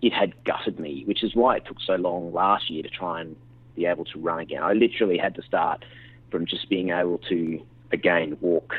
[0.03, 3.21] it had gutted me, which is why it took so long last year to try
[3.21, 3.37] and
[3.75, 4.63] be able to run again.
[4.63, 5.85] I literally had to start
[6.31, 8.75] from just being able to again walk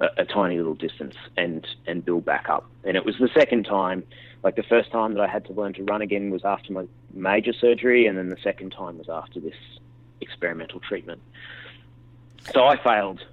[0.00, 2.68] a, a tiny little distance and and build back up.
[2.84, 4.04] And it was the second time,
[4.42, 6.86] like the first time that I had to learn to run again was after my
[7.12, 9.56] major surgery, and then the second time was after this
[10.20, 11.20] experimental treatment.
[12.52, 13.24] So I failed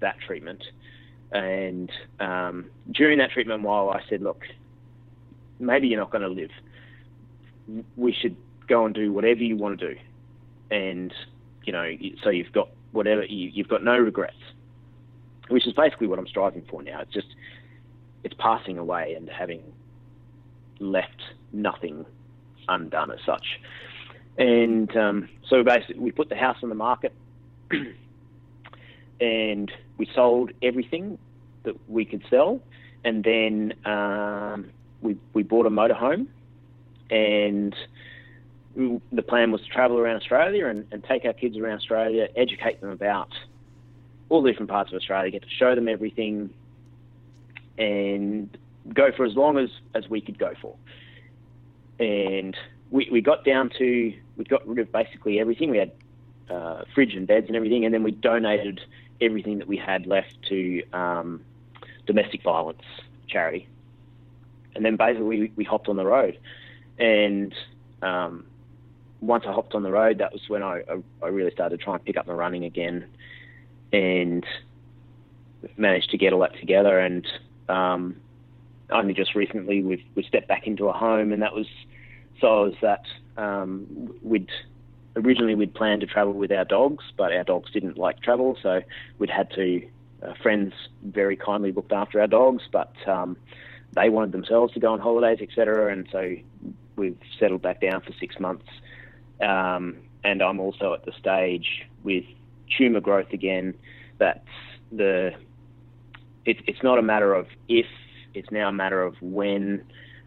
[0.00, 0.62] that treatment,
[1.32, 1.90] and
[2.20, 4.42] um, during that treatment, while I said, "Look,
[5.58, 6.50] maybe you're not going to live.
[7.96, 8.36] We should
[8.68, 10.00] go and do whatever you want to do,"
[10.70, 11.12] and
[11.64, 11.90] you know,
[12.22, 14.36] so you've got whatever you, you've got no regrets,
[15.48, 17.00] which is basically what I'm striving for now.
[17.00, 17.34] It's just
[18.22, 19.62] it's passing away and having
[20.80, 21.22] left
[21.52, 22.04] nothing
[22.68, 23.60] undone as such.
[24.36, 27.12] And um, so basically, we put the house on the market,
[29.20, 31.18] and we sold everything
[31.64, 32.60] that we could sell,
[33.04, 34.70] and then um,
[35.00, 36.26] we we bought a motorhome,
[37.10, 37.74] and
[38.74, 42.28] we, the plan was to travel around Australia and, and take our kids around Australia,
[42.36, 43.30] educate them about
[44.28, 46.50] all the different parts of Australia, get to show them everything,
[47.78, 48.56] and
[48.92, 50.76] go for as long as, as we could go for.
[51.98, 52.56] And
[52.90, 55.70] we, we got down to, we got rid of basically everything.
[55.70, 55.92] We had
[56.50, 58.80] uh, fridge and beds and everything, and then we donated
[59.20, 61.40] everything that we had left to um,
[62.06, 62.82] domestic violence
[63.26, 63.68] charity.
[64.74, 66.38] And then basically we, we hopped on the road.
[66.98, 67.54] And
[68.02, 68.44] um,
[69.20, 70.82] once I hopped on the road, that was when I,
[71.22, 73.06] I, really started trying to pick up my running again
[73.92, 74.44] and
[75.76, 76.98] managed to get all that together.
[76.98, 77.26] And
[77.68, 78.16] um,
[78.90, 81.66] only just recently we've we stepped back into a home, and that was
[82.40, 83.04] so as that
[83.36, 84.50] um, we'd
[85.16, 88.82] originally we'd planned to travel with our dogs, but our dogs didn't like travel, so
[89.18, 89.86] we'd had to.
[90.22, 90.72] Uh, friends
[91.02, 93.36] very kindly looked after our dogs, but um,
[93.92, 95.92] they wanted themselves to go on holidays, etc.
[95.92, 96.36] And so
[96.96, 98.66] we've settled back down for six months.
[99.40, 102.24] Um, and I'm also at the stage with
[102.76, 103.74] tumor growth again.
[104.18, 104.48] That's
[104.90, 105.34] the.
[106.46, 107.86] It, it's not a matter of if;
[108.32, 109.84] it's now a matter of when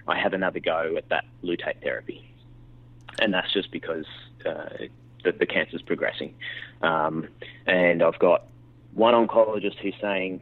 [0.07, 2.33] I have another go at that lutate therapy,
[3.19, 4.05] and that's just because
[4.45, 4.85] uh,
[5.23, 6.33] the, the cancer's progressing.
[6.81, 7.27] Um,
[7.65, 8.45] and I've got
[8.93, 10.41] one oncologist who's saying,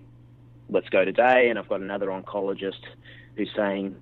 [0.70, 2.82] "Let's go today," and I've got another oncologist
[3.36, 3.96] who's saying,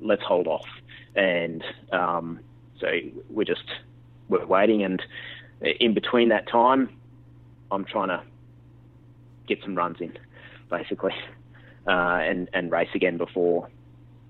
[0.00, 0.66] "Let's hold off."
[1.14, 2.40] And um,
[2.80, 2.88] so
[3.30, 3.64] we're just
[4.28, 5.02] we're waiting, and
[5.60, 6.88] in between that time,
[7.70, 8.22] I'm trying to
[9.46, 10.16] get some runs in,
[10.70, 11.14] basically,
[11.86, 11.90] uh,
[12.22, 13.68] and and race again before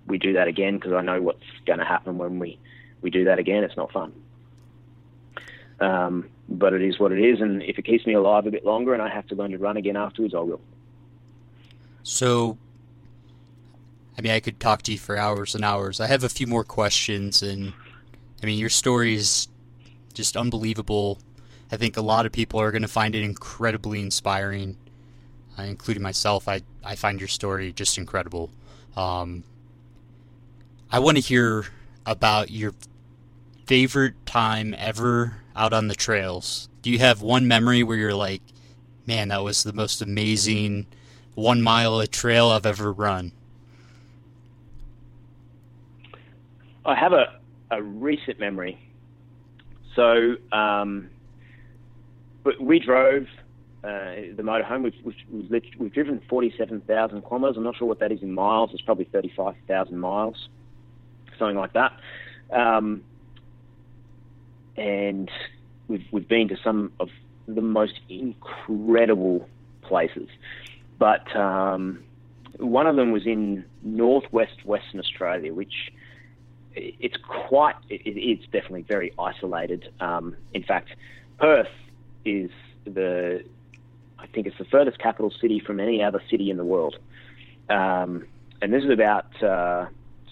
[0.07, 2.59] we do that again because I know what's going to happen when we
[3.01, 3.65] we do that again.
[3.65, 4.13] It's not fun.
[5.81, 8.65] Um, but it is what it is, and if it keeps me alive a bit
[8.65, 10.61] longer and I have to learn to run again afterwards, I will.
[12.03, 12.59] So,
[14.17, 16.01] I mean, I could talk to you for hours and hours.
[16.01, 17.73] I have a few more questions, and
[18.43, 19.49] I mean, your story is
[20.13, 21.19] just unbelievable.
[21.73, 24.77] I think a lot of people are going to find it incredibly inspiring,
[25.59, 26.47] uh, including myself.
[26.47, 28.51] I, I find your story just incredible.
[28.97, 29.45] Um,
[30.93, 31.67] I want to hear
[32.07, 32.75] about your
[33.67, 36.69] favorite time ever out on the trails.
[36.83, 38.43] Do you have one memory where you're like,
[39.07, 40.87] man, that was the most amazing
[41.35, 43.33] one mile a trail I've ever run?
[46.85, 47.39] I have a,
[47.71, 48.79] a recent memory.
[49.97, 51.09] So, um,
[52.43, 53.27] but we drove
[53.83, 54.83] uh, the motorhome.
[54.83, 57.57] We've, we've, we've, we've driven 47,000 kilometres.
[57.57, 58.71] I'm not sure what that is in miles.
[58.73, 60.49] It's probably 35,000 miles,
[61.39, 61.93] something like that.
[62.51, 63.03] Um,
[64.77, 65.31] and
[65.89, 67.09] we've, we've been to some of
[67.47, 69.49] the most incredible
[69.83, 70.29] places.
[70.99, 72.03] But um,
[72.59, 75.93] one of them was in northwest Western Australia, which
[76.75, 79.93] it's quite, it, it's definitely very isolated.
[80.01, 80.91] Um, in fact,
[81.39, 81.69] Perth
[82.25, 82.51] is
[82.85, 83.45] the,
[84.19, 86.97] I think it's the furthest capital city from any other city in the world.
[87.69, 88.27] Um,
[88.63, 89.87] and this is about uh,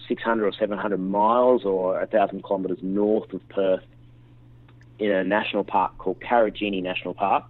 [0.07, 3.83] 600 or 700 miles or 1,000 kilometres north of Perth
[4.99, 7.45] in a national park called Karijini National Park.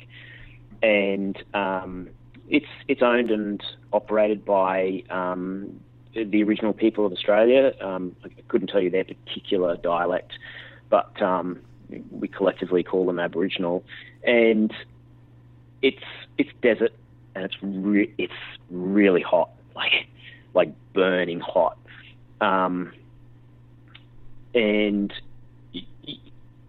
[0.82, 2.10] And um,
[2.50, 5.80] it's it's owned and operated by um,
[6.14, 7.74] the original people of Australia.
[7.82, 10.34] Um, I couldn't tell you their particular dialect,
[10.90, 11.62] but um,
[12.12, 13.84] we collectively call them Aboriginal,
[14.24, 14.74] and
[15.82, 16.04] it's
[16.38, 16.94] it's desert
[17.36, 18.34] and it's re- it's
[18.70, 20.08] really hot, like
[20.54, 21.78] like burning hot,
[22.42, 22.94] um,
[24.54, 25.14] and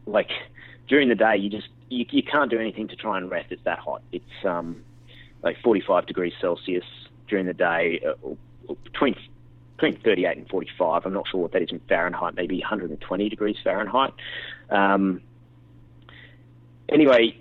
[0.07, 0.31] like
[0.89, 3.51] during the day you just you, you can't do anything to try and rest.
[3.51, 4.03] It's that hot.
[4.13, 4.85] It's um,
[5.43, 6.85] like 45 degrees Celsius
[7.29, 9.17] during the day, uh, between
[9.77, 11.05] between 38 and 45.
[11.05, 14.15] I'm not sure what that is in Fahrenheit, maybe 120 degrees Fahrenheit.
[14.71, 15.21] Um,
[16.89, 17.37] anyway,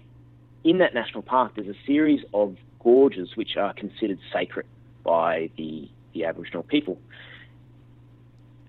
[0.64, 4.66] in that national park, there's a series of gorges which are considered sacred
[5.04, 6.98] by the, the Aboriginal people.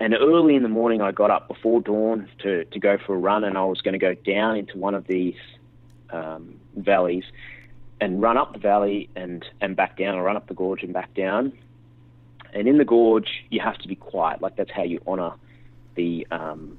[0.01, 3.19] And early in the morning, I got up before dawn to, to go for a
[3.19, 5.37] run, and I was going to go down into one of these
[6.11, 7.25] um, valleys
[8.01, 10.93] and run up the valley and, and back down, or run up the gorge and
[10.93, 11.53] back down.
[12.53, 14.43] And in the gorge, you have to be quiet.
[14.43, 15.33] Like that's how you honour
[15.95, 16.77] the um,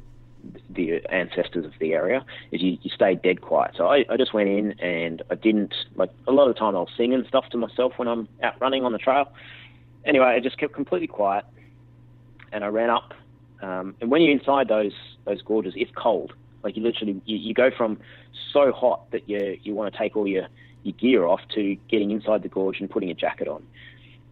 [0.69, 2.23] the ancestors of the area.
[2.51, 3.71] Is you, you stay dead quiet.
[3.75, 6.75] So I, I just went in and I didn't like a lot of the time
[6.75, 9.31] I'll sing and stuff to myself when I'm out running on the trail.
[10.05, 11.45] Anyway, I just kept completely quiet
[12.51, 13.13] and I ran up.
[13.61, 14.93] Um, and when you're inside those
[15.25, 16.33] those gorges, it's cold.
[16.63, 17.99] Like you literally you, you go from
[18.51, 20.47] so hot that you you want to take all your
[20.83, 23.63] your gear off to getting inside the gorge and putting a jacket on.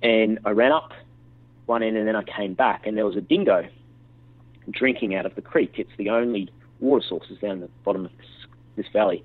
[0.01, 0.91] And I ran up
[1.65, 3.67] one end and then I came back and there was a dingo
[4.69, 5.73] drinking out of the creek.
[5.77, 6.49] It's the only
[6.79, 8.27] water sources down the bottom of this,
[8.75, 9.23] this valley.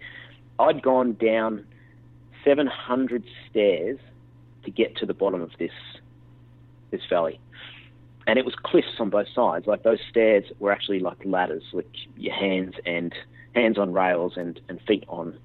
[0.59, 1.67] I'd gone down
[2.45, 3.99] 700 stairs
[4.65, 5.73] to get to the bottom of this
[6.91, 7.39] this valley.
[8.29, 9.67] And it was cliffs on both sides.
[9.67, 11.87] Like those stairs were actually like ladders, with
[12.17, 13.13] your hands and
[13.55, 15.37] hands on rails and, and feet on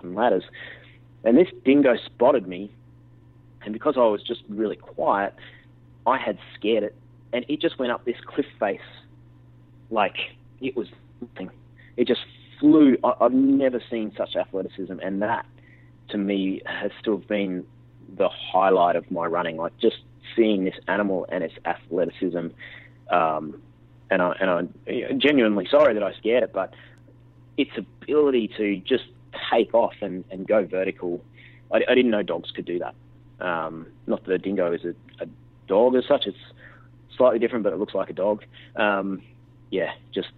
[0.00, 0.44] on ladders.
[1.24, 2.70] And this dingo spotted me,
[3.62, 5.34] and because I was just really quiet,
[6.06, 6.94] I had scared it,
[7.32, 8.80] and it just went up this cliff face
[9.90, 10.16] like
[10.60, 10.88] it was
[11.20, 11.50] nothing.
[11.96, 12.20] It just
[12.60, 12.96] flew.
[13.04, 15.46] I, have never seen such athleticism, and that
[16.10, 17.64] to me has still been
[18.16, 19.56] the highlight of my running.
[19.56, 19.98] Like just
[20.38, 22.48] seeing this animal and its athleticism.
[23.10, 23.60] Um,
[24.10, 26.72] and I and I'm genuinely sorry that I scared it, but
[27.58, 29.04] its ability to just
[29.50, 31.22] take off and, and go vertical.
[31.72, 32.94] I, I didn't know dogs could do that.
[33.44, 35.26] Um, not that a dingo is a, a,
[35.66, 36.26] dog as such.
[36.26, 36.38] It's
[37.14, 38.42] slightly different, but it looks like a dog.
[38.76, 39.22] Um,
[39.70, 40.28] yeah, just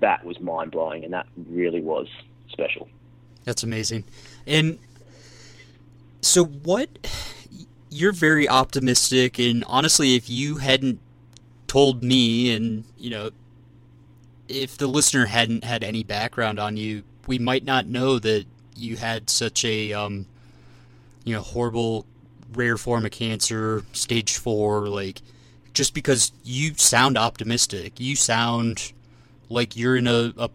[0.00, 2.08] that was mind blowing, and that really was
[2.48, 2.88] special.
[3.44, 4.04] That's amazing.
[4.46, 4.78] And
[6.22, 6.88] so, what?
[7.94, 10.98] You're very optimistic, and honestly, if you hadn't
[11.68, 13.30] told me, and you know,
[14.48, 18.96] if the listener hadn't had any background on you, we might not know that you
[18.96, 20.26] had such a um,
[21.22, 22.04] you know horrible
[22.52, 25.22] rare form of cancer, stage four, like
[25.72, 28.92] just because you sound optimistic, you sound
[29.48, 30.50] like you're in a, a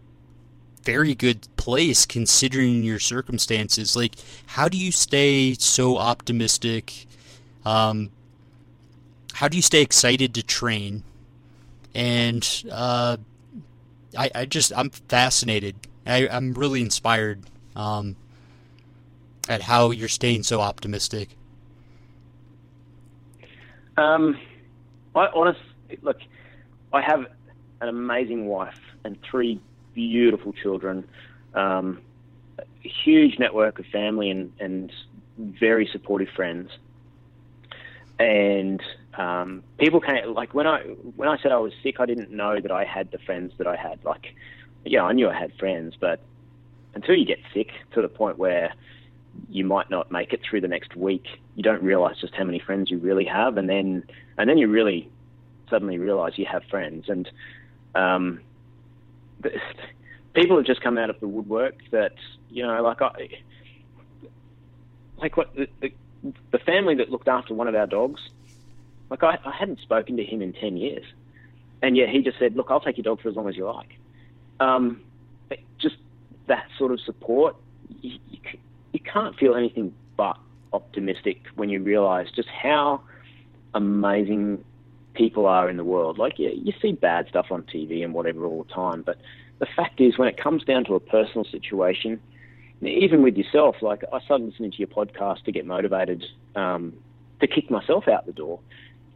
[0.82, 3.96] very good place considering your circumstances.
[3.96, 7.06] Like, how do you stay so optimistic?
[7.64, 8.10] Um,
[9.34, 11.02] how do you stay excited to train?
[11.94, 13.16] And uh,
[14.16, 15.76] I, I just I'm fascinated.
[16.06, 17.42] I, I'm really inspired
[17.76, 18.16] um,
[19.48, 21.30] at how you're staying so optimistic.
[23.96, 24.38] Um,
[25.14, 25.62] I honestly
[26.02, 26.18] look.
[26.92, 27.26] I have
[27.80, 29.60] an amazing wife and three
[29.94, 31.06] beautiful children,
[31.54, 32.00] um,
[32.58, 34.92] a huge network of family and, and
[35.38, 36.70] very supportive friends.
[38.20, 38.82] And
[39.16, 40.80] um, people can't like when I
[41.16, 43.66] when I said I was sick, I didn't know that I had the friends that
[43.66, 44.04] I had.
[44.04, 44.34] Like,
[44.84, 46.20] yeah, I knew I had friends, but
[46.94, 48.74] until you get sick to the point where
[49.48, 51.24] you might not make it through the next week,
[51.54, 54.04] you don't realize just how many friends you really have, and then
[54.36, 55.08] and then you really
[55.70, 57.08] suddenly realize you have friends.
[57.08, 57.30] And
[57.94, 58.40] um,
[60.34, 62.12] people have just come out of the woodwork that
[62.50, 63.28] you know, like I,
[65.16, 65.92] like what the, the,
[66.22, 68.20] the family that looked after one of our dogs.
[69.10, 71.04] Like I, I hadn't spoken to him in ten years,
[71.82, 73.66] and yet he just said, "Look, I'll take your dog for as long as you
[73.66, 73.98] like."
[74.60, 75.02] Um,
[75.78, 75.96] just
[76.46, 77.56] that sort of support,
[78.02, 78.38] you, you,
[78.92, 80.36] you can't feel anything but
[80.72, 83.00] optimistic when you realise just how
[83.74, 84.62] amazing
[85.14, 86.18] people are in the world.
[86.18, 89.18] Like, yeah, you see bad stuff on TV and whatever all the time, but
[89.58, 92.20] the fact is, when it comes down to a personal situation,
[92.82, 96.24] even with yourself, like I started listening to your podcast to get motivated
[96.56, 96.94] um,
[97.40, 98.60] to kick myself out the door.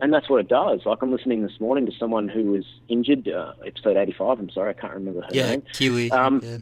[0.00, 0.84] And that's what it does.
[0.84, 4.38] Like I'm listening this morning to someone who was injured, uh, episode 85.
[4.38, 5.62] I'm sorry, I can't remember her yeah, name.
[5.72, 6.10] Keely.
[6.10, 6.58] Um, yeah,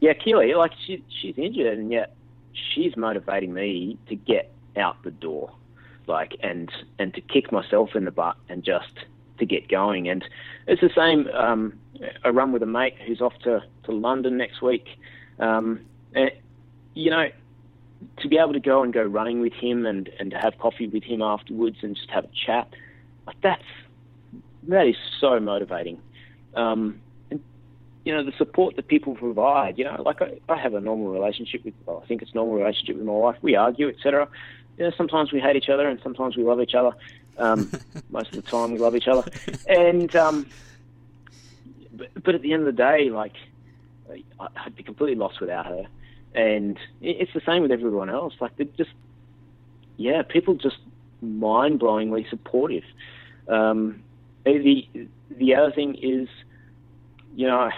[0.00, 0.54] yeah, Keely.
[0.54, 2.14] Like she, she's injured, and yet
[2.52, 5.52] she's motivating me to get out the door,
[6.06, 8.92] like and and to kick myself in the butt and just
[9.38, 10.08] to get going.
[10.08, 10.24] And
[10.66, 11.28] it's the same.
[11.28, 11.78] Um,
[12.24, 14.86] I run with a mate who's off to to London next week.
[15.38, 15.80] Um,
[16.14, 16.30] and,
[16.94, 17.30] you know,
[18.18, 20.86] to be able to go and go running with him and and to have coffee
[20.86, 22.68] with him afterwards and just have a chat,
[23.26, 23.64] like that's
[24.68, 26.00] that is so motivating.
[26.54, 27.00] Um,
[27.30, 27.42] and
[28.04, 29.78] you know the support that people provide.
[29.78, 31.74] You know, like I, I have a normal relationship with.
[31.86, 33.36] Well, I think it's a normal relationship with my wife.
[33.42, 34.28] We argue, etc.
[34.78, 36.92] You know, sometimes we hate each other and sometimes we love each other.
[37.38, 37.70] Um,
[38.10, 39.30] most of the time we love each other,
[39.68, 40.46] and um,
[41.92, 43.34] but, but at the end of the day, like
[44.56, 45.86] I'd be completely lost without her
[46.34, 48.34] and it's the same with everyone else.
[48.40, 48.90] Like they're just,
[49.96, 50.78] yeah, people just
[51.20, 52.84] mind-blowingly supportive.
[53.48, 54.02] Um,
[54.44, 54.88] the
[55.30, 56.28] the other thing is,
[57.34, 57.70] you know,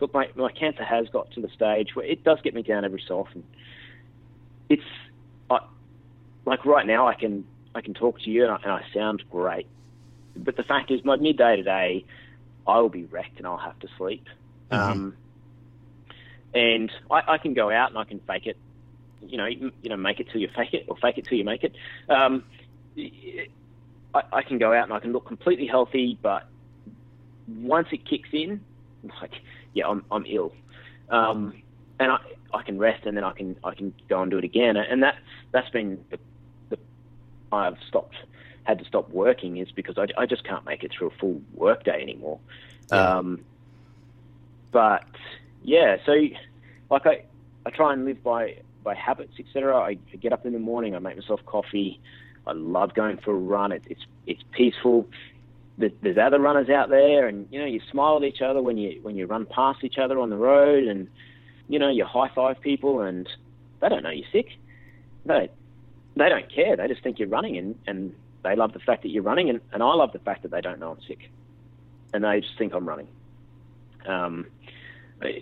[0.00, 2.84] look, my my cancer has got to the stage where it does get me down
[2.84, 3.44] every so often.
[4.68, 4.82] It's
[5.50, 5.58] I,
[6.44, 7.44] like right now I can
[7.74, 9.66] I can talk to you and I, and I sound great,
[10.36, 12.04] but the fact is, my midday today,
[12.66, 14.26] I will be wrecked and I'll have to sleep.
[14.70, 14.92] Mm-hmm.
[14.92, 15.16] Um,
[16.54, 18.56] and I, I can go out and I can fake it,
[19.20, 21.44] you know, you know, make it till you fake it, or fake it till you
[21.44, 21.74] make it.
[22.08, 22.44] Um,
[22.96, 26.46] I, I can go out and I can look completely healthy, but
[27.48, 28.60] once it kicks in,
[29.20, 29.32] like,
[29.74, 30.52] yeah, I'm I'm ill,
[31.08, 31.54] um,
[31.98, 32.18] and I
[32.52, 35.02] I can rest and then I can I can go and do it again, and
[35.02, 35.18] that's
[35.52, 36.18] that's been the,
[36.70, 36.78] the
[37.52, 38.16] I've stopped
[38.64, 41.40] had to stop working is because I, I just can't make it through a full
[41.54, 42.38] workday anymore.
[42.90, 43.16] Yeah.
[43.16, 43.44] Um,
[44.70, 45.04] but
[45.62, 46.12] yeah, so
[46.90, 47.24] like I,
[47.66, 49.76] I try and live by by habits, etc.
[49.76, 52.00] I, get up in the morning, I make myself coffee.
[52.46, 53.72] I love going for a run.
[53.72, 55.08] It, it's it's peaceful.
[55.78, 59.00] There's other runners out there, and you know you smile at each other when you
[59.02, 61.08] when you run past each other on the road, and
[61.68, 63.28] you know you high five people, and
[63.80, 64.48] they don't know you're sick.
[65.24, 65.50] They
[66.16, 66.76] they don't care.
[66.76, 69.60] They just think you're running, and and they love the fact that you're running, and,
[69.72, 71.30] and I love the fact that they don't know I'm sick,
[72.12, 73.08] and they just think I'm running.
[74.06, 74.46] Um,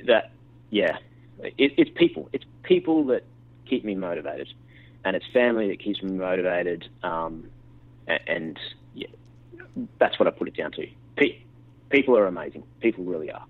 [0.07, 0.31] that
[0.71, 0.99] yeah,
[1.39, 2.29] it, it's people.
[2.33, 3.25] It's people that
[3.67, 4.53] keep me motivated,
[5.05, 6.89] and it's family that keeps me motivated.
[7.03, 7.51] Um,
[8.07, 8.59] and
[8.95, 9.09] yeah,
[9.99, 10.87] that's what I put it down to.
[11.17, 11.39] Pe-
[11.91, 12.65] people are amazing.
[12.81, 13.45] People really are.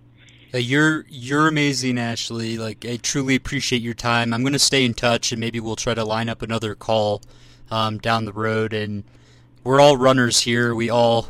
[0.53, 2.57] Uh, you're you're amazing, Ashley.
[2.57, 4.33] Like I truly appreciate your time.
[4.33, 7.23] I'm to stay in touch, and maybe we'll try to line up another call
[7.71, 8.73] um, down the road.
[8.73, 9.05] And
[9.63, 10.75] we're all runners here.
[10.75, 11.29] We all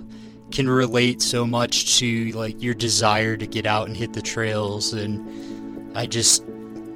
[0.50, 4.92] can relate so much to like your desire to get out and hit the trails
[4.92, 6.44] and I just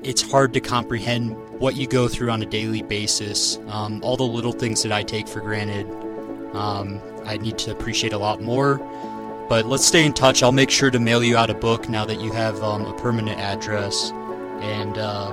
[0.03, 3.59] it's hard to comprehend what you go through on a daily basis.
[3.69, 5.87] Um, all the little things that I take for granted
[6.55, 8.77] um, I need to appreciate a lot more.
[9.49, 10.43] But let's stay in touch.
[10.43, 12.95] I'll make sure to mail you out a book now that you have um, a
[12.95, 14.11] permanent address.
[14.61, 15.33] And uh,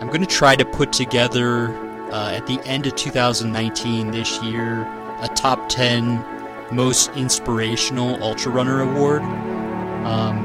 [0.00, 1.68] I'm going to try to put together
[2.12, 4.82] uh, at the end of 2019 this year
[5.20, 6.39] a top 10
[6.72, 9.22] most inspirational ultra runner award.
[9.22, 10.44] Um,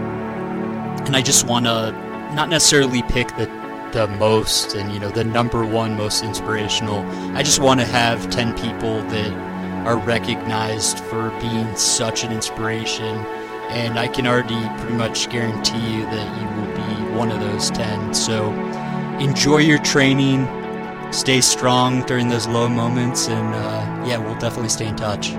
[1.06, 1.92] and I just want to
[2.34, 3.46] not necessarily pick the
[3.96, 7.00] the most and you know the number one most inspirational.
[7.36, 9.32] I just want to have 10 people that
[9.88, 13.16] are recognized for being such an inspiration
[13.70, 17.72] and I can already pretty much guarantee you that you will be one of those
[17.72, 18.14] 10.
[18.14, 18.52] So
[19.20, 20.46] enjoy your training,
[21.14, 25.36] stay strong during those low moments and uh, yeah, we'll definitely stay in touch.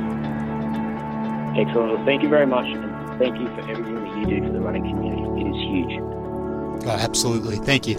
[1.57, 1.95] Excellent.
[1.95, 4.61] Well, thank you very much, and thank you for everything that you do for the
[4.61, 5.41] running community.
[5.41, 6.87] It is huge.
[6.87, 7.57] Uh, absolutely.
[7.57, 7.97] Thank you.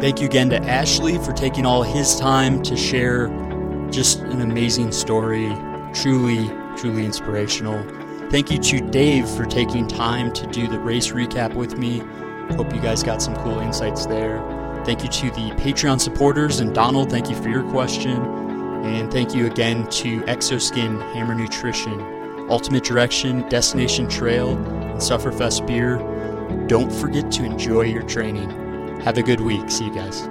[0.00, 3.28] Thank you again to Ashley for taking all his time to share
[3.92, 5.54] just an amazing story.
[5.92, 7.82] Truly, truly inspirational.
[8.30, 11.98] Thank you to Dave for taking time to do the race recap with me.
[12.56, 14.40] Hope you guys got some cool insights there.
[14.86, 18.22] Thank you to the Patreon supporters and Donald, thank you for your question.
[18.84, 22.00] And thank you again to Xoskin Hammer Nutrition,
[22.50, 25.98] Ultimate Direction, Destination Trail, and Sufferfest Beer.
[26.66, 28.50] Don't forget to enjoy your training.
[29.02, 29.70] Have a good week.
[29.70, 30.26] See you guys.